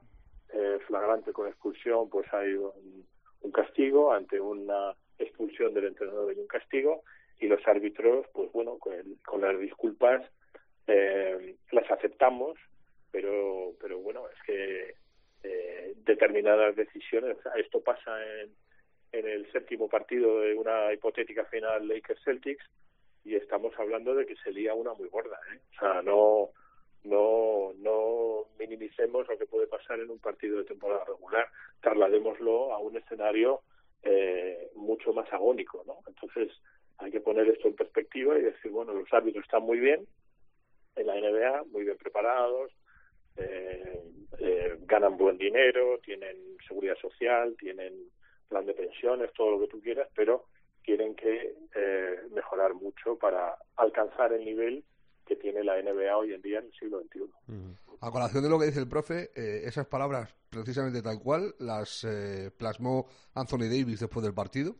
eh, 0.53 0.79
flagrante 0.87 1.31
con 1.33 1.47
expulsión 1.47 2.09
pues 2.09 2.31
hay 2.33 2.53
un, 2.53 3.05
castigo, 3.51 4.11
ante 4.13 4.39
una 4.39 4.93
expulsión 5.17 5.73
del 5.73 5.85
entrenador 5.85 6.29
hay 6.29 6.37
un 6.39 6.47
castigo 6.47 7.03
y 7.39 7.47
los 7.47 7.65
árbitros, 7.67 8.25
pues 8.33 8.51
bueno, 8.51 8.77
con, 8.77 8.93
el- 8.93 9.17
con 9.25 9.41
las 9.41 9.57
disculpas 9.59 10.21
eh, 10.87 11.55
las 11.71 11.89
aceptamos, 11.91 12.57
pero 13.11 13.73
pero 13.81 13.99
bueno, 13.99 14.27
es 14.29 14.41
que 14.45 14.93
eh, 15.43 15.93
determinadas 15.97 16.75
decisiones, 16.75 17.37
esto 17.55 17.81
pasa 17.81 18.11
en, 18.41 18.53
en 19.11 19.27
el 19.27 19.51
séptimo 19.51 19.87
partido 19.87 20.41
de 20.41 20.53
una 20.55 20.93
hipotética 20.93 21.45
final 21.45 21.87
Lakers 21.87 22.21
Celtics 22.23 22.65
y 23.23 23.35
estamos 23.35 23.73
hablando 23.79 24.13
de 24.15 24.25
que 24.25 24.35
se 24.37 24.51
lía 24.51 24.73
una 24.73 24.93
muy 24.93 25.09
gorda, 25.09 25.37
¿eh? 25.53 25.59
o 25.75 25.79
sea, 25.79 26.01
no 26.01 26.49
no 27.07 27.73
no 27.77 28.45
minimicemos 28.59 29.27
lo 29.27 29.37
que 29.37 29.45
puede 29.45 29.67
pasar 29.67 29.99
en 29.99 30.09
un 30.09 30.19
partido 30.19 30.57
de 30.57 30.65
temporada 30.65 31.05
regular, 31.05 31.47
trasladémoslo 31.81 32.73
a 32.73 32.79
un 32.79 32.97
escenario 32.97 33.61
eh, 34.03 34.69
mucho 34.75 35.13
más 35.13 35.31
agónico, 35.33 35.83
¿no? 35.85 35.99
Entonces 36.07 36.51
hay 36.97 37.11
que 37.11 37.21
poner 37.21 37.47
esto 37.47 37.67
en 37.67 37.75
perspectiva 37.75 38.37
y 38.37 38.43
decir, 38.43 38.71
bueno, 38.71 38.93
los 38.93 39.11
árbitros 39.13 39.43
están 39.43 39.63
muy 39.63 39.79
bien 39.79 40.07
en 40.95 41.07
la 41.07 41.15
NBA, 41.15 41.63
muy 41.71 41.83
bien 41.83 41.97
preparados, 41.97 42.71
eh, 43.37 43.99
eh, 44.39 44.77
ganan 44.81 45.17
buen 45.17 45.37
dinero, 45.37 45.99
tienen 45.99 46.57
seguridad 46.67 46.97
social, 46.97 47.55
tienen 47.59 47.93
plan 48.49 48.65
de 48.65 48.73
pensiones, 48.73 49.31
todo 49.33 49.51
lo 49.51 49.59
que 49.59 49.67
tú 49.67 49.81
quieras, 49.81 50.09
pero 50.15 50.45
tienen 50.83 51.15
que 51.15 51.53
eh, 51.75 52.19
mejorar 52.31 52.73
mucho 52.73 53.17
para 53.17 53.57
alcanzar 53.75 54.33
el 54.33 54.43
nivel 54.43 54.83
que 55.27 55.35
tiene 55.35 55.63
la 55.63 55.81
NBA 55.81 56.17
hoy 56.17 56.33
en 56.33 56.41
día 56.41 56.59
en 56.59 56.65
el 56.65 56.73
siglo 56.73 57.01
XXI. 57.01 57.23
A 58.01 58.11
colación 58.11 58.43
de 58.43 58.49
lo 58.49 58.59
que 58.59 58.67
dice 58.67 58.79
el 58.79 58.87
profe, 58.87 59.31
eh, 59.35 59.61
esas 59.65 59.87
palabras, 59.87 60.33
precisamente 60.49 61.01
tal 61.01 61.19
cual, 61.19 61.55
las 61.59 62.03
eh, 62.03 62.51
plasmó 62.55 63.07
Anthony 63.33 63.69
Davis 63.69 63.99
después 63.99 64.23
del 64.23 64.33
partido. 64.33 64.75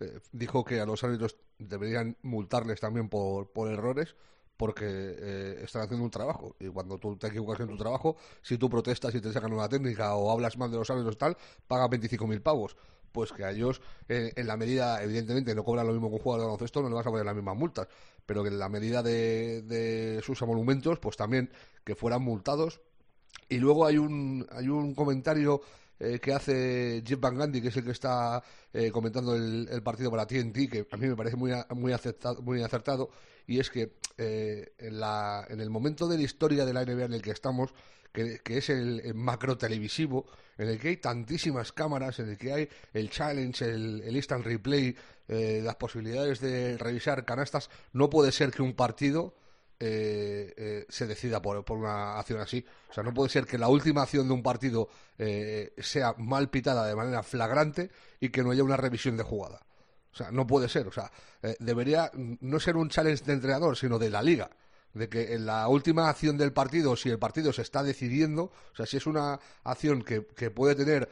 Eh, 0.00 0.20
dijo 0.32 0.64
que 0.64 0.80
a 0.80 0.86
los 0.86 1.02
árbitros 1.02 1.36
deberían 1.58 2.16
multarles 2.22 2.80
también 2.80 3.08
por, 3.08 3.50
por 3.52 3.70
errores 3.70 4.14
porque 4.62 4.86
eh, 4.86 5.60
están 5.64 5.82
haciendo 5.82 6.04
un 6.04 6.10
trabajo. 6.10 6.54
Y 6.60 6.68
cuando 6.68 6.96
tú 6.96 7.16
te 7.16 7.26
equivocas 7.26 7.58
en 7.58 7.68
tu 7.68 7.76
trabajo, 7.76 8.16
si 8.42 8.58
tú 8.58 8.70
protestas 8.70 9.12
y 9.12 9.20
te 9.20 9.32
sacan 9.32 9.52
una 9.52 9.68
técnica 9.68 10.14
o 10.14 10.30
hablas 10.30 10.56
mal 10.56 10.70
de 10.70 10.76
los 10.76 10.88
árbitros 10.88 11.18
tal, 11.18 11.36
pagan 11.66 11.90
25.000 11.90 12.40
pavos. 12.40 12.76
Pues 13.12 13.32
que 13.32 13.44
a 13.44 13.50
ellos, 13.50 13.80
eh, 14.08 14.32
en 14.34 14.46
la 14.46 14.56
medida, 14.56 15.02
evidentemente, 15.02 15.54
no 15.54 15.64
cobran 15.64 15.86
lo 15.86 15.92
mismo 15.92 16.08
que 16.08 16.16
un 16.16 16.22
jugador 16.22 16.40
de 16.40 16.46
baloncesto, 16.46 16.82
no 16.82 16.88
le 16.88 16.94
vas 16.94 17.06
a 17.06 17.10
poner 17.10 17.26
las 17.26 17.34
mismas 17.34 17.56
multas. 17.56 17.88
Pero 18.24 18.42
que 18.42 18.48
en 18.48 18.58
la 18.58 18.68
medida 18.68 19.02
de, 19.02 19.62
de 19.62 20.22
sus 20.22 20.40
emolumentos, 20.42 20.98
pues 20.98 21.16
también 21.16 21.50
que 21.84 21.94
fueran 21.94 22.22
multados. 22.22 22.80
Y 23.48 23.58
luego 23.58 23.86
hay 23.86 23.98
un, 23.98 24.46
hay 24.50 24.68
un 24.68 24.94
comentario 24.94 25.60
eh, 26.00 26.18
que 26.20 26.32
hace 26.32 27.02
Jeff 27.06 27.20
Van 27.20 27.36
Gandhi, 27.36 27.60
que 27.60 27.68
es 27.68 27.76
el 27.76 27.84
que 27.84 27.90
está 27.90 28.42
eh, 28.72 28.90
comentando 28.90 29.36
el, 29.36 29.82
partido 29.82 30.10
para 30.10 30.26
TNT, 30.26 30.70
que 30.70 30.86
a 30.90 30.96
mí 30.96 31.06
me 31.06 31.16
parece 31.16 31.36
muy, 31.36 31.52
muy, 31.76 31.92
acertado, 31.92 32.40
muy 32.42 32.62
acertado, 32.62 33.10
y 33.46 33.60
es 33.60 33.70
que 33.70 33.92
en, 34.16 35.00
la, 35.00 35.44
en 35.48 35.60
el 35.60 35.70
momento 35.70 36.08
de 36.08 36.16
la 36.16 36.22
historia 36.22 36.64
de 36.64 36.72
la 36.72 36.84
NBA 36.84 37.04
en 37.04 37.12
el 37.12 37.22
que 37.22 37.32
estamos, 37.32 37.74
que, 38.12 38.40
es 38.46 38.70
el, 38.70 39.14
macro 39.14 39.56
televisivo, 39.58 40.26
en 40.58 40.68
el 40.68 40.78
que 40.78 40.88
hay 40.88 40.96
tantísimas 40.98 41.72
cámaras, 41.72 42.18
en 42.18 42.30
el 42.30 42.38
que 42.38 42.52
hay 42.52 42.68
el 42.92 43.10
challenge, 43.10 43.64
el, 43.64 44.14
instant 44.14 44.44
replay, 44.44 44.94
las 45.28 45.76
posibilidades 45.76 46.40
de 46.40 46.76
revisar 46.76 47.24
canastas, 47.24 47.70
no 47.94 48.10
puede 48.10 48.32
ser 48.32 48.50
que 48.50 48.60
un 48.60 48.74
partido 48.74 49.34
eh, 49.84 50.54
eh, 50.56 50.86
se 50.88 51.08
decida 51.08 51.42
por, 51.42 51.64
una 51.72 52.16
acción 52.20 52.38
así. 52.38 52.64
O 52.88 52.94
sea, 52.94 53.02
no 53.02 53.12
puede 53.12 53.30
ser 53.30 53.46
que 53.46 53.58
la 53.58 53.66
última 53.66 54.02
acción 54.02 54.28
de 54.28 54.34
un 54.34 54.40
partido 54.40 54.88
eh, 55.18 55.74
sea 55.78 56.14
mal 56.18 56.50
pitada 56.50 56.86
de 56.86 56.94
manera 56.94 57.24
flagrante 57.24 57.90
y 58.20 58.28
que 58.28 58.44
no 58.44 58.52
haya 58.52 58.62
una 58.62 58.76
revisión 58.76 59.16
de 59.16 59.24
jugada. 59.24 59.66
O 60.12 60.14
sea, 60.14 60.30
no 60.30 60.46
puede 60.46 60.68
ser. 60.68 60.86
O 60.86 60.92
sea, 60.92 61.10
debería 61.58 62.12
no 62.14 62.60
ser 62.60 62.76
un 62.76 62.90
challenge 62.90 63.24
de 63.24 63.32
entrenador, 63.32 63.76
sino 63.76 63.98
de 63.98 64.10
la 64.10 64.22
liga. 64.22 64.50
De 64.94 65.08
que 65.08 65.34
en 65.34 65.46
la 65.46 65.68
última 65.68 66.08
acción 66.08 66.36
del 66.36 66.52
partido, 66.52 66.96
si 66.96 67.08
el 67.08 67.18
partido 67.18 67.52
se 67.52 67.62
está 67.62 67.82
decidiendo, 67.82 68.52
o 68.72 68.76
sea, 68.76 68.86
si 68.86 68.98
es 68.98 69.06
una 69.06 69.40
acción 69.64 70.02
que, 70.02 70.26
que 70.26 70.50
puede 70.50 70.74
tener 70.74 71.08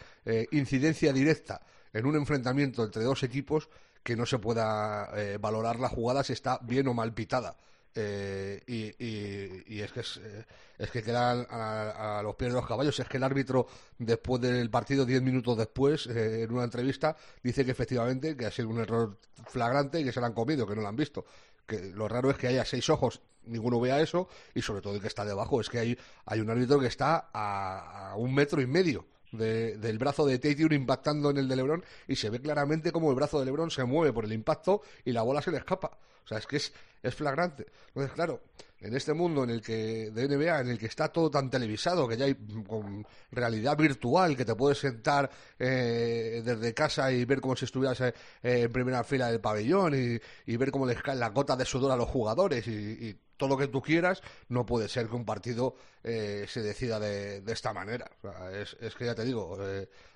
incidencia 0.51 1.13
directa 1.13 1.63
en 1.93 2.05
un 2.05 2.17
enfrentamiento 2.17 2.85
entre 2.85 3.05
dos 3.05 3.23
equipos, 3.23 3.69
que 4.03 4.17
no 4.17 4.27
se 4.27 4.39
pueda 4.39 5.11
valorar 5.41 5.81
la 5.81 5.89
jugada 5.89 6.23
si 6.23 6.35
está 6.35 6.59
bien 6.63 6.89
o 6.89 6.95
mal 6.95 7.15
pitada. 7.15 7.57
Eh, 7.95 8.63
y, 8.67 9.81
es 9.81 9.93
que 9.93 10.01
eh, 10.01 10.45
es, 10.79 10.91
que 10.91 11.03
quedan 11.03 11.45
a, 11.51 12.21
los 12.23 12.37
pies 12.37 12.51
de 12.53 12.57
los 12.57 12.67
caballos. 12.67 12.99
Es 12.99 13.09
que 13.09 13.17
el 13.17 13.25
árbitro, 13.25 13.67
después 13.99 14.41
del 14.41 14.71
partido, 14.71 15.05
diez 15.05 15.23
minutos 15.23 15.57
después, 15.57 16.07
eh, 16.07 16.43
en 16.43 16.53
una 16.53 16.65
entrevista, 16.65 17.17
dice 17.43 17.65
que 17.65 17.73
efectivamente 17.73 18.37
que 18.37 18.47
ha 18.47 18.51
sido 18.51 18.69
un 18.69 18.79
error 18.81 19.19
flagrante 19.47 20.01
y 20.01 20.05
que 20.05 20.13
se 20.13 20.21
lo 20.21 20.27
han 20.27 20.35
comido, 20.35 20.67
que 20.67 20.77
no 20.77 20.83
lo 20.83 20.89
han 20.89 20.97
visto. 20.97 21.25
Que 21.71 21.93
lo 21.95 22.09
raro 22.09 22.31
es 22.31 22.37
que 22.37 22.49
haya 22.49 22.65
seis 22.65 22.91
ojos, 22.91 23.21
ninguno 23.45 23.79
vea 23.79 24.01
eso, 24.01 24.29
y 24.57 24.63
sobre 24.63 24.83
todo 24.83 24.97
el 24.97 25.01
que 25.01 25.07
está 25.07 25.25
debajo 25.25 25.61
es 25.61 25.71
que 25.71 25.79
hay, 25.79 25.99
hay 26.27 26.41
un 26.41 26.51
árbitro 26.51 26.81
que 26.81 26.89
está 26.89 27.31
a, 27.33 28.15
un 28.17 28.35
metro 28.35 28.61
y 28.61 28.67
medio. 28.67 29.07
del 29.31 29.99
brazo 29.99 30.27
de 30.27 30.41
Tatum 30.41 30.73
impactando 30.73 31.31
en 31.31 31.37
el 31.37 31.47
de 31.49 31.55
Lebron 31.55 31.85
y 32.09 32.17
se 32.17 32.29
ve 32.31 32.41
claramente 32.41 32.91
como 32.91 33.11
el 33.11 33.15
brazo 33.15 33.39
de 33.39 33.45
Lebron 33.45 33.71
se 33.71 33.85
mueve 33.85 34.13
por 34.13 34.25
el 34.25 34.33
impacto 34.33 34.83
y 35.05 35.13
la 35.13 35.23
bola 35.23 35.41
se 35.41 35.53
le 35.53 35.59
escapa. 35.59 35.97
O 36.25 36.29
sea, 36.29 36.39
es 36.39 36.47
que 36.47 36.57
es, 36.57 36.73
es 37.03 37.15
flagrante. 37.15 37.67
Entonces, 37.89 38.13
claro, 38.13 38.41
en 38.81 38.95
este 38.95 39.13
mundo 39.13 39.45
en 39.45 39.51
el 39.51 39.63
que 39.63 40.11
de 40.11 40.29
NBA, 40.29 40.61
en 40.61 40.69
el 40.69 40.79
que 40.79 40.87
está 40.87 41.09
todo 41.09 41.31
tan 41.31 41.51
televisado, 41.51 42.09
que 42.09 42.17
ya 42.17 42.25
hay 42.25 42.35
con 42.67 43.07
realidad 43.31 43.77
virtual, 43.77 44.37
que 44.37 44.45
te 44.45 44.55
puedes 44.55 44.79
sentar 44.79 45.31
eh, 45.59 46.43
desde 46.45 46.75
casa 46.75 47.13
y 47.13 47.25
ver 47.25 47.41
como 47.41 47.57
si 47.57 47.67
estuvieras 47.67 48.01
eh, 48.01 48.15
en 48.43 48.73
primera 48.73 49.05
fila 49.05 49.31
del 49.31 49.41
pabellón 49.41 49.95
y, 49.95 50.57
ver 50.57 50.71
cómo 50.71 50.87
les 50.87 51.03
caen 51.03 51.21
las 51.21 51.33
gotas 51.33 51.57
de 51.57 51.65
sudor 51.65 51.91
a 51.91 51.97
los 51.97 52.09
jugadores 52.09 52.67
y, 52.69 53.17
todo 53.37 53.49
lo 53.49 53.57
que 53.57 53.69
tú 53.69 53.81
quieras, 53.81 54.21
no 54.51 54.67
puede 54.67 54.87
ser 54.87 55.09
que 55.09 55.17
un 55.17 55.25
partido 55.25 55.75
eh, 56.05 56.45
se 56.47 56.61
decida 56.61 57.01
de, 57.01 57.43
esta 57.51 57.73
manera. 57.73 58.11
es, 58.53 58.77
es, 58.83 58.95
que 58.95 59.07
ya 59.07 59.15
te 59.15 59.25
digo, 59.25 59.57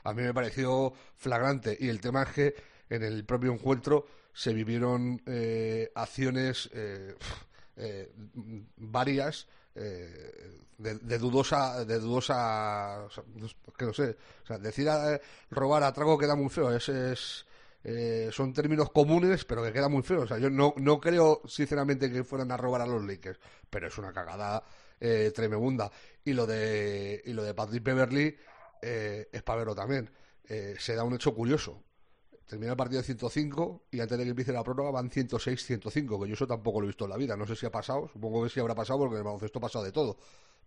a 0.03 0.13
mí 0.13 0.23
me 0.23 0.35
pareció 0.35 0.93
flagrante 1.17 1.75
y 1.81 1.89
el 1.89 2.03
tema 2.03 2.25
es 2.25 2.29
que 2.29 2.55
en 2.89 3.03
el 3.03 3.25
propio 3.25 3.53
encuentro 3.53 4.07
se 4.33 4.53
vivieron 4.53 5.23
eh, 5.27 5.91
acciones 5.95 6.69
eh, 6.75 7.15
eh, 7.77 8.13
varias 8.77 9.47
de, 9.75 11.19
dudosa 11.19 11.85
de 11.85 11.99
dudosa 11.99 13.09
que 13.77 13.85
no 13.85 13.93
sé 13.93 14.17
o 14.45 14.47
sea, 14.47 14.59
decir 14.59 14.89
robar 15.51 15.83
a 15.83 15.93
trago 15.93 16.17
queda 16.17 16.37
muy 16.37 16.49
feo 16.49 16.71
es, 16.73 17.45
son 18.31 18.53
términos 18.53 18.91
comunes 18.91 19.45
pero 19.45 19.65
que 19.65 19.73
queda 19.73 19.89
muy 19.89 20.03
feo 20.03 20.23
o 20.23 20.27
sea 20.29 20.39
yo 20.39 20.49
no, 20.49 20.75
no 20.77 21.01
creo 21.01 21.43
sinceramente 21.47 22.11
que 22.11 22.23
fueran 22.23 22.53
a 22.53 22.57
robar 22.57 22.83
a 22.83 22.87
los 22.87 23.05
Lakers 23.05 23.41
pero 23.69 23.89
es 23.89 23.99
una 23.99 24.13
cagada 24.13 24.63
tremenda. 25.35 25.91
Y 26.25 26.33
lo 26.33 26.47
de 26.47 27.21
y 27.25 27.33
lo 27.33 27.43
de 27.43 27.53
Patrick 27.53 27.83
Beverly 27.83 28.37
es 28.81 29.43
para 29.43 29.59
verlo 29.59 29.75
también 29.75 30.09
se 30.47 30.95
da 30.95 31.03
un 31.03 31.15
hecho 31.15 31.35
curioso 31.35 31.83
termina 32.47 32.73
el 32.73 32.77
partido 32.77 33.01
de 33.01 33.07
105 33.07 33.83
y 33.91 34.01
antes 34.01 34.19
de 34.19 34.25
que 34.25 34.31
empiece 34.31 34.53
la 34.53 34.63
prórroga 34.63 34.91
van 34.91 35.11
106-105, 35.11 36.23
que 36.23 36.29
yo 36.29 36.35
eso 36.35 36.47
tampoco 36.47 36.81
lo 36.81 36.87
he 36.87 36.89
visto 36.89 37.05
en 37.05 37.11
la 37.11 37.17
vida. 37.17 37.37
No 37.37 37.47
sé 37.47 37.57
si 37.57 37.67
ha 37.67 37.71
pasado, 37.71 38.09
supongo 38.13 38.45
que 38.45 38.51
sí 38.51 38.61
habrá 38.61 38.75
pasado 38.75 38.99
porque 39.01 39.15
en 39.15 39.19
el 39.19 39.25
baloncesto 39.25 39.59
ha 39.59 39.63
pasado 39.63 39.85
de 39.85 39.93
todo. 39.93 40.17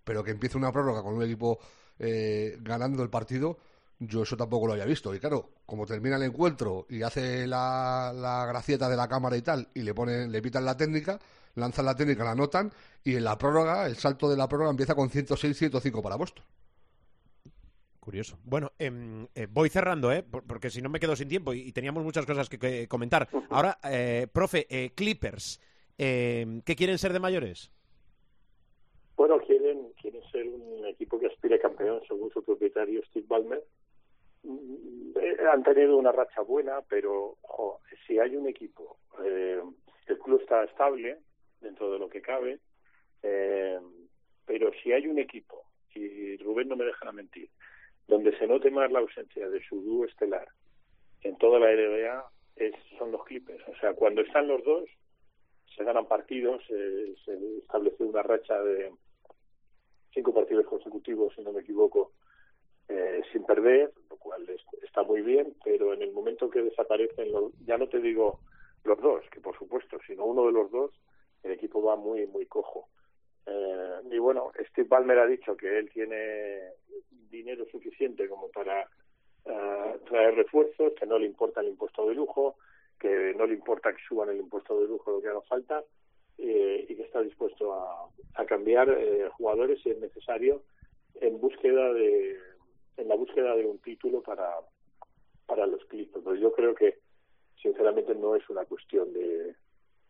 Pero 0.03 0.23
que 0.23 0.31
empiece 0.31 0.57
una 0.57 0.71
prórroga 0.71 1.03
con 1.03 1.13
un 1.13 1.23
equipo 1.23 1.59
eh, 1.99 2.57
ganando 2.61 3.03
el 3.03 3.09
partido, 3.09 3.57
yo 3.99 4.23
eso 4.23 4.37
tampoco 4.37 4.67
lo 4.67 4.73
había 4.73 4.85
visto. 4.85 5.13
Y 5.13 5.19
claro, 5.19 5.51
como 5.65 5.85
termina 5.85 6.15
el 6.15 6.23
encuentro 6.23 6.85
y 6.89 7.01
hace 7.01 7.47
la, 7.47 8.13
la 8.15 8.45
gracieta 8.45 8.89
de 8.89 8.95
la 8.95 9.07
cámara 9.07 9.37
y 9.37 9.41
tal, 9.41 9.69
y 9.73 9.81
le 9.81 9.93
ponen, 9.93 10.31
le 10.31 10.41
pitan 10.41 10.65
la 10.65 10.77
técnica, 10.77 11.19
lanzan 11.55 11.85
la 11.85 11.95
técnica, 11.95 12.23
la 12.23 12.31
anotan, 12.31 12.71
y 13.03 13.15
en 13.15 13.23
la 13.23 13.37
prórroga, 13.37 13.85
el 13.85 13.97
salto 13.97 14.29
de 14.29 14.37
la 14.37 14.47
prórroga 14.47 14.71
empieza 14.71 14.95
con 14.95 15.09
106-105 15.09 16.01
para 16.01 16.15
Boston. 16.15 16.45
Curioso. 18.07 18.39
Bueno, 18.45 18.71
em, 18.79 19.27
eh, 19.35 19.47
voy 19.51 19.67
cerrando, 19.67 20.13
¿eh? 20.13 20.23
porque 20.23 20.69
si 20.69 20.81
no 20.81 20.87
me 20.87 20.97
quedo 20.97 21.13
sin 21.17 21.27
tiempo 21.27 21.53
y, 21.53 21.73
teníamos 21.73 22.05
muchas 22.05 22.25
cosas 22.25 22.47
que, 22.47 22.87
comentar. 22.87 23.27
Ahora, 23.49 23.79
eh, 23.83 24.27
profe, 24.31 24.65
eh, 24.69 24.91
Clippers, 24.95 25.59
em, 25.97 26.61
¿qué 26.61 26.73
quieren 26.77 26.97
ser 26.97 27.11
de 27.11 27.19
mayores? 27.19 27.69
Bueno, 29.17 29.37
quieren, 29.39 29.91
quieren 30.01 30.21
ser 30.31 30.47
un 30.47 30.85
equipo 30.85 31.19
que 31.19 31.27
aspire 31.27 31.59
campeón, 31.59 31.99
según 32.07 32.31
su 32.31 32.41
propietario 32.45 33.03
Steve 33.07 33.25
Ballmer. 33.27 33.61
Mm, 34.43 35.17
han 35.51 35.63
tenido 35.63 35.97
una 35.97 36.13
racha 36.13 36.39
buena, 36.43 36.79
pero 36.87 37.35
si 38.07 38.19
hay 38.19 38.37
un 38.37 38.47
equipo, 38.47 38.99
el 39.21 40.17
club 40.19 40.39
está 40.39 40.63
estable 40.63 41.17
dentro 41.59 41.91
de 41.91 41.99
lo 41.99 42.07
que 42.07 42.21
cabe, 42.21 42.59
pero 43.21 44.71
si 44.81 44.93
hay 44.93 45.07
un 45.07 45.19
equipo, 45.19 45.65
y 45.93 46.37
Rubén 46.37 46.69
no 46.69 46.77
me 46.77 46.85
deja 46.85 47.11
mentir, 47.11 47.49
donde 48.07 48.37
se 48.37 48.47
note 48.47 48.71
más 48.71 48.91
la 48.91 48.99
ausencia 48.99 49.49
de 49.49 49.61
su 49.63 49.81
dúo 49.81 50.05
estelar 50.05 50.47
en 51.23 51.37
toda 51.37 51.59
la 51.59 51.73
NBA 51.73 52.25
es, 52.55 52.73
son 52.97 53.11
los 53.11 53.23
Clippers. 53.25 53.63
O 53.67 53.75
sea, 53.79 53.93
cuando 53.93 54.21
están 54.21 54.47
los 54.47 54.63
dos, 54.63 54.89
se 55.75 55.83
ganan 55.83 56.07
partidos, 56.07 56.63
se 56.67 57.57
establece 57.59 58.03
una 58.03 58.23
racha 58.23 58.61
de 58.63 58.91
cinco 60.13 60.33
partidos 60.33 60.65
consecutivos, 60.65 61.33
si 61.35 61.43
no 61.43 61.51
me 61.51 61.61
equivoco, 61.61 62.13
eh, 62.87 63.21
sin 63.31 63.43
perder, 63.43 63.91
lo 64.09 64.17
cual 64.17 64.47
está 64.81 65.03
muy 65.03 65.21
bien, 65.21 65.55
pero 65.63 65.93
en 65.93 66.01
el 66.01 66.11
momento 66.11 66.49
que 66.49 66.63
desaparecen, 66.63 67.31
los, 67.31 67.53
ya 67.65 67.77
no 67.77 67.87
te 67.87 67.99
digo 67.99 68.39
los 68.83 68.99
dos, 68.99 69.23
que 69.31 69.41
por 69.41 69.55
supuesto, 69.57 69.97
sino 70.07 70.25
uno 70.25 70.47
de 70.47 70.53
los 70.53 70.71
dos, 70.71 70.91
el 71.43 71.51
equipo 71.51 71.83
va 71.83 71.95
muy, 71.95 72.25
muy 72.27 72.45
cojo. 72.45 72.87
Eh, 73.47 74.01
y 74.11 74.17
bueno, 74.19 74.51
Steve 74.69 74.87
Ballmer 74.87 75.19
ha 75.19 75.27
dicho 75.27 75.55
que 75.55 75.79
él 75.79 75.89
tiene 75.91 76.59
dinero 77.29 77.65
suficiente 77.71 78.27
como 78.27 78.49
para 78.49 78.81
eh, 79.45 79.99
traer 80.07 80.35
refuerzos, 80.35 80.93
que 80.99 81.05
no 81.05 81.17
le 81.17 81.25
importa 81.25 81.61
el 81.61 81.69
impuesto 81.69 82.07
de 82.07 82.15
lujo, 82.15 82.57
que 82.99 83.33
no 83.37 83.45
le 83.45 83.53
importa 83.53 83.93
que 83.93 84.01
suban 84.07 84.29
el 84.29 84.37
impuesto 84.37 84.79
de 84.79 84.87
lujo 84.87 85.11
lo 85.11 85.21
que 85.21 85.29
haga 85.29 85.41
falta 85.41 85.83
eh, 86.37 86.85
y 86.89 86.95
que 86.95 87.03
está 87.03 87.21
dispuesto 87.21 87.73
a, 87.73 88.09
a 88.35 88.45
cambiar 88.45 88.89
eh, 88.89 89.29
jugadores 89.37 89.81
si 89.81 89.91
es 89.91 89.99
necesario 89.99 90.63
en 91.15 91.39
búsqueda 91.39 91.93
de 91.93 92.37
en 92.97 93.07
la 93.07 93.15
búsqueda 93.15 93.55
de 93.55 93.65
un 93.65 93.77
título 93.79 94.21
para 94.21 94.55
para 95.45 95.65
los 95.67 95.85
Clippers. 95.85 96.23
Pero 96.23 96.35
yo 96.35 96.51
creo 96.51 96.75
que 96.75 96.97
sinceramente 97.61 98.13
no 98.15 98.35
es 98.35 98.47
una 98.49 98.65
cuestión 98.65 99.13
de, 99.13 99.55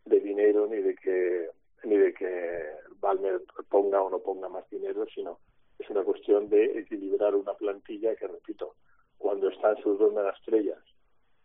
de 0.06 0.20
dinero 0.20 0.68
ni 0.68 0.82
de 0.82 0.96
que 0.96 1.50
ni 1.84 1.98
de 1.98 2.14
que 2.14 2.64
Balmer 3.00 3.42
ponga 3.70 4.02
o 4.02 4.10
no 4.10 4.20
ponga 4.20 4.50
más 4.50 4.70
dinero, 4.70 5.06
sino 5.14 5.40
es 5.80 5.90
una 5.90 6.04
cuestión 6.04 6.50
de 6.50 6.80
equilibrar 6.80 7.36
una 7.36 7.54
plantilla 7.54 8.16
que, 8.16 8.28
repito, 8.28 8.76
cuando 9.18 9.50
están 9.50 9.78
sus 9.78 9.98
dos 10.00 10.14
estrellas 10.38 10.80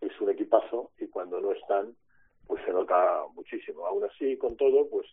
es 0.00 0.20
un 0.20 0.30
equipazo 0.30 0.90
y 0.98 1.06
cuando 1.06 1.40
no 1.40 1.52
están, 1.52 1.94
pues 2.46 2.62
se 2.64 2.72
nota 2.72 3.22
muchísimo. 3.34 3.86
Aún 3.86 4.04
así, 4.04 4.36
con 4.36 4.56
todo, 4.56 4.88
pues 4.88 5.06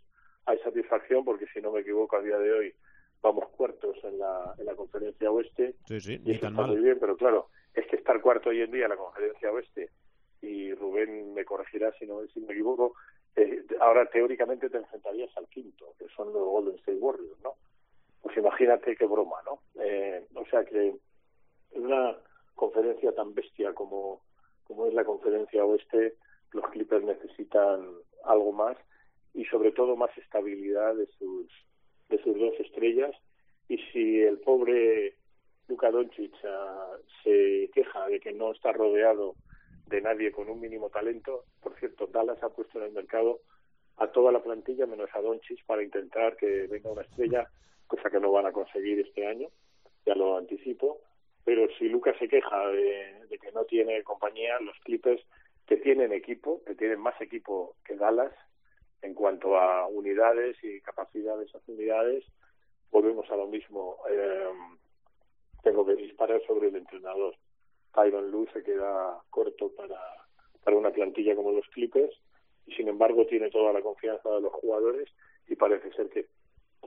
hay 0.45 0.57
satisfacción 0.59 1.23
porque, 1.23 1.45
si 1.53 1.61
no 1.61 1.71
me 1.71 1.81
equivoco, 1.81 2.15
a 2.15 2.21
día 2.21 2.37
de 2.37 2.51
hoy 2.51 2.73
vamos 3.21 3.49
cuartos 3.49 3.97
en 4.03 4.17
la, 4.17 4.55
en 4.57 4.65
la 4.65 4.75
conferencia 4.75 5.31
oeste. 5.31 5.75
Sí, 5.85 5.99
sí, 5.99 6.21
y 6.23 6.31
está 6.31 6.49
muy 6.49 6.77
bien, 6.77 6.97
pero 6.99 7.15
claro, 7.17 7.49
es 7.73 7.85
que 7.87 7.97
estar 7.97 8.21
cuarto 8.21 8.49
hoy 8.49 8.61
en 8.61 8.71
día 8.71 8.85
en 8.85 8.91
la 8.91 8.97
conferencia 8.97 9.51
oeste, 9.51 9.91
y 10.41 10.73
Rubén 10.73 11.33
me 11.33 11.45
corregirá 11.45 11.91
si 11.99 12.07
no 12.07 12.25
si 12.27 12.39
me 12.39 12.53
equivoco, 12.53 12.95
ahora 13.79 14.05
teóricamente 14.09 14.69
te 14.69 14.77
enfrentarías 14.77 15.35
al 15.37 15.47
quinto, 15.47 15.93
que 15.97 16.07
son 16.15 16.33
los 16.33 16.43
Golden 16.43 16.75
State 16.75 16.97
Warriors, 16.97 17.39
¿no? 17.43 17.55
Pues 18.21 18.35
imagínate 18.37 18.95
qué 18.95 19.05
broma, 19.05 19.37
¿no? 19.45 19.61
Eh, 19.81 20.25
o 20.35 20.45
sea 20.45 20.63
que 20.65 20.95
en 21.71 21.85
una 21.85 22.17
conferencia 22.55 23.13
tan 23.13 23.33
bestia 23.33 23.73
como, 23.73 24.21
como 24.65 24.87
es 24.87 24.93
la 24.93 25.05
conferencia 25.05 25.65
oeste, 25.65 26.15
los 26.51 26.67
Clippers 26.69 27.05
necesitan 27.05 27.87
algo 28.25 28.51
más 28.51 28.77
y 29.33 29.45
sobre 29.45 29.71
todo 29.71 29.95
más 29.95 30.15
estabilidad 30.17 30.95
de 30.95 31.07
sus 31.17 31.47
dos 32.09 32.59
estrellas 32.59 33.15
y 33.67 33.77
si 33.91 34.21
el 34.21 34.39
pobre 34.39 35.15
Luka 35.67 35.91
Doncic 35.91 36.33
ah, 36.43 36.97
se 37.23 37.69
queja 37.73 38.07
de 38.07 38.19
que 38.19 38.33
no 38.33 38.51
está 38.51 38.73
rodeado 38.73 39.35
de 39.85 40.01
nadie 40.01 40.31
con 40.31 40.49
un 40.49 40.59
mínimo 40.59 40.89
talento. 40.89 41.45
Cierto, 41.79 42.07
Dallas 42.07 42.41
ha 42.43 42.49
puesto 42.49 42.77
en 42.79 42.85
el 42.85 42.91
mercado 42.91 43.39
a 43.97 44.07
toda 44.07 44.31
la 44.31 44.41
plantilla 44.41 44.85
menos 44.85 45.09
a 45.13 45.21
Doncic 45.21 45.65
para 45.65 45.83
intentar 45.83 46.35
que 46.37 46.67
venga 46.67 46.91
una 46.91 47.01
estrella, 47.01 47.49
cosa 47.87 48.09
que 48.09 48.19
no 48.19 48.31
van 48.31 48.45
a 48.45 48.51
conseguir 48.51 48.99
este 48.99 49.27
año, 49.27 49.47
ya 50.05 50.15
lo 50.15 50.37
anticipo. 50.37 51.01
Pero 51.43 51.67
si 51.77 51.89
Lucas 51.89 52.15
se 52.19 52.27
queja 52.27 52.67
de, 52.67 53.27
que 53.41 53.51
no 53.51 53.65
tiene 53.65 54.03
compañía, 54.03 54.59
los 54.59 54.77
Clippers 54.79 55.21
que 55.65 55.77
tienen 55.77 56.13
equipo, 56.13 56.61
que 56.65 56.75
tienen 56.75 56.99
más 56.99 57.19
equipo 57.21 57.75
que 57.83 57.95
Dallas 57.95 58.33
en 59.01 59.13
cuanto 59.13 59.57
a 59.57 59.87
unidades 59.87 60.57
y 60.63 60.81
capacidad 60.81 61.37
de 61.37 61.45
esas 61.45 61.65
unidades, 61.67 62.25
volvemos 62.91 63.29
a 63.31 63.35
lo 63.35 63.47
mismo. 63.47 63.97
Eh, 64.09 64.49
tengo 65.63 65.85
que 65.85 65.95
disparar 65.95 66.41
sobre 66.45 66.67
el 66.67 66.75
entrenador. 66.75 67.35
Tyron 67.93 68.29
Lue 68.31 68.47
se 68.53 68.63
queda 68.63 69.21
corto 69.29 69.71
para, 69.75 69.99
para 70.63 70.77
una 70.77 70.91
plantilla 70.91 71.35
como 71.35 71.51
los 71.51 71.67
Clippers 71.69 72.13
y 72.67 72.73
sin 72.73 72.87
embargo 72.87 73.25
tiene 73.25 73.49
toda 73.49 73.73
la 73.73 73.81
confianza 73.81 74.29
de 74.29 74.41
los 74.41 74.53
jugadores 74.53 75.09
y 75.47 75.55
parece 75.55 75.91
ser 75.93 76.09
que 76.09 76.27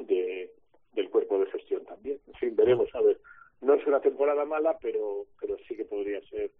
de, 0.01 0.53
del 0.95 1.11
cuerpo 1.11 1.39
de 1.39 1.51
gestión 1.51 1.85
también. 1.85 2.19
En 2.27 2.35
fin, 2.35 2.57
veremos 2.57 2.89
a 2.95 3.01
ver. 3.01 3.21
No 3.61 3.75
es 3.75 3.87
una 3.87 4.01
temporada 4.01 4.45
mala, 4.45 4.77
pero, 4.81 5.27
pero 5.41 5.57
sí 5.69 5.77
que 5.77 5.85
podría 5.85 6.21
ser 6.29 6.51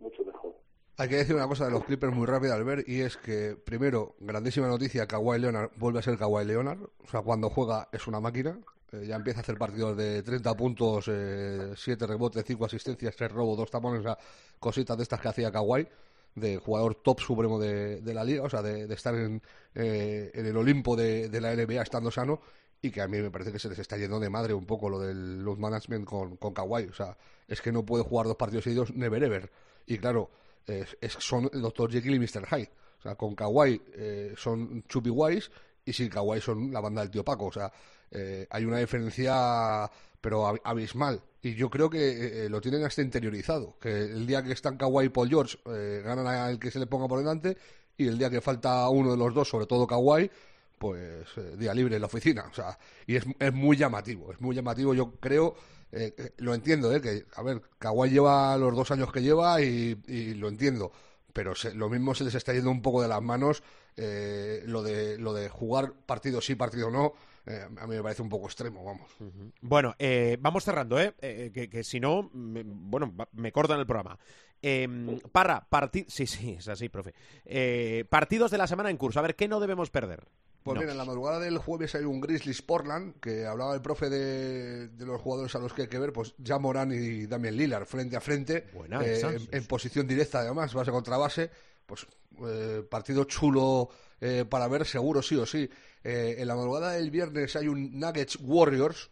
mucho 0.00 0.24
mejor. 0.24 0.54
Hay 0.98 1.08
que 1.08 1.16
decir 1.16 1.34
una 1.34 1.48
cosa 1.48 1.64
de 1.64 1.72
los 1.72 1.84
Clippers 1.84 2.14
muy 2.14 2.26
rápida 2.26 2.54
al 2.54 2.64
ver 2.64 2.84
y 2.86 3.00
es 3.00 3.16
que, 3.16 3.56
primero, 3.56 4.14
grandísima 4.20 4.68
noticia, 4.68 5.06
Kawhi 5.06 5.40
Leonard 5.40 5.70
vuelve 5.76 6.00
a 6.00 6.02
ser 6.02 6.18
Kawhi 6.18 6.44
Leonard. 6.44 6.80
O 6.82 7.08
sea, 7.08 7.22
cuando 7.22 7.48
juega 7.48 7.88
es 7.92 8.06
una 8.06 8.20
máquina. 8.20 8.60
Eh, 8.92 9.06
ya 9.06 9.16
empieza 9.16 9.40
a 9.40 9.42
hacer 9.42 9.56
partidos 9.56 9.96
de 9.96 10.22
30 10.22 10.54
puntos, 10.54 11.08
eh, 11.08 11.72
7 11.74 12.06
rebotes, 12.06 12.44
5 12.44 12.66
asistencias, 12.66 13.16
3 13.16 13.32
robos, 13.32 13.56
2 13.56 13.70
tapones, 13.70 14.00
o 14.00 14.02
sea, 14.02 14.18
cositas 14.58 14.96
de 14.98 15.02
estas 15.02 15.18
que 15.18 15.28
hacía 15.28 15.50
Kawhi, 15.50 15.88
de 16.34 16.56
jugador 16.58 16.94
top 16.96 17.20
supremo 17.20 17.58
de, 17.58 18.00
de 18.00 18.14
la 18.14 18.24
liga, 18.24 18.42
o 18.42 18.50
sea, 18.50 18.62
de, 18.62 18.92
estar 18.92 19.14
en, 19.14 19.42
eh, 19.74 20.30
en, 20.34 20.46
el 20.46 20.56
Olimpo 20.56 20.96
de, 20.96 21.28
de, 21.28 21.40
la 21.40 21.54
NBA 21.54 21.82
estando 21.82 22.10
sano 22.10 22.40
y 22.80 22.90
que 22.90 23.00
a 23.00 23.08
mí 23.08 23.18
me 23.20 23.30
parece 23.30 23.52
que 23.52 23.58
se 23.58 23.68
les 23.68 23.78
está 23.78 23.96
yendo 23.96 24.18
de 24.18 24.30
madre 24.30 24.54
un 24.54 24.66
poco 24.66 24.88
lo 24.88 24.98
del 24.98 25.42
load 25.44 25.58
management 25.58 26.04
con, 26.04 26.36
con 26.36 26.52
Kawhi. 26.52 26.84
O 26.84 26.94
sea, 26.94 27.16
es 27.46 27.60
que 27.60 27.70
no 27.70 27.84
puede 27.84 28.02
jugar 28.04 28.26
dos 28.26 28.36
partidos 28.36 28.64
seguidos, 28.64 28.92
never 28.94 29.22
ever. 29.22 29.50
Y 29.86 29.98
claro, 29.98 30.30
es, 30.66 30.96
son 31.18 31.48
el 31.52 31.62
Dr. 31.62 31.90
Jekyll 31.90 32.14
y 32.14 32.18
Mr. 32.18 32.46
Hyde. 32.46 32.70
O 32.98 33.02
sea, 33.02 33.14
con 33.14 33.34
Kawhi 33.34 33.80
eh, 33.94 34.34
son 34.36 34.84
Chupi 34.88 35.10
Wise 35.10 35.50
y 35.84 35.92
sin 35.92 36.08
Kawhi 36.08 36.40
son 36.40 36.72
la 36.72 36.80
banda 36.80 37.02
del 37.02 37.10
tío 37.10 37.24
Paco. 37.24 37.46
O 37.46 37.52
sea, 37.52 37.72
eh, 38.10 38.46
hay 38.50 38.64
una 38.64 38.78
diferencia, 38.78 39.90
pero 40.22 40.58
abismal. 40.64 41.22
Y 41.42 41.54
yo 41.54 41.68
creo 41.68 41.90
que 41.90 42.46
eh, 42.46 42.48
lo 42.48 42.62
tienen 42.62 42.84
hasta 42.84 43.02
interiorizado. 43.02 43.76
Que 43.78 43.90
el 43.90 44.26
día 44.26 44.42
que 44.42 44.52
están 44.52 44.78
Kawhi 44.78 45.06
y 45.06 45.08
Paul 45.10 45.28
George 45.28 45.58
eh, 45.66 46.00
ganan 46.02 46.26
al 46.26 46.58
que 46.58 46.70
se 46.70 46.78
le 46.78 46.86
ponga 46.86 47.08
por 47.08 47.18
delante 47.18 47.58
y 47.98 48.06
el 48.06 48.16
día 48.16 48.30
que 48.30 48.40
falta 48.40 48.88
uno 48.88 49.10
de 49.10 49.18
los 49.18 49.34
dos, 49.34 49.48
sobre 49.48 49.66
todo 49.66 49.86
Kawhi, 49.86 50.30
pues 50.78 51.26
eh, 51.36 51.56
día 51.58 51.74
libre 51.74 51.96
en 51.96 52.00
la 52.00 52.06
oficina. 52.06 52.46
O 52.50 52.54
sea, 52.54 52.78
y 53.06 53.16
es, 53.16 53.24
es 53.38 53.52
muy 53.52 53.76
llamativo. 53.76 54.32
Es 54.32 54.40
muy 54.40 54.56
llamativo, 54.56 54.94
yo 54.94 55.12
creo. 55.20 55.54
Eh, 55.90 56.32
lo 56.38 56.54
entiendo, 56.54 56.94
¿eh? 56.94 57.02
Que, 57.02 57.26
a 57.34 57.42
ver, 57.42 57.60
Kawhi 57.78 58.08
lleva 58.08 58.56
los 58.56 58.74
dos 58.74 58.90
años 58.92 59.12
que 59.12 59.20
lleva 59.20 59.60
y, 59.60 60.00
y 60.06 60.34
lo 60.34 60.48
entiendo 60.48 60.92
pero 61.32 61.54
se, 61.54 61.74
lo 61.74 61.88
mismo 61.88 62.14
se 62.14 62.24
les 62.24 62.34
está 62.34 62.52
yendo 62.52 62.70
un 62.70 62.82
poco 62.82 63.02
de 63.02 63.08
las 63.08 63.22
manos 63.22 63.62
eh, 63.96 64.62
lo 64.66 64.82
de 64.82 65.18
lo 65.18 65.32
de 65.32 65.48
jugar 65.48 65.92
partido 66.06 66.40
sí 66.40 66.54
partido 66.54 66.90
no 66.90 67.14
eh, 67.46 67.66
a 67.76 67.86
mí 67.86 67.96
me 67.96 68.02
parece 68.02 68.22
un 68.22 68.28
poco 68.28 68.46
extremo 68.46 68.84
vamos. 68.84 69.10
Uh 69.20 69.24
-huh. 69.24 69.52
bueno 69.60 69.94
eh, 69.98 70.36
vamos 70.40 70.64
cerrando 70.64 70.98
eh, 71.00 71.50
que, 71.52 71.68
que, 71.68 71.84
si 71.84 72.00
no 72.00 72.30
me, 72.32 72.62
bueno 72.64 73.14
me 73.32 73.52
cortan 73.52 73.80
el 73.80 73.86
programa. 73.86 74.18
Em, 74.60 75.18
Parra 75.32 75.66
partido 75.68 76.06
sí 76.08 76.26
sí 76.26 76.56
es 76.58 76.68
así 76.68 76.88
profe. 76.88 77.14
Eh, 77.44 78.04
partidos 78.08 78.50
de 78.50 78.58
la 78.58 78.66
semana 78.66 78.90
en 78.90 78.96
curso. 78.96 79.18
A 79.18 79.22
ver 79.22 79.34
qué 79.34 79.48
no 79.48 79.58
debemos 79.60 79.90
perder 79.90 80.28
pues 80.62 80.76
no. 80.76 80.80
mira, 80.80 80.92
en 80.92 80.98
la 80.98 81.04
madrugada 81.04 81.40
del 81.40 81.58
jueves 81.58 81.94
hay 81.94 82.04
un 82.04 82.20
Grizzlies 82.20 82.62
Portland, 82.62 83.18
que 83.20 83.46
hablaba 83.46 83.74
el 83.74 83.82
profe 83.82 84.08
de, 84.08 84.88
de, 84.88 85.06
los 85.06 85.20
jugadores 85.20 85.54
a 85.56 85.58
los 85.58 85.72
que 85.72 85.82
hay 85.82 85.88
que 85.88 85.98
ver, 85.98 86.12
pues 86.12 86.34
ya 86.38 86.58
Morán 86.58 86.92
y 86.92 87.26
Damian 87.26 87.56
Lillard 87.56 87.86
frente 87.86 88.16
a 88.16 88.20
frente, 88.20 88.68
Buena, 88.72 89.04
eh, 89.04 89.20
en, 89.20 89.48
en, 89.50 89.64
posición 89.66 90.06
directa 90.06 90.40
además, 90.40 90.72
base 90.72 90.92
contra 90.92 91.16
base, 91.16 91.50
pues 91.84 92.06
eh, 92.46 92.82
partido 92.88 93.24
chulo 93.24 93.88
eh, 94.20 94.44
para 94.48 94.68
ver 94.68 94.86
seguro 94.86 95.20
sí 95.20 95.36
o 95.36 95.44
sí. 95.46 95.68
Eh, 96.04 96.36
en 96.38 96.48
la 96.48 96.56
madrugada 96.56 96.92
del 96.92 97.10
viernes 97.10 97.54
hay 97.56 97.68
un 97.68 97.98
Nuggets 97.98 98.38
Warriors, 98.40 99.10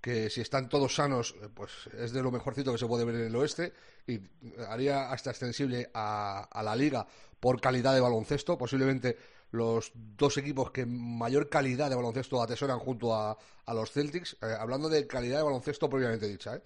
que 0.00 0.30
si 0.30 0.40
están 0.40 0.68
todos 0.68 0.94
sanos, 0.94 1.34
eh, 1.42 1.48
pues 1.52 1.70
es 1.98 2.12
de 2.12 2.22
lo 2.22 2.30
mejorcito 2.30 2.72
que 2.72 2.78
se 2.78 2.86
puede 2.86 3.04
ver 3.04 3.16
en 3.16 3.26
el 3.26 3.36
oeste 3.36 3.72
y 4.06 4.20
haría 4.68 5.10
hasta 5.10 5.30
extensible 5.30 5.90
a, 5.94 6.48
la 6.62 6.76
liga 6.76 7.06
por 7.38 7.60
calidad 7.60 7.94
de 7.94 8.00
baloncesto, 8.00 8.58
posiblemente 8.58 9.16
los 9.52 9.92
dos 9.94 10.36
equipos 10.38 10.70
que 10.70 10.86
mayor 10.86 11.48
calidad 11.48 11.90
de 11.90 11.96
baloncesto 11.96 12.42
atesoran 12.42 12.78
junto 12.78 13.14
a, 13.14 13.36
los 13.68 13.90
Celtics. 13.90 14.36
Eh, 14.42 14.54
hablando 14.58 14.88
de 14.88 15.06
calidad 15.06 15.38
de 15.38 15.44
baloncesto 15.44 15.88
propiamente 15.88 16.26
dicha. 16.26 16.56
¿eh? 16.56 16.62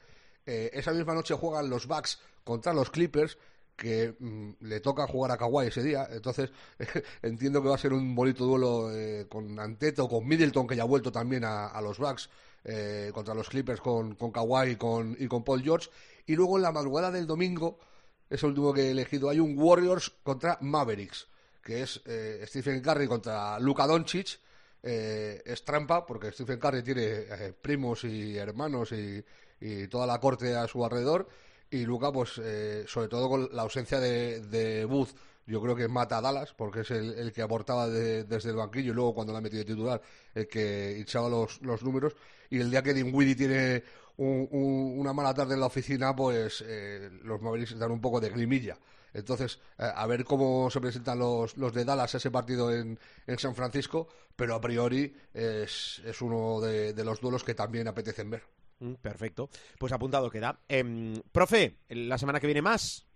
Eh, 0.47 0.71
esa 0.73 0.93
misma 0.93 1.15
noche 1.15 1.35
juegan 1.35 1.71
los 1.71 1.87
Bucks 1.87 2.21
contra 2.45 2.73
los 2.73 2.91
Clippers 2.91 3.39
que 3.77 4.17
mmm, 4.19 4.51
le 4.61 4.81
toca 4.81 5.07
jugar 5.07 5.33
a 5.33 5.37
Kawhi 5.37 5.69
ese 5.69 5.83
día, 5.83 6.09
entonces 6.11 6.51
entiendo 7.23 7.63
que 7.63 7.69
va 7.69 7.75
a 7.75 7.79
ser 7.79 7.93
un 7.93 8.15
bonito 8.15 8.45
duelo 8.45 8.93
eh, 8.93 9.27
con 9.29 9.59
Anteto, 9.59 10.09
con 10.09 10.27
Middleton, 10.27 10.67
que 10.67 10.77
ya 10.77 10.83
ha 10.83 10.87
vuelto 10.87 11.11
también 11.13 11.45
a, 11.45 11.81
los 11.83 11.99
Bucks, 11.99 12.31
eh, 12.65 13.11
contra 13.13 13.35
los 13.35 13.49
Clippers 13.49 13.81
con, 13.81 14.15
con 14.15 14.31
Kawhi 14.31 14.71
y 14.71 14.77
con, 14.77 15.17
y 15.19 15.27
con 15.27 15.45
Paul 15.45 15.63
George, 15.63 15.91
y 16.27 16.35
luego 16.35 16.57
en 16.57 16.63
la 16.63 16.73
madrugada 16.73 17.11
del 17.11 17.27
domingo, 17.27 17.79
es 18.31 18.43
el 18.43 18.51
último 18.51 18.73
que 18.73 18.83
he 18.83 18.91
elegido, 18.91 19.29
hay 19.29 19.41
un 19.41 19.59
Warriors 19.59 20.11
contra 20.23 20.59
Mavericks, 20.61 21.29
que 21.65 21.83
es 21.83 22.01
eh, 22.05 22.45
Stephen 22.47 22.81
Curry 22.81 23.07
contra 23.07 23.59
Luka 23.59 23.87
Doncic. 23.87 24.39
Eh, 24.87 25.43
es 25.47 25.65
trampa 25.65 26.05
porque 26.05 26.31
Stephen 26.31 26.59
Curry 26.59 26.83
tiene 26.83 27.03
eh, 27.03 27.55
primos 27.59 28.05
y 28.05 28.37
hermanos 28.37 28.93
y, 28.93 29.25
toda 29.89 30.07
la 30.07 30.21
corte 30.21 30.55
a 30.55 30.69
su 30.69 30.85
alrededor. 30.85 31.27
Y 31.75 31.85
Luka, 31.87 32.13
pues, 32.13 32.39
eh, 32.39 32.85
sobre 32.87 33.09
todo 33.09 33.29
con 33.29 33.49
la 33.51 33.63
ausencia 33.63 33.99
de, 33.99 34.39
de 34.43 34.85
Booth, 34.85 35.09
yo 35.45 35.61
creo 35.61 35.75
que 35.75 35.89
mata 35.89 36.19
a 36.19 36.21
Dallas 36.21 36.55
porque 36.57 36.83
es 36.83 36.91
el, 36.93 37.33
que 37.33 37.43
aportaba 37.43 37.89
de, 37.89 38.23
desde 38.23 38.51
el 38.51 38.57
banquillo 38.57 38.93
y 38.93 38.95
luego 38.95 39.13
cuando 39.13 39.33
la 39.33 39.41
ha 39.41 39.43
metido 39.43 39.59
de 39.59 39.73
titular, 39.73 40.01
el 40.37 40.47
que 40.47 41.01
echaba 41.01 41.29
los, 41.29 41.61
los 41.63 41.83
números. 41.83 42.15
Y 42.49 42.61
el 42.61 42.71
día 42.71 42.81
que 42.81 42.95
Dinwiddie 42.95 43.35
tiene 43.35 43.83
un, 44.19 44.47
un, 44.53 45.01
una 45.01 45.13
mala 45.13 45.35
tarde 45.35 45.55
en 45.55 45.61
la 45.61 45.67
oficina, 45.67 46.15
pues 46.15 46.63
eh, 46.65 47.11
los 47.25 47.43
Mavericks 47.43 47.77
dan 47.77 47.91
un 47.91 48.01
poco 48.01 48.21
de 48.21 48.31
grimilla. 48.31 48.79
Entonces, 49.13 49.59
eh, 49.77 49.91
a 49.93 50.07
ver 50.07 50.25
cómo 50.25 50.71
se 50.71 50.81
presentan 50.81 51.19
los, 51.19 51.57
los 51.57 51.75
de 51.75 51.85
Dallas 51.85 52.15
ese 52.15 52.31
partido 52.31 52.73
en, 52.73 53.01
en, 53.27 53.39
San 53.41 53.57
Francisco, 53.57 54.07
pero 54.37 54.55
a 54.55 54.61
priori 54.61 55.13
es, 55.35 56.01
es 56.05 56.23
uno 56.23 56.61
de, 56.61 56.95
los 57.05 57.21
duelos 57.21 57.43
que 57.43 57.55
también 57.55 57.89
apetecen 57.89 58.31
ver. 58.31 58.54
Mm, 58.81 58.95
perfecto. 58.95 59.49
Pues 59.79 59.93
apuntado 59.93 60.31
queda. 60.31 60.59
Eh, 60.69 61.15
profe, 61.33 61.79
¿la 61.89 62.19
semana 62.19 62.41
que 62.41 62.47
viene 62.47 62.63
más? 62.63 63.07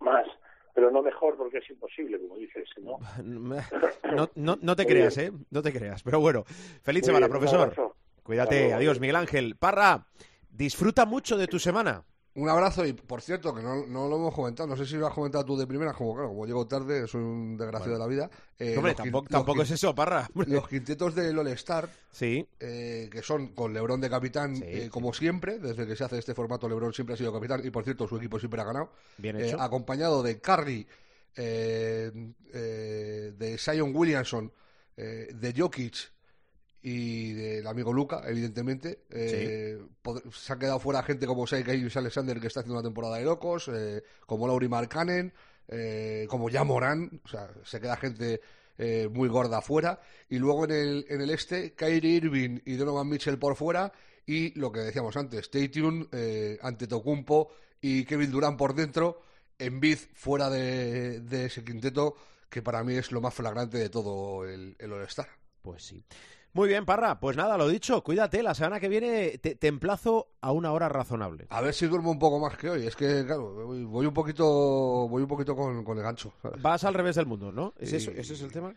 Más, 0.00 0.26
pero 0.74 0.90
no 0.90 1.02
mejor 1.02 1.36
porque 1.36 1.58
es 1.58 1.70
imposible, 1.70 2.18
como 2.20 2.36
dices, 2.36 2.68
¿no? 2.80 2.98
no, 3.22 4.30
no, 4.34 4.58
no 4.60 4.76
te 4.76 4.86
creas, 4.86 5.18
¿eh? 5.18 5.32
No 5.50 5.62
te 5.62 5.72
creas. 5.72 6.02
Pero 6.02 6.20
bueno, 6.20 6.44
feliz 6.82 7.02
Muy 7.02 7.06
semana, 7.06 7.26
bien, 7.26 7.38
profesor. 7.38 7.94
Cuídate, 8.22 8.74
adiós, 8.74 9.00
Miguel 9.00 9.16
Ángel. 9.16 9.56
Parra, 9.56 10.06
disfruta 10.50 11.06
mucho 11.06 11.36
de 11.36 11.46
tu 11.46 11.58
semana. 11.58 12.04
Un 12.38 12.48
abrazo 12.48 12.86
y, 12.86 12.92
por 12.92 13.20
cierto, 13.20 13.52
que 13.52 13.60
no, 13.60 13.84
no, 13.86 14.06
lo 14.08 14.14
hemos 14.14 14.32
comentado, 14.32 14.68
no 14.68 14.76
sé 14.76 14.86
si 14.86 14.94
lo 14.94 15.08
has 15.08 15.12
comentado 15.12 15.44
tú 15.44 15.56
de 15.56 15.66
primera, 15.66 15.92
como 15.92 16.14
claro, 16.14 16.28
como 16.28 16.46
llego 16.46 16.68
tarde, 16.68 17.08
soy 17.08 17.20
un 17.20 17.56
desgraciado 17.56 17.98
bueno. 17.98 18.06
de 18.06 18.16
la 18.16 18.26
vida. 18.26 18.30
Eh, 18.60 18.76
hombre, 18.76 18.94
tampoco, 18.94 19.28
tampoco 19.28 19.62
es 19.62 19.72
eso, 19.72 19.92
Parra. 19.92 20.30
Los 20.46 20.68
quintetos 20.68 21.16
del 21.16 21.36
All-Star, 21.36 21.90
sí. 22.12 22.46
eh, 22.60 23.08
que 23.10 23.22
son 23.22 23.48
con 23.48 23.74
Lebron 23.74 24.00
de 24.00 24.08
capitán, 24.08 24.54
sí, 24.54 24.62
eh, 24.64 24.88
como 24.88 25.12
siempre, 25.12 25.58
desde 25.58 25.84
que 25.84 25.96
se 25.96 26.04
hace 26.04 26.18
este 26.18 26.32
formato, 26.32 26.68
Lebron 26.68 26.92
siempre 26.92 27.14
ha 27.14 27.16
sido 27.16 27.32
capitán 27.32 27.60
y, 27.64 27.70
por 27.70 27.82
cierto, 27.82 28.06
su 28.06 28.16
equipo 28.18 28.38
siempre 28.38 28.60
ha 28.60 28.64
ganado. 28.64 28.92
Bien 29.16 29.40
hecho. 29.40 29.60
Acompañado 29.60 30.22
de 30.22 30.40
Curry, 30.40 30.86
de 31.34 32.22
Zion 33.58 33.90
Williamson, 33.92 34.52
de 34.94 35.54
Jokic 35.56 36.12
y 36.82 37.32
del 37.32 37.66
amigo 37.66 37.92
Luca, 37.92 38.22
evidentemente. 38.26 39.04
Eh, 39.10 39.78
sí. 40.04 40.20
Se 40.32 40.52
ha 40.52 40.58
quedado 40.58 40.78
fuera 40.78 41.02
gente 41.02 41.26
como 41.26 41.46
Shai 41.46 41.64
Alexander, 41.94 42.40
que 42.40 42.46
está 42.46 42.60
haciendo 42.60 42.78
una 42.78 42.88
temporada 42.88 43.16
de 43.16 43.24
locos, 43.24 43.68
eh, 43.72 44.02
como 44.26 44.46
Lauri 44.46 44.68
Markkanen, 44.68 45.32
eh, 45.68 46.26
como 46.28 46.48
ya 46.48 46.64
Morán, 46.64 47.20
o 47.24 47.28
sea, 47.28 47.50
se 47.64 47.80
queda 47.80 47.96
gente 47.96 48.40
eh, 48.78 49.08
muy 49.12 49.28
gorda 49.28 49.60
fuera. 49.60 50.00
Y 50.28 50.38
luego 50.38 50.64
en 50.64 50.70
el, 50.70 51.06
en 51.08 51.20
el 51.20 51.30
este, 51.30 51.74
Kyrie 51.74 52.16
Irving 52.16 52.60
y 52.64 52.76
Donovan 52.76 53.08
Mitchell 53.08 53.38
por 53.38 53.56
fuera. 53.56 53.92
Y 54.24 54.58
lo 54.58 54.70
que 54.70 54.80
decíamos 54.80 55.16
antes, 55.16 55.50
Tune 55.50 56.06
eh, 56.12 56.58
ante 56.62 56.86
Tocumpo 56.86 57.50
y 57.80 58.04
Kevin 58.04 58.30
Durant 58.30 58.58
por 58.58 58.74
dentro, 58.74 59.22
en 59.58 59.80
Biz 59.80 60.10
fuera 60.14 60.50
de, 60.50 61.20
de, 61.20 61.46
ese 61.46 61.64
quinteto, 61.64 62.14
que 62.50 62.60
para 62.60 62.84
mí 62.84 62.94
es 62.94 63.10
lo 63.10 63.20
más 63.20 63.34
flagrante 63.34 63.78
de 63.78 63.88
todo 63.88 64.44
el, 64.44 64.76
el 64.78 64.92
All-Star. 64.92 65.28
Pues 65.62 65.82
sí. 65.82 66.04
Muy 66.58 66.66
bien, 66.68 66.84
Parra. 66.84 67.20
Pues 67.20 67.36
nada, 67.36 67.56
lo 67.56 67.68
dicho, 67.68 68.02
cuídate. 68.02 68.42
La 68.42 68.52
semana 68.52 68.80
que 68.80 68.88
viene 68.88 69.38
te, 69.38 69.54
te 69.54 69.68
emplazo 69.68 70.32
a 70.40 70.50
una 70.50 70.72
hora 70.72 70.88
razonable. 70.88 71.46
A 71.50 71.60
ver 71.60 71.72
si 71.72 71.86
duermo 71.86 72.10
un 72.10 72.18
poco 72.18 72.40
más 72.40 72.56
que 72.56 72.68
hoy. 72.68 72.84
Es 72.84 72.96
que, 72.96 73.24
claro, 73.24 73.64
voy, 73.64 73.84
voy 73.84 74.06
un 74.06 74.12
poquito 74.12 74.44
voy 75.08 75.22
un 75.22 75.28
poquito 75.28 75.54
con, 75.54 75.84
con 75.84 75.96
el 75.98 76.02
gancho. 76.02 76.32
¿sabes? 76.42 76.60
Vas 76.60 76.82
al 76.82 76.94
revés 76.94 77.14
del 77.14 77.26
mundo, 77.26 77.52
¿no? 77.52 77.74
¿Es 77.78 77.90
Sí. 77.90 77.96
eso? 77.98 78.10
¿Ese 78.10 78.34
es 78.34 78.42
el 78.42 78.50
tema? 78.50 78.74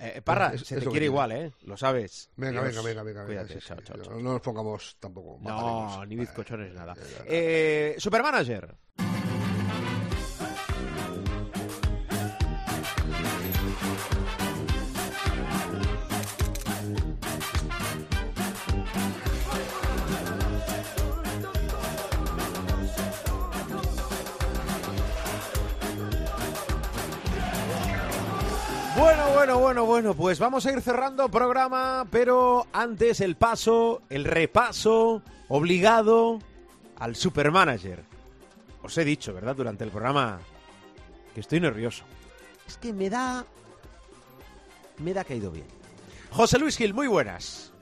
Eh, 0.00 0.20
Parra, 0.24 0.54
Es- 0.54 0.62
se 0.62 0.80
te 0.80 0.86
quiere 0.86 1.06
igual, 1.06 1.30
¿eh? 1.30 1.52
Lo 1.66 1.76
sabes. 1.76 2.30
Venga, 2.34 2.64
Dios, 2.64 2.82
venga, 2.82 2.82
venga, 2.82 3.02
venga. 3.04 3.20
venga, 3.22 3.42
Cuídate, 3.44 3.60
sí, 3.60 3.64
chao, 3.68 3.78
sí. 3.78 3.84
chao, 3.86 3.96
chao. 4.02 4.14
No, 4.14 4.20
no 4.20 4.32
nos 4.32 4.40
pongamos 4.40 4.96
tampoco. 4.98 5.38
No, 5.40 5.54
mataremos. 5.54 6.08
ni 6.08 6.16
bizcochones, 6.16 6.74
nada. 6.74 6.94
eh, 6.94 7.04
nada. 7.12 7.24
Eh, 7.28 7.94
Supermanager. 7.96 8.74
Bueno, 29.40 29.58
bueno, 29.58 29.86
bueno, 29.86 30.12
pues 30.14 30.38
vamos 30.38 30.66
a 30.66 30.70
ir 30.72 30.82
cerrando 30.82 31.30
programa, 31.30 32.06
pero 32.10 32.66
antes 32.74 33.22
el 33.22 33.36
paso, 33.36 34.02
el 34.10 34.26
repaso 34.26 35.22
obligado 35.48 36.40
al 36.98 37.16
Supermanager. 37.16 38.04
Os 38.82 38.98
he 38.98 39.04
dicho, 39.06 39.32
¿verdad? 39.32 39.56
Durante 39.56 39.82
el 39.82 39.90
programa 39.90 40.40
que 41.34 41.40
estoy 41.40 41.58
nervioso. 41.58 42.04
Es 42.68 42.76
que 42.76 42.92
me 42.92 43.08
da... 43.08 43.46
Me 44.98 45.14
da 45.14 45.24
caído 45.24 45.50
bien. 45.50 45.66
José 46.30 46.58
Luis 46.58 46.76
Gil, 46.76 46.92
muy 46.92 47.06
buenas. 47.06 47.72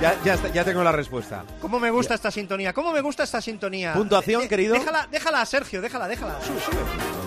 Ya, 0.00 0.22
ya, 0.22 0.34
está- 0.34 0.48
ya 0.52 0.64
tengo 0.64 0.84
la 0.84 0.92
respuesta. 0.92 1.44
¿Cómo 1.60 1.80
me 1.80 1.90
gusta 1.90 2.14
esta 2.14 2.30
sintonía? 2.30 2.72
¿Cómo 2.72 2.92
me 2.92 3.00
gusta 3.00 3.24
esta 3.24 3.40
sintonía? 3.40 3.94
Puntuación, 3.94 4.46
querido. 4.48 4.74
Déjala, 4.74 5.08
déjala, 5.10 5.44
Sergio, 5.46 5.80
déjala, 5.80 6.06
déjala. 6.08 6.40
Sube, 6.42 6.60
sube. 6.60 7.23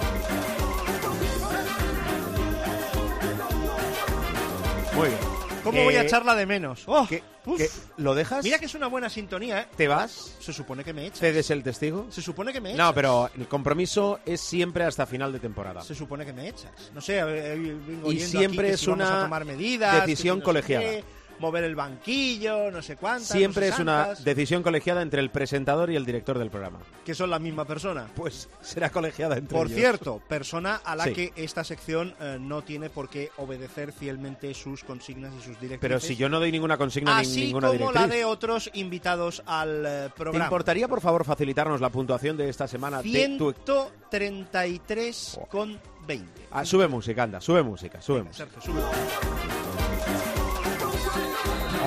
Muy 4.98 5.08
bien. 5.10 5.20
¿Cómo 5.64 5.80
Eh, 5.80 5.84
voy 5.84 5.96
a 5.96 6.04
echarla 6.04 6.34
de 6.36 6.46
menos? 6.46 6.84
¡Oh! 6.86 7.06
¿qué- 7.08 7.22
Uf. 7.46 7.58
qué- 7.58 7.70
¿Lo 7.98 8.16
dejas? 8.16 8.44
Mira 8.44 8.58
que 8.58 8.66
es 8.68 8.76
una 8.76 8.88
buena 8.88 9.10
sintonía, 9.10 9.62
¿eh? 9.62 9.68
¿Te 9.76 9.88
vas? 9.88 10.36
Se 10.40 10.54
supone 10.54 10.84
que 10.84 10.94
me 10.94 11.06
echas. 11.08 11.20
¿Cedes 11.20 11.50
el 11.52 11.62
testigo? 11.64 12.08
Se 12.10 12.22
supone 12.22 12.54
que 12.54 12.62
me 12.62 12.70
echas. 12.74 12.78
No, 12.86 12.94
pero 12.94 13.30
el 13.38 13.48
compromiso 13.48 14.20
es 14.26 14.40
siempre 14.40 14.86
hasta 14.86 15.06
final 15.06 15.32
de 15.34 15.40
temporada. 15.40 15.82
Se 15.82 15.94
supone 15.94 16.26
que 16.26 16.32
me 16.34 16.48
echas. 16.48 16.72
No 16.94 17.02
sé, 17.02 17.20
a 17.20 17.28
eh, 17.28 17.56
vengo 17.58 18.12
Y 18.12 18.16
oyendo 18.18 18.40
siempre 18.40 18.60
aquí 18.60 18.68
que 18.70 18.74
es 18.76 18.80
si 18.80 18.88
vamos 18.88 19.06
una 19.08 19.20
a 19.20 19.24
tomar 19.24 19.46
medidas, 19.46 20.06
decisión 20.06 20.18
que 20.18 20.26
si 20.26 20.30
no 20.40 20.40
sé 20.40 20.44
colegiada. 20.46 20.84
qué, 20.86 21.04
mover 21.40 21.64
el 21.64 21.76
banquillo, 21.76 22.72
no 22.72 22.82
sé 22.82 22.96
cuántas. 22.96 23.28
Siempre 23.30 23.68
no 23.70 23.76
sé 23.76 23.76
es 23.76 23.80
una 23.82 24.14
decisión 24.24 24.64
colegiada 24.64 25.02
entre 25.02 25.22
el 25.22 25.30
presentador 25.30 25.90
y 25.92 25.96
el 25.96 26.06
director 26.06 26.38
del 26.40 26.50
programa. 26.50 26.80
Que 27.06 27.14
son 27.16 27.30
la 27.30 27.40
misma 27.40 27.66
persona. 27.66 28.08
Pues 28.16 28.50
será 28.62 28.90
colegiada 28.90 29.38
entre 29.38 29.58
Por 29.58 29.68
ellos. 29.68 29.80
cierto, 29.80 30.22
persona 30.28 30.82
a 30.84 30.96
la 30.96 31.06
Sí. 31.06 31.14
que 31.14 31.34
esta 31.36 31.64
sección 31.64 32.14
eh, 32.20 32.38
no 32.40 32.62
tiene 32.64 32.90
por 32.90 33.10
qué 33.10 33.30
obedecer 33.38 33.92
fielmente 33.94 34.54
sus 34.54 34.84
consignas 34.84 35.32
y 35.34 35.38
sus 35.38 35.60
directrices. 35.60 35.80
Pero 35.80 36.00
si 36.00 36.16
yo 36.16 36.28
no 36.30 36.40
doy 36.40 36.52
ninguna 36.52 36.78
consigna 36.78 37.16
ni 37.16 37.22
Así 37.22 37.46
ninguna 37.48 37.68
como 37.68 37.92
la 37.92 38.02
directriz. 38.02 38.18
de 38.20 38.26
otros 38.26 38.70
invitados 38.74 39.42
al 39.46 39.86
eh, 39.86 40.04
¿Te 40.10 40.10
programa. 40.18 40.46
importaría, 40.46 40.88
por 40.88 41.02
favor, 41.02 41.24
facilitarnos 41.24 41.80
la 41.82 41.90
puntuación 41.90 42.36
de 42.38 42.50
esta 42.50 42.68
semana 42.68 43.02
de 43.02 43.36
tu... 43.38 43.54
133 43.54 45.40
con 45.50 45.80
20. 46.08 46.48
Ah, 46.52 46.66
sube 46.66 46.88
música, 46.88 47.24
anda, 47.24 47.42
sube 47.42 47.64
música, 47.64 48.02
sube 48.02 48.18
Venga, 48.20 48.30
música. 48.30 48.50
Sergio, 48.62 48.74
sube. 48.74 49.67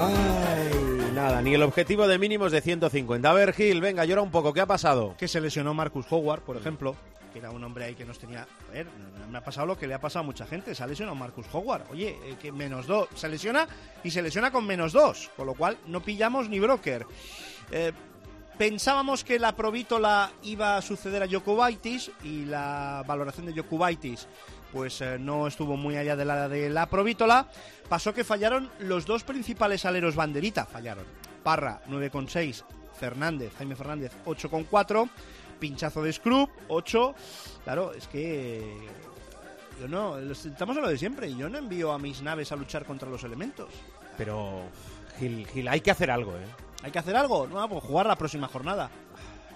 Ay, 0.03 1.13
nada, 1.15 1.43
ni 1.43 1.53
el 1.53 1.63
objetivo 1.63 2.09
de 2.09 2.19
mínimos 2.19 2.53
de 2.53 2.63
150. 2.63 3.29
A 3.29 3.35
ver, 3.35 3.53
Gil, 3.53 3.83
venga, 3.83 4.07
llora 4.07 4.23
un 4.23 4.31
poco, 4.31 4.55
¿qué 4.55 4.63
ha 4.63 4.67
pasado? 4.67 5.15
Que 5.19 5.29
se 5.29 5.43
lesionó 5.43 5.75
Marcus 5.75 6.07
Howard, 6.09 6.41
por 6.41 6.57
ejemplo, 6.57 6.97
que 7.35 7.39
era 7.39 7.51
un 7.51 7.63
hombre 7.63 7.85
ahí 7.85 7.95
que 7.95 8.07
nos 8.07 8.19
tenía... 8.19 8.47
A 8.71 8.73
ver, 8.73 8.87
me 9.31 9.37
ha 9.37 9.45
pasado 9.45 9.67
lo 9.67 9.77
que 9.77 9.87
le 9.87 9.93
ha 9.93 10.01
pasado 10.01 10.21
a 10.21 10.27
mucha 10.27 10.47
gente. 10.47 10.75
Se 10.75 10.83
ha 10.83 10.87
lesionado 10.87 11.15
Marcus 11.17 11.47
Howard. 11.53 11.83
Oye, 11.91 12.19
eh, 12.25 12.37
que 12.41 12.51
menos 12.51 12.87
dos. 12.87 13.09
Se 13.15 13.29
lesiona 13.29 13.69
y 14.03 14.11
se 14.11 14.23
lesiona 14.23 14.51
con 14.51 14.67
menos 14.67 14.93
dos. 14.95 15.31
Con 15.37 15.47
lo 15.47 15.55
cual 15.55 15.77
no 15.87 16.01
pillamos 16.01 16.49
ni 16.49 16.61
broker. 16.61 17.07
Eh, 17.71 17.93
pensábamos 18.57 19.23
que 19.23 19.39
la 19.39 19.55
provítola 19.55 20.33
iba 20.45 20.79
a 20.79 20.83
suceder 20.83 21.23
a 21.23 21.29
Jokubaitis 21.29 22.11
y 22.25 22.47
la 22.47 23.05
valoración 23.07 23.47
de 23.47 23.53
Jokubaitis 23.53 24.27
pues 24.73 25.01
eh, 25.01 25.19
no 25.19 25.47
estuvo 25.47 25.77
muy 25.77 25.97
allá 25.97 26.17
de 26.17 26.25
la 26.25 26.49
de 26.49 26.71
la 26.71 26.87
provítola. 26.87 27.47
Pasó 27.89 28.15
que 28.15 28.25
fallaron 28.25 28.71
los 28.79 29.07
dos 29.07 29.25
principales 29.25 29.85
aleros 29.85 30.15
banderita. 30.15 30.67
Fallaron. 30.67 31.05
Parra 31.43 31.81
9,6. 31.89 32.65
Fernández, 32.99 33.53
Jaime 33.57 33.77
Fernández 33.77 34.13
8,4. 34.27 35.09
Pinchazo 35.59 36.03
de 36.03 36.13
Scrub 36.13 36.51
8. 36.69 37.15
Claro, 37.65 37.93
es 37.93 38.07
que 38.07 38.77
yo 39.81 39.89
no, 39.89 40.19
estamos 40.19 40.77
en 40.77 40.83
lo 40.83 40.89
de 40.89 40.99
siempre. 40.99 41.35
Yo 41.35 41.49
no 41.49 41.59
envío 41.59 41.93
a 41.93 41.99
mis 41.99 42.23
naves 42.23 42.53
a 42.53 42.57
luchar 42.57 42.85
contra 42.85 43.09
los 43.09 43.25
elementos. 43.25 43.69
Pero, 44.17 44.63
Gil, 45.19 45.47
Gil, 45.47 45.69
hay 45.69 45.81
que 45.81 45.91
hacer 45.91 46.11
algo, 46.11 46.33
¿eh? 46.33 46.47
¿Hay 46.83 46.91
que 46.91 46.99
hacer 46.99 47.17
algo? 47.17 47.47
No, 47.47 47.69
pues 47.69 47.83
jugar 47.85 48.07
la 48.07 48.17
próxima 48.17 48.49
jornada. 48.49 48.91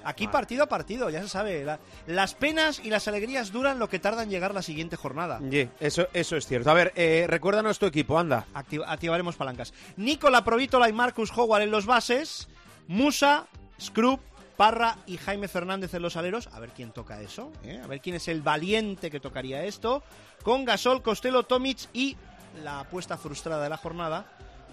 Aquí 0.04 0.28
partido 0.28 0.64
a 0.64 0.68
partido, 0.68 1.10
ya 1.10 1.22
se 1.22 1.28
sabe. 1.28 1.64
La- 1.64 1.78
las 2.06 2.34
penas 2.34 2.80
y 2.84 2.90
las 2.90 3.08
alegrías 3.08 3.52
duran 3.52 3.78
lo 3.78 3.88
que 3.88 3.98
tarda 3.98 4.22
en 4.22 4.30
llegar 4.30 4.54
la 4.54 4.62
siguiente 4.62 4.96
jornada. 4.96 5.40
Sí, 5.50 5.68
eso, 5.80 6.08
eso 6.12 6.36
es 6.36 6.46
cierto. 6.46 6.70
A 6.70 6.74
ver, 6.74 6.92
eh, 6.96 7.26
recuérdanos 7.28 7.78
tu 7.78 7.86
equipo, 7.86 8.18
anda. 8.18 8.46
Activ- 8.54 8.84
activaremos 8.86 9.36
palancas. 9.36 9.72
Nicola 9.96 10.44
Provítola 10.44 10.88
y 10.88 10.92
Marcus 10.92 11.30
Howard 11.36 11.62
en 11.62 11.70
los 11.70 11.86
bases. 11.86 12.48
Musa, 12.86 13.46
Scrub, 13.80 14.20
Parra 14.56 14.98
y 15.06 15.16
Jaime 15.16 15.48
Fernández 15.48 15.94
en 15.94 16.02
los 16.02 16.16
aleros. 16.16 16.48
A 16.52 16.60
ver 16.60 16.70
quién 16.70 16.92
toca 16.92 17.20
eso. 17.20 17.50
¿eh? 17.64 17.80
A 17.82 17.86
ver 17.86 18.00
quién 18.00 18.16
es 18.16 18.28
el 18.28 18.42
valiente 18.42 19.10
que 19.10 19.18
tocaría 19.20 19.64
esto. 19.64 20.02
Con 20.42 20.64
Gasol, 20.64 21.02
Costello, 21.02 21.42
Tomic 21.42 21.78
y 21.92 22.16
la 22.62 22.80
apuesta 22.80 23.16
frustrada 23.16 23.62
de 23.64 23.68
la 23.70 23.76
jornada. 23.78 24.26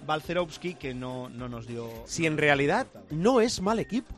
Balcerovski, 0.05 0.75
que 0.75 0.93
no, 0.93 1.29
no 1.29 1.47
nos 1.47 1.67
dio. 1.67 1.89
Si 2.05 2.25
en 2.25 2.37
realidad 2.37 2.87
no 3.11 3.39
es 3.41 3.61
mal 3.61 3.79
equipo. 3.79 4.13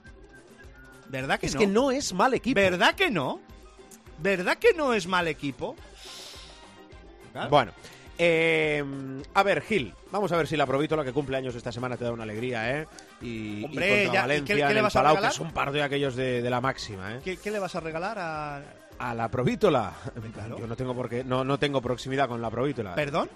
¿Verdad 1.09 1.39
que 1.39 1.45
Es 1.47 1.53
no? 1.55 1.59
que 1.59 1.67
no 1.67 1.91
es 1.91 2.13
mal 2.13 2.33
equipo. 2.33 2.55
¿Verdad 2.59 2.95
que 2.95 3.09
no? 3.09 3.39
¿Verdad 4.19 4.57
que 4.57 4.73
no 4.73 4.93
es 4.93 5.07
mal 5.07 5.27
equipo? 5.27 5.75
Claro. 7.31 7.49
Bueno, 7.49 7.71
eh, 8.17 8.83
a 9.33 9.43
ver, 9.43 9.61
Gil, 9.61 9.93
vamos 10.11 10.31
a 10.31 10.37
ver 10.37 10.47
si 10.47 10.55
la 10.55 10.65
provítola 10.67 11.03
que 11.03 11.11
cumple 11.11 11.37
años 11.37 11.55
esta 11.55 11.71
semana 11.71 11.97
te 11.97 12.03
da 12.03 12.11
una 12.11 12.23
alegría, 12.23 12.79
¿eh? 12.79 12.87
Y, 13.21 13.63
Hombre, 13.65 13.87
y 13.87 14.05
contra 14.05 14.13
ya, 14.13 14.19
¿y 14.19 14.21
Valencia 14.21 14.55
qué- 14.55 14.61
qué 14.61 14.67
en 14.67 14.73
le 14.73 14.77
el 14.79 14.83
vas 14.83 14.95
a 14.95 14.99
Palau, 14.99 15.13
que 15.13 15.17
regalar? 15.17 15.31
es 15.33 15.39
un 15.39 15.51
par 15.51 15.71
de 15.71 15.81
aquellos 15.81 16.15
de, 16.15 16.41
de 16.41 16.49
la 16.49 16.61
máxima, 16.61 17.15
¿eh? 17.15 17.21
¿Qué, 17.23 17.37
qué 17.37 17.49
le 17.51 17.59
vas 17.59 17.75
a 17.75 17.79
regalar 17.79 18.17
a...? 18.19 18.61
A 18.99 19.15
la 19.15 19.27
provítola. 19.29 19.91
claro. 20.33 20.59
Yo 20.59 20.67
no 20.67 20.75
tengo 20.75 20.93
por 20.95 21.09
qué, 21.09 21.23
no, 21.23 21.43
no 21.43 21.57
tengo 21.57 21.81
proximidad 21.81 22.27
con 22.27 22.39
la 22.41 22.51
provítola. 22.51 22.93
¿Perdón? 22.93 23.29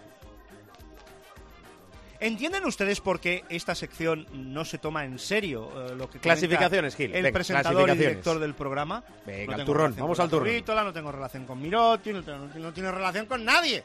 ¿Entienden 2.19 2.65
ustedes 2.65 2.99
por 2.99 3.19
qué 3.19 3.43
esta 3.49 3.75
sección 3.75 4.25
no 4.33 4.65
se 4.65 4.77
toma 4.79 5.05
en 5.05 5.19
serio 5.19 5.69
eh, 5.75 5.95
lo 5.95 6.09
que 6.09 6.19
Clasificaciones, 6.19 6.95
Gil. 6.95 7.13
El 7.13 7.23
Venga, 7.23 7.33
presentador 7.33 7.89
y 7.89 7.93
director 7.97 8.39
del 8.39 8.55
programa. 8.55 9.03
Venga, 9.25 9.53
No 9.55 9.59
al 9.61 9.65
turrón, 9.65 9.95
vamos 9.97 10.19
al 10.19 10.29
turrón. 10.29 10.49
No 10.65 10.93
tengo 10.93 11.11
relación 11.11 11.45
con 11.45 11.61
Mirotti, 11.61 12.13
no 12.13 12.23
tengo, 12.23 12.47
no 12.55 12.73
tiene 12.73 12.91
relación 12.91 13.25
con 13.27 13.45
nadie. 13.45 13.83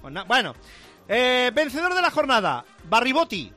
Con 0.00 0.14
na- 0.14 0.24
bueno, 0.24 0.54
eh, 1.08 1.50
vencedor 1.54 1.94
de 1.94 2.00
la 2.02 2.10
jornada, 2.10 2.64
Barribotti. 2.84 3.52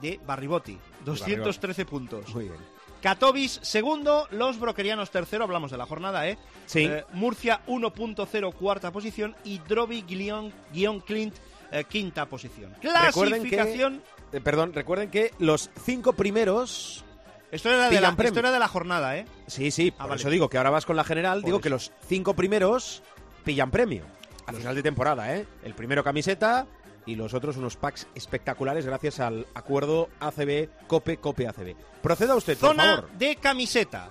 De 0.00 0.20
Barribotti, 0.24 0.78
213 1.04 1.84
puntos. 1.86 2.32
Muy 2.34 2.44
bien. 2.44 2.76
Katovis 3.02 3.60
segundo, 3.62 4.26
los 4.30 4.58
Broquerianos 4.58 5.10
tercero, 5.10 5.44
hablamos 5.44 5.70
de 5.70 5.76
la 5.78 5.86
jornada, 5.86 6.28
¿eh? 6.28 6.38
Sí. 6.66 6.84
Eh, 6.84 7.04
Murcia 7.12 7.60
1.0 7.66 8.52
cuarta 8.54 8.90
posición 8.90 9.34
y 9.44 9.58
Droby 9.58 10.02
guion, 10.02 10.52
guion 10.72 11.00
Clint 11.00 11.34
eh, 11.72 11.84
quinta 11.84 12.26
posición. 12.26 12.72
Recuerden 12.82 13.42
que- 13.42 13.50
Clasificación. 13.50 14.02
Eh, 14.32 14.40
perdón, 14.40 14.72
recuerden 14.72 15.10
que 15.10 15.32
los 15.38 15.70
cinco 15.84 16.12
primeros... 16.14 17.04
Esto 17.52 17.68
era, 17.70 17.88
de 17.88 18.00
la, 18.00 18.08
esto 18.18 18.38
era 18.40 18.50
de 18.50 18.58
la 18.58 18.66
jornada, 18.68 19.16
¿eh? 19.16 19.24
Sí, 19.46 19.70
sí, 19.70 19.92
Ah, 19.94 20.02
por 20.02 20.08
vale. 20.10 20.20
eso 20.20 20.30
digo 20.30 20.48
que 20.48 20.58
ahora 20.58 20.70
vas 20.70 20.84
con 20.84 20.96
la 20.96 21.04
general, 21.04 21.40
Por 21.40 21.46
digo 21.46 21.58
eso. 21.58 21.62
que 21.62 21.70
los 21.70 21.92
cinco 22.08 22.34
primeros 22.34 23.02
pillan 23.44 23.70
premio. 23.70 24.04
Al 24.46 24.56
final 24.56 24.74
de 24.74 24.82
temporada, 24.82 25.34
¿eh? 25.36 25.46
El 25.62 25.74
primero 25.74 26.02
camiseta 26.04 26.66
y 27.06 27.14
los 27.14 27.34
otros 27.34 27.56
unos 27.56 27.76
packs 27.76 28.08
espectaculares 28.16 28.84
gracias 28.84 29.20
al 29.20 29.46
acuerdo 29.54 30.08
ACB 30.18 30.68
Cope 30.88 31.18
Cope 31.18 31.46
ACB. 31.46 31.76
Proceda 32.02 32.34
usted, 32.34 32.58
por 32.58 32.70
Zona 32.70 32.84
favor. 32.96 33.10
de 33.12 33.36
camiseta. 33.36 34.10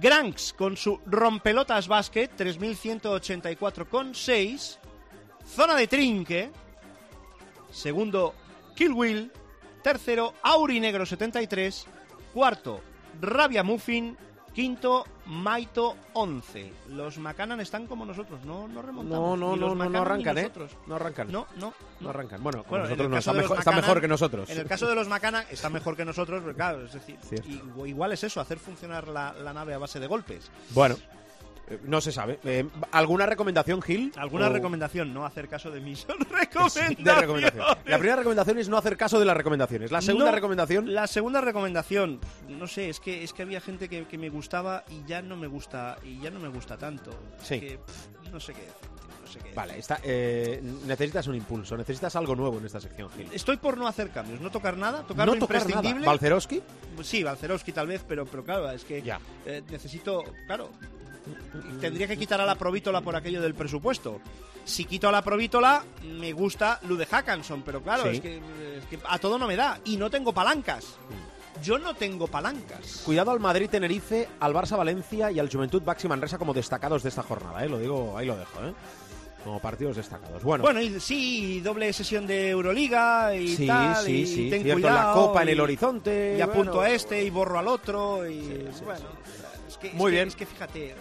Granks 0.00 0.52
con 0.52 0.76
su 0.76 1.00
rompelotas 1.06 1.88
basket, 1.88 2.30
3184,6. 2.36 4.78
Zona 5.46 5.74
de 5.74 5.86
trinque. 5.86 6.50
Segundo, 7.70 8.34
Kill 8.74 8.92
Will. 8.92 9.32
Tercero, 9.82 10.34
Aurinegro 10.42 11.06
73. 11.06 11.86
Cuarto, 12.32 12.82
Rabia 13.20 13.62
Muffin. 13.62 14.16
Quinto, 14.62 15.04
Maito 15.26 15.94
11. 16.14 16.72
Los 16.88 17.16
Macanan 17.18 17.60
están 17.60 17.86
como 17.86 18.04
nosotros, 18.04 18.44
no, 18.44 18.66
no 18.66 18.82
remontamos. 18.82 19.38
No, 19.38 19.54
no, 19.54 19.74
no, 19.76 19.88
no, 19.88 20.00
arrancan, 20.02 20.36
¿eh? 20.36 20.50
No 20.88 20.96
arrancan. 20.96 21.30
No, 21.30 21.46
no, 21.58 21.66
No 21.68 21.74
no. 22.00 22.10
arrancan. 22.10 22.42
Bueno, 22.42 22.64
nosotros 22.68 23.08
no, 23.08 23.18
está 23.18 23.32
mejor, 23.34 23.58
está 23.58 23.70
mejor 23.70 24.00
que 24.00 24.08
nosotros. 24.08 24.50
En 24.50 24.58
el 24.58 24.66
caso 24.66 24.88
de 24.88 24.96
los 24.96 25.06
Macanan 25.06 25.44
está 25.48 25.70
mejor 25.70 25.96
que 25.96 26.04
nosotros, 26.04 26.42
pero 26.42 26.56
claro, 26.56 26.84
es 26.86 26.92
decir, 26.92 27.16
Cierto. 27.22 27.48
igu- 27.48 27.88
igual 27.88 28.10
es 28.10 28.24
eso, 28.24 28.40
hacer 28.40 28.58
funcionar 28.58 29.06
la, 29.06 29.32
la 29.32 29.52
nave 29.52 29.74
a 29.74 29.78
base 29.78 30.00
de 30.00 30.08
golpes. 30.08 30.50
Bueno, 30.70 30.96
no 31.84 32.00
se 32.00 32.12
sabe. 32.12 32.38
Eh, 32.44 32.66
¿Alguna 32.92 33.26
recomendación, 33.26 33.80
Gil? 33.82 34.12
¿Alguna 34.16 34.48
O- 34.48 34.52
recomendación? 34.52 35.12
No 35.14 35.24
hacer 35.26 35.48
caso 35.48 35.70
de 35.70 35.80
mis 35.80 36.06
recomendaciones. 36.30 36.98
de 37.04 37.14
recomendación. 37.14 37.64
La 37.86 37.98
primera 37.98 38.16
recomendación 38.16 38.58
es 38.58 38.68
no 38.68 38.76
hacer 38.78 38.96
caso 38.96 39.18
de 39.18 39.24
las 39.24 39.36
recomendaciones. 39.36 39.90
La 39.90 40.00
segunda 40.00 40.26
No, 40.26 40.32
recomendación... 40.34 40.94
La 40.94 41.06
segunda 41.06 41.40
recomendación, 41.40 42.20
no 42.48 42.66
sé, 42.66 42.88
es 42.88 43.00
que 43.00 43.22
es 43.24 43.32
que 43.32 43.42
había 43.42 43.60
gente 43.60 43.88
que, 43.88 44.06
que 44.06 44.18
me 44.18 44.28
gustaba 44.30 44.84
y 44.90 45.04
ya 45.08 45.22
no 45.22 45.36
me 45.36 45.46
gusta 45.46 45.96
y 46.04 46.20
ya 46.20 46.30
no 46.30 46.40
me 46.40 46.48
gusta 46.48 46.76
tanto. 46.76 47.10
Es 47.40 47.46
Sí. 47.48 47.60
que, 47.60 47.78
no 48.32 48.40
sé 48.40 48.52
qué, 48.54 48.66
no 49.22 49.26
sé 49.26 49.38
qué. 49.40 49.52
Vale, 49.54 49.78
está, 49.78 50.00
eh, 50.02 50.60
necesitas 50.86 51.26
un 51.26 51.34
impulso, 51.34 51.76
necesitas 51.76 52.14
algo 52.16 52.34
nuevo 52.34 52.58
en 52.58 52.66
esta 52.66 52.80
sección, 52.80 53.10
Gil. 53.10 53.28
Estoy 53.32 53.56
por 53.56 53.76
no 53.78 53.86
hacer 53.88 54.10
cambios, 54.10 54.40
no 54.40 54.50
tocar 54.50 54.76
nada, 54.76 55.02
tocar 55.02 55.26
no 55.26 55.34
lo 55.34 55.38
tocar 55.40 55.56
nada. 55.58 55.66
imprescindible. 55.70 56.06
¿Balcerowski? 56.06 56.62
Sí, 57.02 57.22
Balcerowski 57.22 57.72
tal 57.72 57.86
vez, 57.86 58.04
pero, 58.06 58.26
pero 58.26 58.42
claro, 58.44 58.70
es 58.70 58.84
que 58.84 59.02
Ya. 59.02 59.20
eh, 59.46 59.62
necesito, 59.70 60.24
claro, 60.46 60.70
tendría 61.80 62.06
que 62.06 62.16
quitar 62.16 62.40
a 62.40 62.46
la 62.46 62.54
provítola 62.54 63.00
por 63.00 63.14
aquello 63.16 63.40
del 63.42 63.54
presupuesto. 63.54 64.20
Si 64.64 64.84
quito 64.84 65.08
a 65.08 65.12
la 65.12 65.22
provítola, 65.22 65.82
me 66.18 66.32
gusta 66.32 66.78
Lude 66.88 67.06
Hackanson, 67.06 67.62
pero 67.62 67.82
claro, 67.82 68.04
Sí. 68.04 68.16
es, 68.16 68.20
que, 68.20 68.36
es 68.36 68.84
que 68.90 68.98
a 69.08 69.18
todo 69.18 69.38
no 69.38 69.46
me 69.46 69.56
da. 69.56 69.78
Y 69.84 69.96
no 69.96 70.10
tengo 70.10 70.32
palancas. 70.32 70.84
Yo 71.62 71.78
no 71.78 71.94
tengo 71.94 72.26
palancas. 72.28 73.02
Cuidado 73.04 73.30
al 73.32 73.40
Madrid-Tenerife, 73.40 74.28
al 74.40 74.52
Barça-Valencia 74.54 75.32
y 75.32 75.38
al 75.40 75.50
Juventud 75.50 75.82
Baxi 75.82 76.06
Manresa 76.06 76.38
como 76.38 76.54
destacados 76.54 77.02
de 77.02 77.08
esta 77.08 77.22
jornada, 77.22 77.64
¿eh? 77.64 77.68
Lo 77.68 77.78
digo, 77.78 78.16
ahí 78.16 78.26
lo 78.26 78.36
dejo, 78.36 78.62
¿eh? 78.64 78.74
Como 79.42 79.58
partidos 79.60 79.96
destacados. 79.96 80.42
Bueno, 80.42 80.62
Bueno, 80.62 80.80
y 80.80 81.00
sí, 81.00 81.60
doble 81.60 81.92
sesión 81.92 82.26
de 82.26 82.50
Euroliga 82.50 83.34
y 83.34 83.56
sí, 83.56 83.66
tal. 83.66 84.04
sí, 84.04 84.12
y 84.20 84.26
sí. 84.26 84.50
ten 84.50 84.62
Cierto, 84.62 84.82
cuidado, 84.82 85.08
la 85.08 85.14
copa 85.14 85.42
en 85.42 85.48
el 85.48 85.60
horizonte. 85.60 86.36
Y 86.38 86.40
apunto 86.40 86.72
bueno. 86.74 86.80
a 86.82 86.90
este 86.90 87.22
y 87.24 87.30
borro 87.30 87.58
al 87.58 87.68
otro. 87.68 88.28
Y 88.28 88.68
bueno, 88.84 89.06
es 89.68 89.78
que, 89.78 89.88
es 89.88 89.94
Muy 89.94 90.10
que- 90.10 90.16
bien. 90.16 90.28
Es 90.28 90.36
que 90.36 90.44
fíjate, 90.46 90.94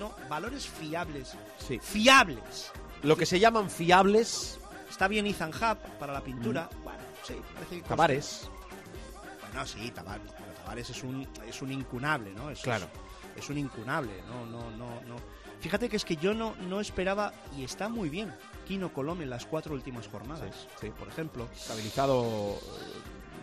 no, 0.00 0.12
valores 0.28 0.66
fiables. 0.66 1.34
Sí. 1.64 1.78
Fiables. 1.78 2.72
Lo 3.02 3.16
que 3.16 3.26
se 3.26 3.38
llaman 3.38 3.70
fiables, 3.70 4.56
Está 4.90 5.06
bien 5.06 5.24
Ethan 5.26 5.50
Hub 5.50 5.78
para 6.00 6.12
la 6.12 6.20
pintura. 6.20 6.68
Bueno, 6.82 6.98
sí, 7.22 7.34
parece 7.54 7.76
que. 7.76 7.82
Tavares. 7.88 8.50
Bueno, 9.42 9.64
sí, 9.66 9.90
Tavares. 9.92 10.30
Pero 10.32 10.52
Tavares 10.64 10.90
es 10.90 11.02
un, 11.04 11.26
es 11.46 11.62
un 11.62 11.70
incunable, 11.72 12.32
¿no? 12.32 12.50
Es, 12.50 12.60
Claro. 12.60 12.86
Es, 13.36 13.44
es 13.44 13.50
un 13.50 13.58
incunable, 13.58 14.10
no, 14.26 14.44
no, 14.46 14.70
no, 14.72 15.00
no. 15.02 15.16
Fíjate 15.60 15.88
que 15.88 15.96
es 15.96 16.04
que 16.04 16.16
yo 16.16 16.34
no, 16.34 16.54
no 16.68 16.80
esperaba, 16.80 17.32
y 17.56 17.62
está 17.64 17.88
muy 17.88 18.08
bien, 18.08 18.34
Kino 18.66 18.92
Colom 18.92 19.22
en 19.22 19.30
las 19.30 19.46
cuatro 19.46 19.74
últimas 19.74 20.08
jornadas, 20.08 20.54
Sí, 20.80 20.86
sí. 20.86 20.92
por 20.98 21.06
ejemplo. 21.08 21.48
Estabilizado 21.54 22.24
eh, 22.24 22.58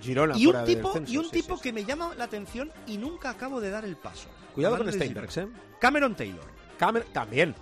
Girona 0.01 0.37
Y 0.37 0.45
un 0.47 0.63
tipo, 0.65 0.93
censo, 0.93 1.11
y 1.11 1.17
un 1.17 1.25
sí, 1.25 1.31
tipo 1.31 1.55
sí, 1.57 1.63
que 1.63 1.73
me 1.73 1.83
llama 1.85 2.13
la 2.15 2.25
atención 2.25 2.71
y 2.85 2.97
nunca 2.97 3.29
acabo 3.31 3.59
de 3.59 3.69
dar 3.69 3.83
el 3.85 3.95
paso. 3.97 4.27
Cuidado 4.53 4.77
con 4.77 4.91
Steinbergs. 4.91 5.37
¿eh? 5.37 5.47
Cameron 5.79 6.15
Taylor. 6.15 6.45
Cameron 6.77 7.07
también. 7.13 7.55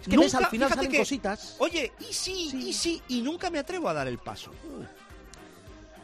Es 0.00 0.08
que 0.08 0.16
Nunca- 0.16 0.24
ves, 0.26 0.34
al 0.34 0.46
final 0.46 0.68
salen 0.70 0.90
que- 0.90 0.98
cositas. 0.98 1.56
Oye, 1.58 1.92
y 2.00 2.12
sí, 2.12 2.50
y 2.54 2.72
sí, 2.72 3.00
y 3.08 3.20
nunca 3.22 3.50
me 3.50 3.58
atrevo 3.58 3.88
a 3.88 3.92
dar 3.94 4.08
el 4.08 4.18
paso. 4.18 4.50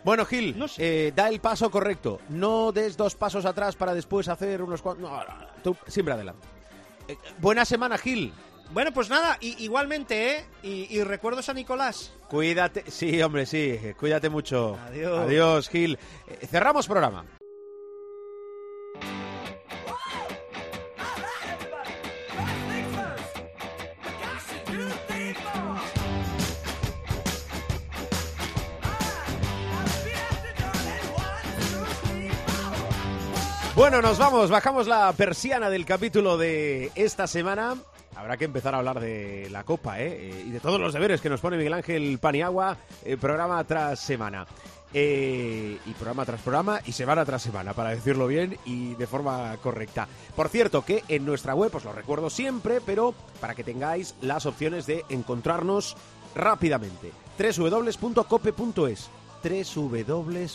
Bueno, 0.04 0.24
Gil, 0.24 0.56
No 0.58 0.68
sé. 0.68 1.08
eh, 1.08 1.12
da 1.14 1.28
el 1.28 1.40
paso 1.40 1.70
correcto. 1.70 2.20
No 2.28 2.70
des 2.72 2.96
dos 2.96 3.14
pasos 3.16 3.44
atrás 3.44 3.74
para 3.76 3.94
después 3.94 4.28
hacer 4.28 4.62
unos 4.62 4.80
cuantos. 4.80 5.10
No, 5.10 5.16
no, 5.16 5.24
no, 5.24 5.46
tú 5.62 5.76
siempre 5.86 6.14
adelante. 6.14 6.46
Eh, 7.08 7.16
buena 7.38 7.64
semana, 7.64 7.98
Gil. 7.98 8.32
Bueno, 8.70 8.92
pues 8.92 9.08
nada, 9.08 9.38
y- 9.40 9.62
igualmente, 9.64 10.36
¿eh? 10.36 10.44
Y, 10.62 10.86
y 10.98 11.02
recuerdos 11.02 11.48
a 11.48 11.54
Nicolás. 11.54 12.12
Cuídate. 12.28 12.84
Sí, 12.90 13.20
hombre, 13.22 13.46
sí. 13.46 13.78
Cuídate 13.98 14.28
mucho. 14.28 14.78
Adiós. 14.86 15.18
Adiós, 15.20 15.68
Gil. 15.68 15.98
Eh, 16.26 16.46
cerramos 16.46 16.86
programa. 16.86 17.24
Bueno, 33.74 34.02
nos 34.02 34.18
vamos, 34.18 34.50
bajamos 34.50 34.88
la 34.88 35.12
persiana 35.12 35.70
del 35.70 35.84
capítulo 35.86 36.36
de 36.36 36.90
esta 36.96 37.26
semana. 37.28 37.76
Habrá 38.18 38.36
que 38.36 38.46
empezar 38.46 38.74
a 38.74 38.78
hablar 38.78 38.98
de 38.98 39.48
la 39.48 39.62
Copa 39.62 40.00
¿eh? 40.00 40.08
Eh, 40.08 40.44
y 40.48 40.50
de 40.50 40.58
todos 40.58 40.80
los 40.80 40.92
deberes 40.92 41.20
que 41.20 41.28
nos 41.28 41.40
pone 41.40 41.56
Miguel 41.56 41.74
Ángel 41.74 42.18
Paniagua, 42.18 42.76
eh, 43.04 43.16
programa 43.16 43.62
tras 43.62 44.00
semana. 44.00 44.44
Eh, 44.92 45.78
y 45.86 45.90
programa 45.92 46.24
tras 46.24 46.40
programa 46.40 46.80
y 46.84 46.90
semana 46.92 47.24
tras 47.24 47.42
semana, 47.42 47.74
para 47.74 47.90
decirlo 47.90 48.26
bien 48.26 48.58
y 48.64 48.94
de 48.96 49.06
forma 49.06 49.56
correcta. 49.58 50.08
Por 50.34 50.48
cierto, 50.48 50.84
que 50.84 51.04
en 51.06 51.24
nuestra 51.24 51.54
web, 51.54 51.72
os 51.72 51.84
lo 51.84 51.92
recuerdo 51.92 52.28
siempre, 52.28 52.80
pero 52.80 53.14
para 53.40 53.54
que 53.54 53.62
tengáis 53.62 54.16
las 54.20 54.46
opciones 54.46 54.86
de 54.86 55.04
encontrarnos 55.10 55.96
rápidamente. 56.34 57.12
www.cope.es 57.38 59.10
www.cope.es 59.44 60.48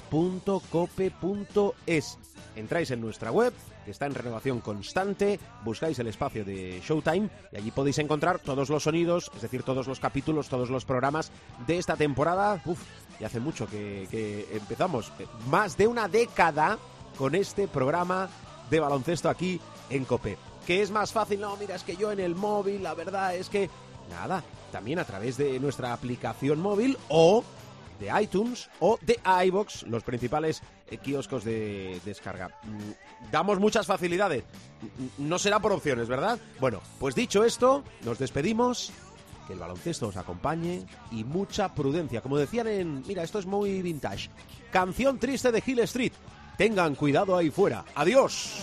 Entráis 2.55 2.91
en 2.91 3.01
nuestra 3.01 3.31
web, 3.31 3.53
que 3.83 3.91
está 3.91 4.05
en 4.05 4.13
renovación 4.13 4.61
constante, 4.61 5.39
buscáis 5.63 5.97
el 5.99 6.07
espacio 6.07 6.45
de 6.45 6.81
Showtime 6.85 7.29
y 7.51 7.57
allí 7.57 7.71
podéis 7.71 7.97
encontrar 7.99 8.39
todos 8.39 8.69
los 8.69 8.83
sonidos, 8.83 9.31
es 9.35 9.41
decir, 9.41 9.63
todos 9.63 9.87
los 9.87 9.99
capítulos, 9.99 10.49
todos 10.49 10.69
los 10.69 10.85
programas 10.85 11.31
de 11.65 11.77
esta 11.77 11.95
temporada. 11.95 12.61
Uf, 12.65 12.79
y 13.19 13.23
hace 13.23 13.39
mucho 13.39 13.67
que, 13.67 14.07
que 14.11 14.47
empezamos, 14.55 15.11
eh, 15.19 15.25
más 15.49 15.77
de 15.77 15.87
una 15.87 16.07
década 16.07 16.77
con 17.17 17.35
este 17.35 17.67
programa 17.67 18.29
de 18.69 18.79
baloncesto 18.79 19.29
aquí 19.29 19.59
en 19.89 20.05
Cope. 20.05 20.37
¿Qué 20.65 20.81
es 20.81 20.91
más 20.91 21.11
fácil? 21.11 21.41
No, 21.41 21.57
mira, 21.57 21.75
es 21.75 21.83
que 21.83 21.95
yo 21.95 22.11
en 22.11 22.19
el 22.19 22.35
móvil, 22.35 22.83
la 22.83 22.93
verdad 22.93 23.35
es 23.35 23.49
que... 23.49 23.69
Nada, 24.09 24.43
también 24.71 24.99
a 24.99 25.05
través 25.05 25.37
de 25.37 25.59
nuestra 25.59 25.93
aplicación 25.93 26.59
móvil 26.59 26.97
o 27.07 27.43
de 28.03 28.21
iTunes 28.21 28.69
o 28.79 28.99
de 29.01 29.19
iBox, 29.45 29.83
los 29.83 30.03
principales 30.03 30.61
eh, 30.89 30.97
kioscos 30.97 31.43
de 31.43 31.99
descarga. 32.05 32.49
Mm, 32.63 33.29
Damos 33.31 33.59
muchas 33.59 33.87
facilidades. 33.87 34.43
Mm, 35.17 35.27
No 35.29 35.39
será 35.39 35.59
por 35.59 35.71
opciones, 35.71 36.07
¿verdad? 36.07 36.37
Bueno, 36.59 36.81
pues 36.99 37.15
dicho 37.15 37.43
esto, 37.43 37.83
nos 38.03 38.19
despedimos. 38.19 38.91
Que 39.47 39.53
el 39.53 39.59
baloncesto 39.59 40.07
os 40.07 40.15
acompañe 40.15 40.85
y 41.11 41.25
mucha 41.25 41.73
prudencia. 41.75 42.21
Como 42.21 42.37
decían 42.37 42.65
en. 42.67 43.03
Mira, 43.05 43.23
esto 43.23 43.39
es 43.39 43.45
muy 43.45 43.81
vintage. 43.81 44.29
Canción 44.71 45.19
triste 45.19 45.51
de 45.51 45.61
Hill 45.65 45.79
Street. 45.79 46.13
Tengan 46.57 46.95
cuidado 46.95 47.35
ahí 47.35 47.49
fuera. 47.51 47.83
Adiós. 47.93 48.53